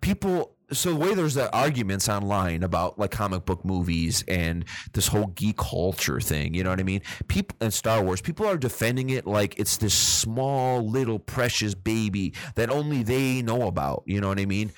[0.00, 5.06] people so the way there's the arguments online about like comic book movies and this
[5.06, 7.00] whole geek culture thing you know what i mean?
[7.28, 12.34] People and star wars people are defending it like it's this small little precious baby
[12.56, 14.72] that only they know about you know what i mean?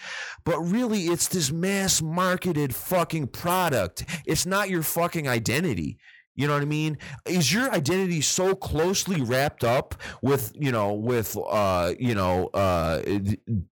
[0.45, 4.05] But really it's this mass marketed fucking product.
[4.27, 5.99] It's not your fucking identity
[6.37, 6.99] you know what I mean?
[7.27, 13.03] Is your identity so closely wrapped up with, you know, with uh, you know, uh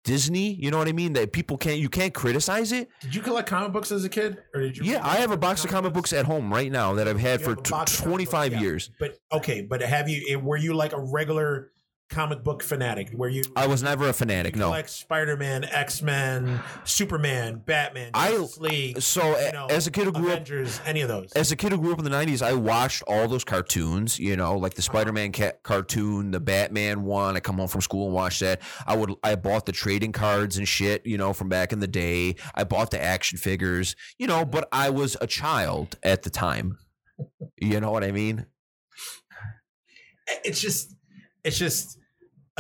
[0.04, 1.14] Disney, you know what I mean?
[1.14, 2.90] That people can't you can't criticize it?
[3.02, 4.84] Did you collect comic books as a kid, or did you?
[4.86, 7.40] Yeah, I have a box of comic books at home right now that I've had
[7.42, 8.60] You for t- box of comic books, 25 yeah.
[8.60, 8.92] years.
[9.00, 10.26] But okay, but have you?
[10.30, 11.72] eh, Were you like a regular
[12.12, 13.10] comic book fanatic?
[13.16, 13.42] Where you?
[13.56, 14.70] I was never a fanatic, no.
[14.70, 19.02] Like Spider Man, X Men, Superman, Batman, I- Justice League.
[19.02, 20.48] So you know, as a kid who grew up
[20.86, 21.32] any of those.
[21.34, 24.36] as a kid who grew up in the 90s, I watched all those cartoons, you
[24.36, 27.36] know, like the Spider-Man ca- cartoon, the Batman one.
[27.36, 28.62] I come home from school and watch that.
[28.86, 31.88] I would I bought the trading cards and shit, you know, from back in the
[31.88, 32.36] day.
[32.54, 36.78] I bought the action figures, you know, but I was a child at the time.
[37.62, 38.46] You know what I mean?
[40.44, 40.96] it's just
[41.44, 41.98] it's just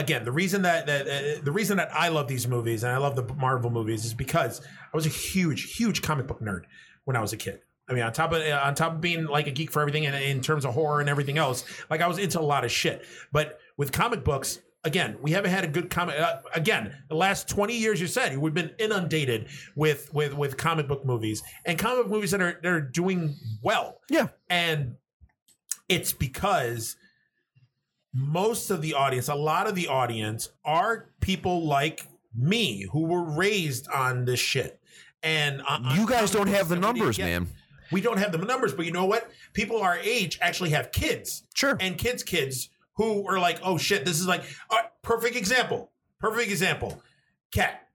[0.02, 2.98] again the reason that, that uh, the reason that I love these movies and I
[2.98, 4.60] love the Marvel movies is because
[4.94, 6.64] I was a huge huge comic book nerd
[7.06, 7.62] when I was a kid.
[7.90, 10.16] I mean, on top of on top of being like a geek for everything and
[10.16, 13.04] in terms of horror and everything else, like I was into a lot of shit.
[13.34, 16.18] But with comic books, again, we haven't had a good comic.
[16.18, 20.88] Uh, again, the last twenty years, you said we've been inundated with with with comic
[20.88, 24.28] book movies and comic book movies that are that are doing well Yeah.
[24.50, 24.96] and
[25.90, 26.96] it's because
[28.14, 32.06] most of the audience, a lot of the audience, are people like
[32.36, 34.80] me who were raised on this shit.
[35.24, 37.48] And on- You guys don't have the books that we numbers, man.
[37.92, 39.30] We don't have the numbers, but you know what?
[39.54, 41.76] People our age actually have kids Sure.
[41.80, 45.92] and kids' kids who are like, oh shit, this is like uh, perfect example.
[46.20, 47.02] Perfect example.
[47.54, 47.88] Cat.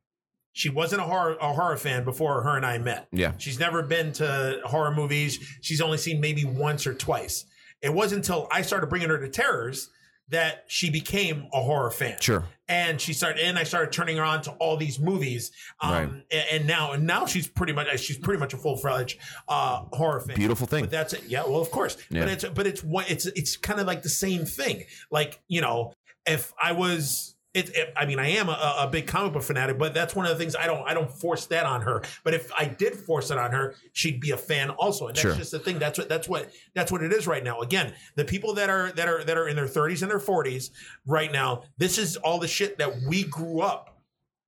[0.52, 3.08] She wasn't a horror a horror fan before her and I met.
[3.12, 3.32] Yeah.
[3.38, 5.38] She's never been to horror movies.
[5.60, 7.44] She's only seen maybe once or twice.
[7.82, 9.90] It wasn't until I started bringing her to terrors
[10.28, 12.16] that she became a horror fan.
[12.20, 12.44] Sure.
[12.68, 15.52] And she started, and I started turning her on to all these movies.
[15.80, 16.08] Um, Right.
[16.08, 19.84] and, and now, and now she's pretty much, she's pretty much a full fledged uh,
[19.92, 20.34] horror fan.
[20.34, 20.82] Beautiful thing.
[20.82, 21.22] But that's it.
[21.28, 21.96] Yeah, well, of course.
[22.10, 22.24] Yeah.
[22.24, 24.84] But it's but it's what it's it's kind of like the same thing.
[25.12, 25.92] Like you know,
[26.26, 27.34] if I was.
[27.56, 30.26] It, it, I mean, I am a, a big comic book fanatic, but that's one
[30.26, 30.86] of the things I don't.
[30.86, 32.02] I don't force that on her.
[32.22, 35.22] But if I did force it on her, she'd be a fan also, and that's
[35.22, 35.34] Sure.
[35.34, 35.78] just the thing.
[35.78, 36.08] That's what.
[36.10, 36.50] That's what.
[36.74, 37.60] That's what it is right now.
[37.60, 40.70] Again, the people that are that are that are in their 30s and their 40s
[41.06, 41.62] right now.
[41.78, 43.95] This is all the shit that we grew up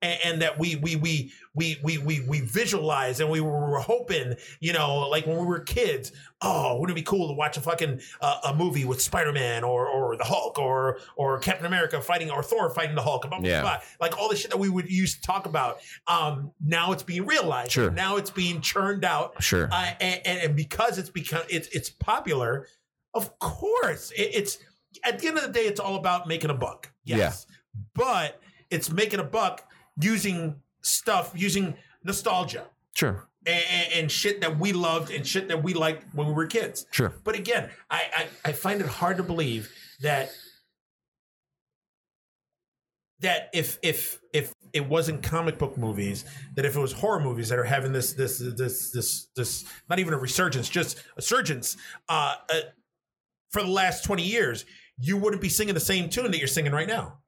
[0.00, 4.34] and, and that we we we we we we we visualize and we were hoping,
[4.60, 6.12] you know, like when we were kids.
[6.40, 9.64] Oh, wouldn't it be cool to watch a fucking uh, a movie with Spider Man
[9.64, 13.22] or or the Hulk or or Captain America fighting or Thor fighting the Hulk?
[13.28, 13.62] Blah, blah, Yeah.
[13.62, 13.78] blah.
[14.00, 15.78] Like all the shit that we would used to talk about.
[16.06, 17.72] Um, now it's being realized.
[17.72, 17.90] Sure.
[17.90, 19.42] Now it's being churned out.
[19.42, 19.68] Sure.
[19.72, 22.68] Uh, and, and and because it's become it's it's popular,
[23.14, 24.58] of course it, it's
[25.04, 26.92] at the end of the day it's all about making a buck.
[27.02, 27.46] Yes,
[27.94, 29.67] but it's making a buck
[30.00, 32.64] using stuff using nostalgia
[32.94, 33.28] Sure.
[33.46, 36.86] and, and, shit that we loved and shit that we liked when we were kids.
[36.90, 37.12] Sure.
[37.22, 39.70] But again, I, I, I find it hard to believe
[40.00, 40.32] that
[43.20, 47.48] that if if if it wasn't comic book movies, that if it was horror movies
[47.48, 51.76] that are having this this this this this not even a resurgence, just a surgence
[52.08, 52.60] uh, uh
[53.50, 54.64] for the last 20 years,
[54.98, 57.18] you wouldn't be singing the same tune that you're singing right now.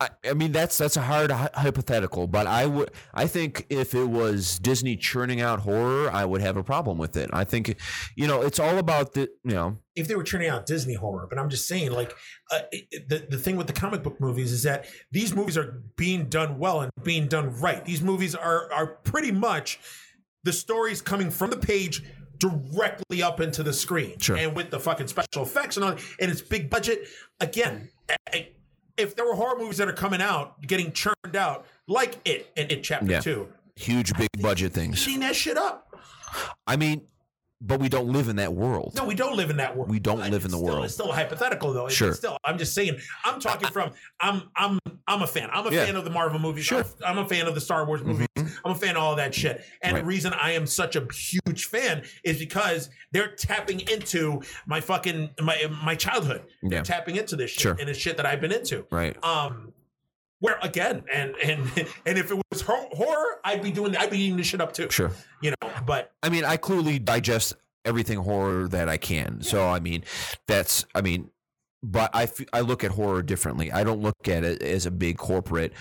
[0.00, 3.94] I, I mean that's that's a hard hy- hypothetical, but I would I think if
[3.94, 7.30] it was Disney churning out horror, I would have a problem with it.
[7.32, 7.76] I think,
[8.16, 11.26] you know, it's all about the you know if they were churning out Disney horror.
[11.30, 12.12] But I'm just saying, like,
[12.50, 15.82] uh, it- the the thing with the comic book movies is that these movies are
[15.96, 17.84] being done well and being done right.
[17.84, 19.78] These movies are are pretty much
[20.42, 22.02] the stories coming from the page
[22.38, 24.36] directly up into the screen, Sure.
[24.36, 27.06] and with the fucking special effects and all, and it's big budget.
[27.40, 27.90] Again,
[28.32, 28.48] I-
[28.96, 32.70] if there were horror movies that are coming out, getting churned out, like it and
[32.70, 33.20] it Chapter Yeah.
[33.20, 35.02] Two, huge big budget things.
[35.04, 35.94] clean that shit up.
[36.66, 37.02] I mean,
[37.66, 38.92] but we don't live in that world.
[38.96, 39.90] No, we don't live in that world.
[39.90, 40.84] We don't But live in the still- world.
[40.84, 41.86] It's still hypothetical, though.
[41.86, 42.12] It's Sure.
[42.14, 42.98] Still, I'm just saying.
[43.24, 43.92] I'm talking from.
[44.20, 44.42] I'm.
[44.56, 44.78] I'm.
[45.06, 45.50] I'm a fan.
[45.52, 45.84] I'm a Yeah.
[45.84, 46.64] fan of the Marvel movies.
[46.64, 46.84] Sure.
[47.06, 48.26] I'm a fan of the Star Wars movies.
[48.36, 49.62] I'm a fan of all that shit.
[49.82, 50.00] And Right.
[50.00, 55.30] the reason I am such a huge fan is because they're tapping into my fucking
[55.42, 56.44] my my childhood.
[56.62, 56.68] Yeah.
[56.70, 57.76] They're tapping into this shit Sure.
[57.78, 58.86] and it's shit that I've been into.
[58.90, 59.14] Right.
[59.22, 59.73] Um.
[60.44, 61.60] Where again, and and
[62.04, 63.96] and if it was horror, I'd be doing.
[63.96, 64.88] I'd be eating this shit up too.
[64.90, 65.10] Sure.
[65.40, 67.54] You know, but I mean, I clearly digest
[67.86, 69.40] everything horror that I can.
[69.40, 70.04] So I mean,
[70.46, 71.30] that's I mean,
[71.82, 73.72] but I f- I look at horror differently.
[73.72, 75.72] I don't look at it as a big corporate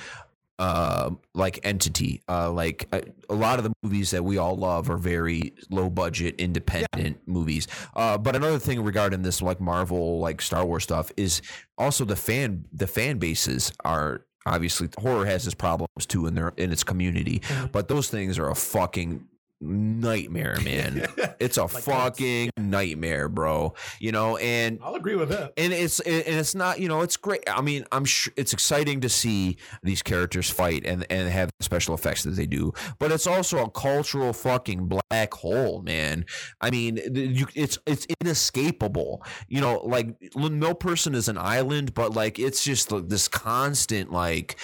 [0.59, 4.87] uh like entity uh like a, a lot of the movies that we all love
[4.87, 10.39] are very low budget independent movies uh but another thing regarding this like marvel like
[10.43, 11.41] star wars stuff is
[11.79, 16.53] also the fan the fan bases are obviously horror has its problems too in their
[16.57, 17.39] in its community.
[17.39, 17.67] Mm-hmm.
[17.67, 19.25] But those things are a fucking
[19.63, 21.07] nightmare man.
[21.39, 23.73] It's a fucking nightmare bro.
[23.99, 25.53] You know and I'll agree with that.
[25.57, 27.43] and it's and it's not you know it's great.
[27.47, 31.65] I mean i'm sure it's exciting to see these characters fight and and have the
[31.65, 36.25] special effects that they do but it's also a cultural fucking black hole man.
[36.61, 39.23] I mean you, it's it's inescapable.
[39.47, 44.57] You know like no person is an island but like it's just this constant like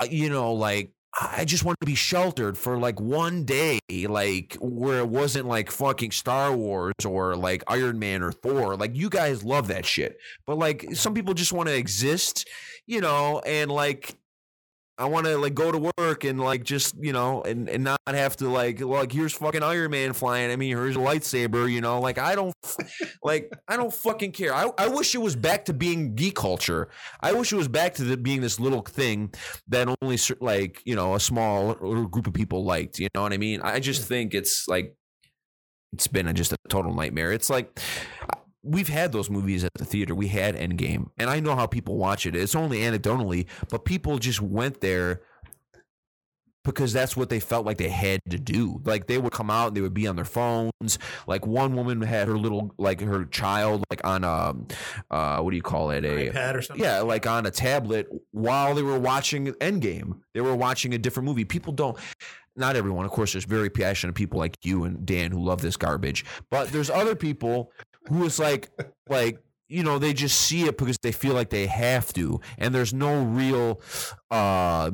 [0.00, 4.56] uh, you know like I just wanted to be sheltered for like one day, like
[4.60, 8.76] where it wasn't like fucking Star Wars or like Iron Man or Thor.
[8.76, 12.46] Like you guys love that shit, but like some people just want to exist,
[12.86, 14.16] you know, and like
[14.98, 18.00] I want to like go to work and like just you know and and not
[18.06, 21.80] have to like like here's fucking Iron Man flying at me, here's a lightsaber, you
[21.80, 22.54] know, like I don't
[23.22, 24.54] like I don't fucking care.
[24.54, 26.88] I I wish it was back to being geek culture.
[27.20, 29.32] I wish it was back to the, being this little thing
[29.68, 32.98] that only like you know a small little group of people liked.
[32.98, 33.60] You know what I mean?
[33.62, 34.06] I just mm.
[34.06, 34.94] think it's like
[35.92, 37.32] it's been a, just a total nightmare.
[37.32, 37.80] It's like
[38.66, 40.14] we've had those movies at the theater.
[40.14, 42.34] We had Endgame, and I know how people watch it.
[42.34, 45.22] It's only anecdotally, but people just went there
[46.66, 48.80] because that's what they felt like they had to do.
[48.84, 50.98] Like they would come out and they would be on their phones.
[51.26, 54.54] Like one woman had her little like her child like on a
[55.10, 56.84] uh what do you call it a iPad or something.
[56.84, 60.20] yeah, like on a tablet while they were watching Endgame.
[60.34, 61.44] They were watching a different movie.
[61.44, 61.96] People don't
[62.56, 65.76] not everyone, of course, there's very passionate people like you and Dan who love this
[65.76, 66.24] garbage.
[66.50, 67.70] But there's other people
[68.08, 68.70] who is like
[69.08, 69.38] like
[69.68, 72.40] you know, they just see it because they feel like they have to.
[72.56, 73.80] And there's no real
[74.30, 74.90] uh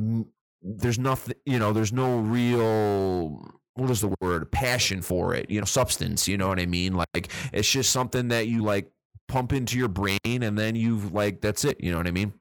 [0.62, 4.50] there's nothing you know, there's no real what is the word?
[4.50, 6.94] Passion for it, you know, substance, you know what I mean?
[6.94, 8.90] Like it's just something that you like
[9.28, 11.82] pump into your brain, and then you've like that's it.
[11.82, 12.34] You know what I mean?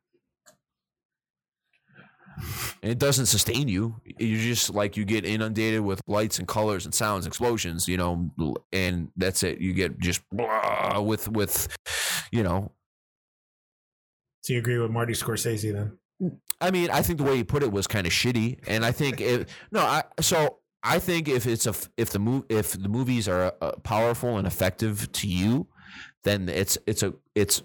[2.81, 4.01] And it doesn't sustain you.
[4.17, 8.31] You just like you get inundated with lights and colors and sounds, explosions, you know,
[8.71, 9.59] and that's it.
[9.59, 11.75] You get just blah, with with,
[12.31, 12.71] you know.
[14.43, 15.97] So you agree with Marty Scorsese then?
[16.59, 18.91] I mean, I think the way he put it was kind of shitty, and I
[18.91, 19.49] think it.
[19.71, 23.53] No, I so I think if it's a if the move if the movies are
[23.61, 25.67] uh, powerful and effective to you,
[26.23, 27.63] then it's it's a it's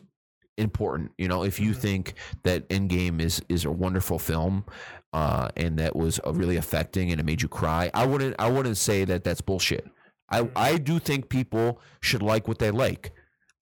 [0.56, 1.12] important.
[1.18, 2.14] You know, if you think
[2.44, 4.64] that Endgame is is a wonderful film,
[5.12, 8.50] uh, and that was uh, really affecting and it made you cry, I wouldn't I
[8.50, 9.86] wouldn't say that that's bullshit.
[10.30, 13.12] I I do think people should like what they like.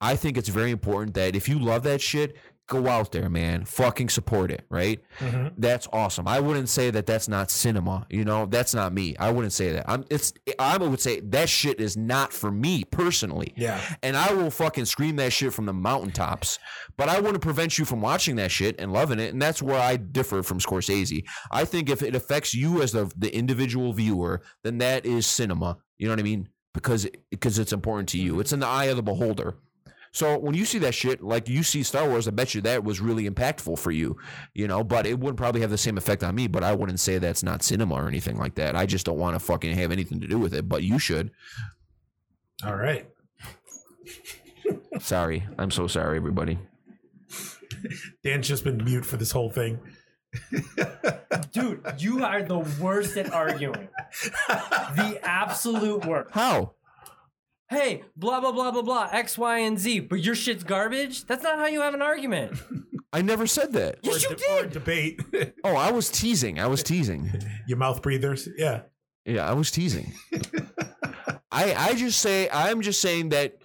[0.01, 3.65] I think it's very important that if you love that shit, go out there, man.
[3.65, 5.01] Fucking support it, right?
[5.19, 5.49] Mm-hmm.
[5.59, 6.27] That's awesome.
[6.27, 8.07] I wouldn't say that that's not cinema.
[8.09, 9.17] You know, that's not me.
[9.19, 9.85] I wouldn't say that.
[9.89, 10.05] I'm.
[10.11, 10.33] It's.
[10.59, 13.53] I would say that shit is not for me personally.
[13.57, 13.81] Yeah.
[14.03, 16.59] And I will fucking scream that shit from the mountaintops.
[16.97, 19.33] But I wouldn't prevent you from watching that shit and loving it.
[19.33, 21.25] And that's where I differ from Scorsese.
[21.51, 25.79] I think if it affects you as the the individual viewer, then that is cinema.
[25.99, 26.49] You know what I mean?
[26.73, 28.41] Because because it's important to you.
[28.41, 29.57] It's in the eye of the beholder.
[30.15, 32.85] So when you see that shit, like you see Star Wars, I bet you that
[32.85, 34.17] was really impactful for you,
[34.55, 34.85] you know.
[34.85, 36.47] But it wouldn't probably have the same effect on me.
[36.47, 38.77] But I wouldn't say that's not cinema or anything like that.
[38.77, 40.69] I just don't want to fucking have anything to do with it.
[40.69, 41.33] But you should.
[42.65, 43.09] All right.
[45.01, 46.61] Sorry, I'm so sorry, everybody.
[48.23, 49.81] Dan's just been mute for this whole thing.
[51.53, 53.89] Dude, you are the worst at arguing.
[54.49, 56.31] the absolute worst.
[56.33, 56.75] How?
[57.75, 61.25] Hey, blah blah blah blah blah, X, Y, and Z, but your shit's garbage?
[61.27, 62.53] That's not how you have an argument.
[63.13, 63.99] I never said that.
[64.03, 64.73] Yes, or you de- or did.
[64.73, 65.21] debate.
[65.65, 66.59] Oh, I was teasing.
[66.61, 67.31] I was teasing.
[67.67, 68.49] Your mouth breathers.
[68.57, 68.83] Yeah.
[69.25, 70.13] Yeah, I was teasing.
[71.51, 73.57] I I just say I'm just saying that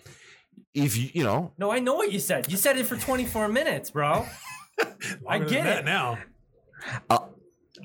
[0.73, 2.49] if you you know No, I know what you said.
[2.51, 4.25] You said it for 24 minutes, bro.
[5.27, 5.85] I Longer get than that it.
[5.85, 6.17] now.
[7.09, 7.19] uh,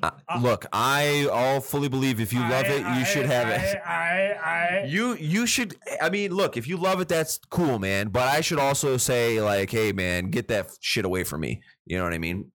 [0.03, 3.81] Uh, uh, look, I all fully believe if you love it, you should have it.
[3.87, 5.77] I, I, You you should.
[6.01, 8.09] I mean, look, if you love it, that's cool, man.
[8.09, 11.63] But I should also say, like, hey, man, get that shit away from me.
[11.87, 12.51] You know what I mean?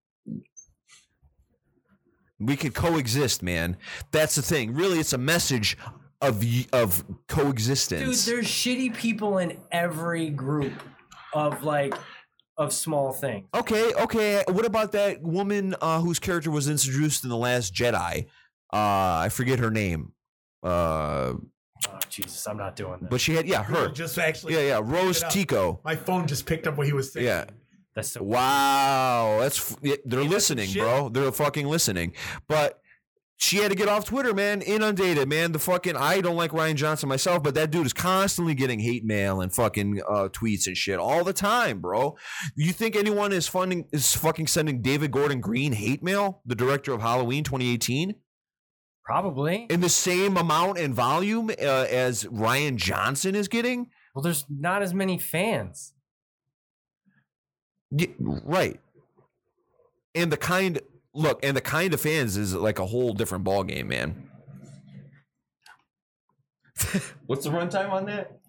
[2.40, 3.78] We could coexist, man.
[4.12, 4.74] That's the thing.
[4.74, 5.78] Really, it's a message
[6.22, 6.44] of
[6.74, 8.26] of coexistence.
[8.26, 10.74] Dude, there's shitty people in every group
[11.34, 11.94] of like
[12.60, 13.48] of small things.
[13.56, 14.44] okay, okay.
[14.48, 18.26] What about that woman uh, whose character was introduced in the Last Jedi?
[18.72, 18.78] Uh,
[19.26, 20.12] I forget her name.
[20.62, 21.34] Uh,
[21.88, 23.10] Oh Jesus, I'm not doing that.
[23.10, 23.88] but she had yeah We were her.
[23.94, 24.54] Just actually.
[24.56, 24.82] Yeah, yeah.
[24.84, 25.24] Rose.
[25.30, 25.80] Tico.
[25.86, 27.26] My phone just picked up what he was saying.
[27.26, 27.46] Yeah.
[27.96, 30.82] That's so Wow, that's f- they're Ain't listening, shit?
[30.82, 31.08] bro.
[31.08, 32.12] They're fucking listening.
[32.50, 32.82] But
[33.42, 34.62] she had to get off Twitter, man.
[34.62, 35.54] Inundated, man.
[35.54, 39.06] The fucking I don't like Rian Johnson myself, but that dude is constantly getting hate
[39.06, 42.18] mail and fucking uh, tweets and shit all the time, bro.
[42.58, 46.92] You think anyone is funding is fucking sending David Gordon Green hate mail, the director
[46.92, 48.14] of Halloween 2018,
[49.06, 49.68] probably.
[49.70, 51.54] in the same amount and volume uh,
[51.90, 53.88] as Rian Johnson is getting?
[54.14, 55.94] Well, there's not as many fans.
[57.92, 58.82] Yeah, right.
[60.14, 60.82] And the kind
[61.20, 64.30] look, and the kind of fans is like a whole different ball game, man.
[67.26, 68.40] What's the runtime on that?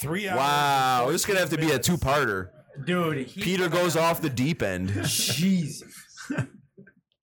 [0.00, 0.38] Three hours.
[0.38, 2.48] Wow, and this is gonna have to be a two-parter.
[2.84, 4.88] Dude, Peter goes off the deep end.
[5.04, 5.92] Jesus.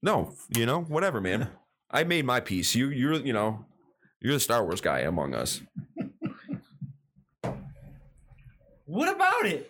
[0.03, 1.49] No, you know, whatever, man.
[1.89, 2.75] I made my piece.
[2.75, 3.65] You, you're, you know,
[4.21, 5.59] you're the Star Wars guy among us.
[8.85, 9.69] What about it?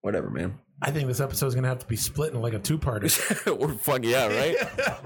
[0.00, 0.58] Whatever, man.
[0.86, 3.50] I think this episode is gonna have to be split in like a two-parter.
[3.60, 4.56] or fuck yeah, right?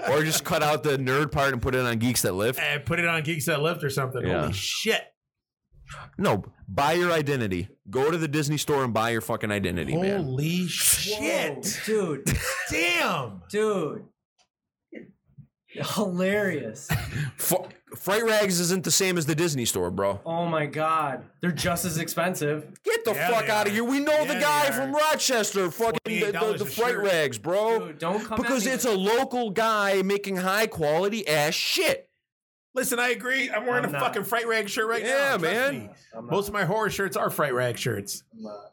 [0.10, 2.60] or just cut out the nerd part and put it on Geeks That Lift.
[2.60, 4.26] and put it on Geeks That Lift or something.
[4.26, 4.42] Yeah.
[4.42, 5.00] Holy shit!
[6.18, 7.68] No, buy your identity.
[7.88, 10.22] Go to the Disney store and buy your fucking identity, man.
[10.22, 11.78] Holy shit!
[11.86, 12.36] Whoa, dude.
[12.70, 13.42] Damn!
[13.50, 14.04] Dude.
[15.72, 16.88] Hilarious.
[16.90, 17.54] F-
[17.96, 20.20] Fright Rags isn't the same as the Disney store, bro.
[20.26, 21.24] Oh my god.
[21.40, 22.82] They're just as expensive.
[22.84, 23.74] Get the Yeah, fuck they out of are.
[23.74, 23.84] here.
[23.84, 24.72] We know the Yeah, guy are.
[24.72, 27.04] from Rochester, fucking the, the, $28 the a Fright shirt.
[27.04, 27.86] Rags, bro.
[27.88, 31.54] Dude, don't come at because me it's with- a local guy making high quality ass
[31.54, 32.08] shit.
[32.74, 33.50] Listen, I agree.
[33.50, 34.00] I'm wearing I'm a not.
[34.02, 35.38] fucking Fright Rag shirt right Yeah, now.
[35.38, 35.72] trust man.
[35.74, 35.88] me.
[36.16, 38.22] I'm not- Most of my horror shirts are Fright Rag shirts.
[38.32, 38.72] I'm not.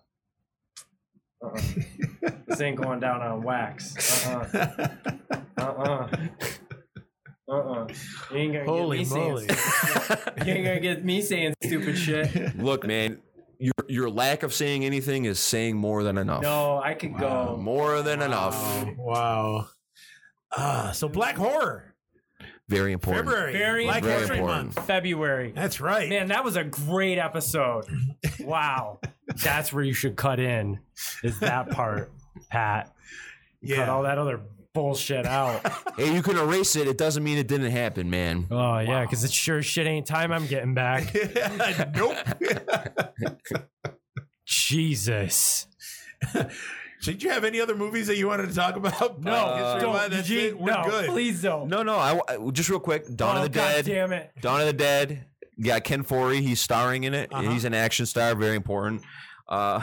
[1.44, 2.30] Uh-uh.
[2.48, 4.26] this ain't going down on wax.
[4.28, 4.88] Uh-uh.
[5.58, 6.08] Uh-uh.
[7.50, 7.88] Uh-uh.
[8.32, 9.48] You ain't gonna Holy get me moly.
[9.48, 12.58] saying You ain't gonna get me saying stupid shit.
[12.58, 13.20] Look, man,
[13.60, 16.42] your your lack of saying anything is saying more than enough.
[16.44, 17.58] No, I could Uh, go.
[17.58, 18.56] more than enough.
[18.56, 18.96] Wow.
[18.98, 19.68] wow.
[20.56, 21.94] Ah, so Black Horror.
[22.70, 23.28] Very important.
[23.30, 23.54] February.
[23.54, 24.76] Very Black Very History important.
[24.76, 24.88] Month.
[24.88, 25.54] February.
[25.56, 26.10] That's right.
[26.10, 27.86] Man, that was a great episode.
[28.40, 29.00] Wow.
[29.44, 30.80] That's where you should cut in.
[31.22, 32.12] Is that part,
[32.50, 32.94] Pat.
[33.68, 34.40] Cut all that other
[34.78, 35.62] bullshit out.
[35.98, 36.88] Hey, you can erase it.
[36.88, 38.46] It doesn't mean it didn't happen, man.
[38.52, 41.12] Oh yeah, because it sure shit ain't time I'm getting back.
[41.96, 42.16] nope.
[44.46, 45.66] Jesus.
[47.02, 49.20] Did you have any other movies that you wanted to talk about?
[49.24, 50.08] No, History don't, Why?
[50.08, 50.60] That's Eugene, it.
[50.60, 51.10] We're no, good.
[51.10, 51.68] please don't.
[51.68, 51.96] No, no.
[51.96, 53.08] I, I- just real quick.
[53.16, 53.86] Dawn oh, of the God Dead.
[53.86, 54.32] damn it.
[54.40, 55.26] Dawn of the Dead.
[55.58, 56.42] Yeah, Ken Foree.
[56.42, 57.34] He's starring in it.
[57.34, 57.50] Uh-huh.
[57.50, 58.36] He's an action star.
[58.36, 59.02] Very important.
[59.48, 59.82] Uh,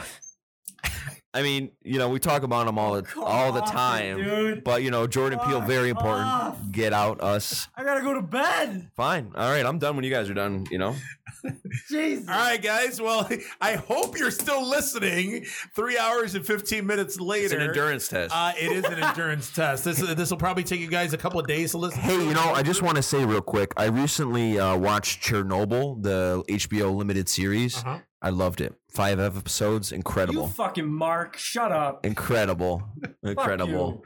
[1.35, 4.17] I mean, you know, we talk about him all the all the off time.
[4.17, 4.63] dude.
[4.63, 6.27] But you know, Jordan Peele, Fuck very important.
[6.27, 6.57] off.
[6.71, 7.67] Get out, us.
[7.75, 8.89] I gotta go to bed.
[8.95, 9.33] Fine.
[9.35, 10.65] All right, I'm done when you guys are done.
[10.71, 10.95] You know.
[11.89, 12.27] Jesus.
[12.27, 13.01] All right, guys.
[13.01, 13.29] Well,
[13.61, 15.45] I hope you're still listening.
[15.75, 17.45] Three hours and 15 minutes later.
[17.45, 18.33] It's an endurance test.
[18.33, 19.83] Uh, it is an endurance test.
[19.83, 21.99] This this will probably take you guys a couple of days to listen.
[21.99, 22.23] Hey, to.
[22.23, 23.73] you know, I just want to say real quick.
[23.77, 27.77] I recently uh, watched Chernobyl, the HBO limited series.
[27.79, 27.99] Uh-huh.
[28.25, 28.73] I loved it.
[28.89, 30.33] Five episodes, incredible.
[30.33, 32.03] You incredible, fucking Mark, shut up.
[32.03, 32.81] incredible,
[33.23, 34.03] incredible,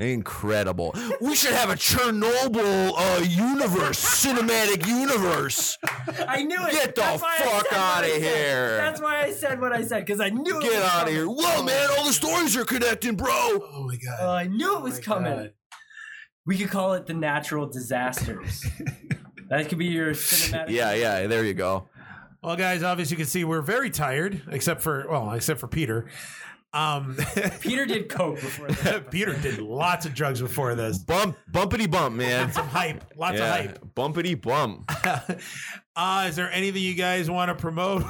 [0.00, 0.92] incredible.
[1.20, 5.78] We should have a Chernobyl uh, universe, cinematic universe.
[6.26, 6.72] I knew it.
[6.72, 8.22] Get the That's why fuck out what outta I said.
[8.22, 8.76] here.
[8.78, 11.14] That's why I said what I said because I knew it Get was out of
[11.14, 11.26] here!
[11.26, 11.88] Whoa, man!
[11.96, 13.30] All the stories are connecting, bro.
[13.32, 14.18] Oh my god.
[14.20, 15.32] Oh, I knew it was my coming.
[15.36, 15.52] God.
[16.44, 18.66] We could call it the natural disasters.
[19.48, 20.70] that could be your cinematic.
[20.70, 21.26] Yeah, yeah.
[21.28, 21.88] There you go.
[22.42, 26.06] Well, guys, obviously you can see we're very tired, except for well, except for Peter.
[26.72, 27.16] Um,
[27.60, 29.02] Peter did coke before this.
[29.10, 30.98] Peter did lots of drugs before this.
[30.98, 32.52] Bump, bumpity bump, man.
[32.52, 33.94] Some hype, lots yeah, of hype.
[33.94, 34.90] bumpity bump.
[36.00, 38.04] Uh, is there anything you guys want to promote,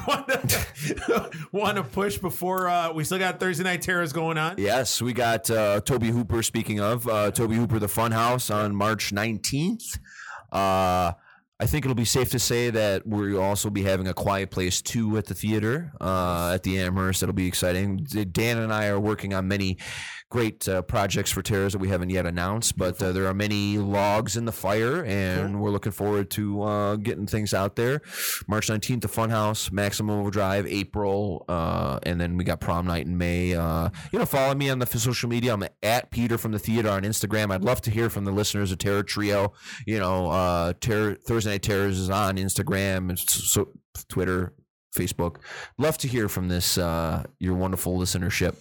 [1.51, 4.53] want to, push before uh, we still got Thursday Night Terrors going on?
[4.59, 6.43] Yes, we got uh, Tobe Hooper.
[6.43, 9.97] Speaking of uh, Tobe Hooper, the Funhouse on March nineteenth.
[10.51, 11.13] Uh,
[11.61, 14.81] I think it'll be safe to say that we'll also be having a Quiet Place
[14.81, 17.19] two at the theater uh, at the Amherst.
[17.19, 17.97] That'll be exciting.
[18.31, 19.77] Dan and I are working on many
[20.29, 23.79] great uh, projects for terrors that we haven't yet announced, but uh, there are many
[23.79, 28.01] logs in the fire, and we're looking forward to uh, getting things out there.
[28.47, 33.17] March 19th, the Funhouse, Maximum Overdrive, April, uh, and then we got prom night in
[33.17, 33.55] May.
[33.55, 35.53] Uh, you know, follow me on the social media.
[35.53, 37.51] I'm at Peter from the theater on Instagram.
[37.51, 39.53] I'd love to hear from the listeners of Terror Trio.
[39.87, 43.69] You know, uh, Terror, Thursday Night Terrors is on Instagram and so,
[44.09, 44.53] Twitter,
[44.95, 45.37] Facebook.
[45.79, 48.55] Love to hear from this, uh, your wonderful listenership.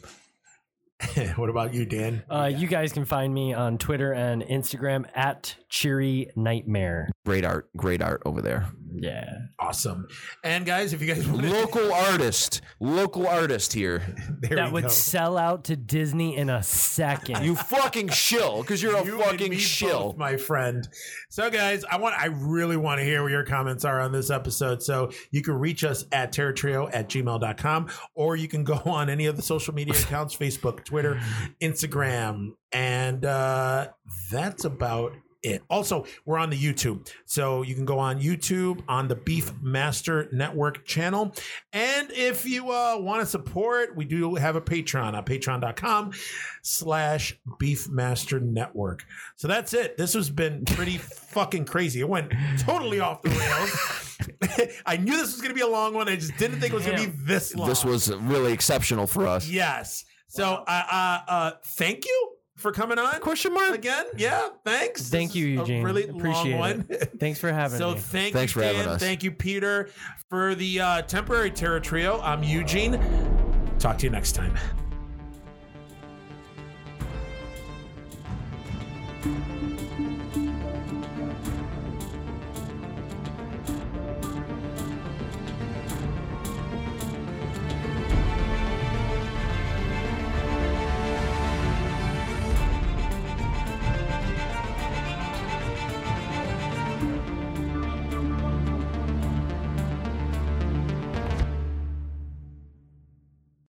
[1.37, 2.23] what about you, Dan?
[2.29, 7.09] Uh, you guys can find me on Twitter and Instagram at Cheery Nightmare.
[7.27, 8.69] Great art, great art over there.
[8.95, 9.33] Yeah.
[9.61, 10.09] Awesome.
[10.43, 14.03] And guys, if you guys want to, Local artist, local artist here.
[14.41, 14.89] there That would go.
[14.89, 17.45] sell out to Disney in a second.
[17.45, 20.09] You fucking shill, because you're a You and fucking me shill.
[20.13, 20.89] both, my friend.
[21.29, 24.31] So, guys, I want, I really want to hear what your comments are on this
[24.31, 24.83] episode.
[24.83, 29.27] So, you can reach us at terratrio at gmail.com, or you can go on any
[29.27, 31.21] of the social media accounts Facebook, Twitter,
[31.61, 33.89] Instagram, and uh,
[34.31, 35.13] that's about
[35.43, 35.63] it.
[35.71, 37.11] Also, we're on the YouTube.
[37.25, 41.35] So you can go on YouTube on the Beef Master Network channel.
[41.73, 46.13] And if you uh, want to support, we do have a Patreon on patreon.com
[46.63, 49.05] slash Beef Master Network.
[49.37, 49.97] So that's it.
[49.97, 50.99] This has been pretty
[51.29, 52.01] fucking crazy.
[52.01, 54.73] It went totally off the rails.
[54.87, 56.09] I knew this was going to be a long one.
[56.09, 57.69] I just didn't think it was going to be this long.
[57.69, 59.49] This was really exceptional for us.
[59.49, 60.05] Yes.
[60.27, 63.21] So, uh, uh, uh, thank you for coming on.
[63.21, 63.75] Question mark?
[63.75, 65.09] Again, yeah, thanks.
[65.09, 65.83] Thank This you, is a Eugene.
[65.83, 66.83] really Appreciate long one.
[67.19, 67.97] Thanks for having so me.
[67.99, 68.75] So thank Thanks you, for Dan.
[68.75, 69.01] having us.
[69.01, 69.89] Thank you, Peter,
[70.29, 72.21] for the uh, temporary terror trio.
[72.21, 72.99] I'm Eugene.
[73.79, 74.57] Talk to you next time.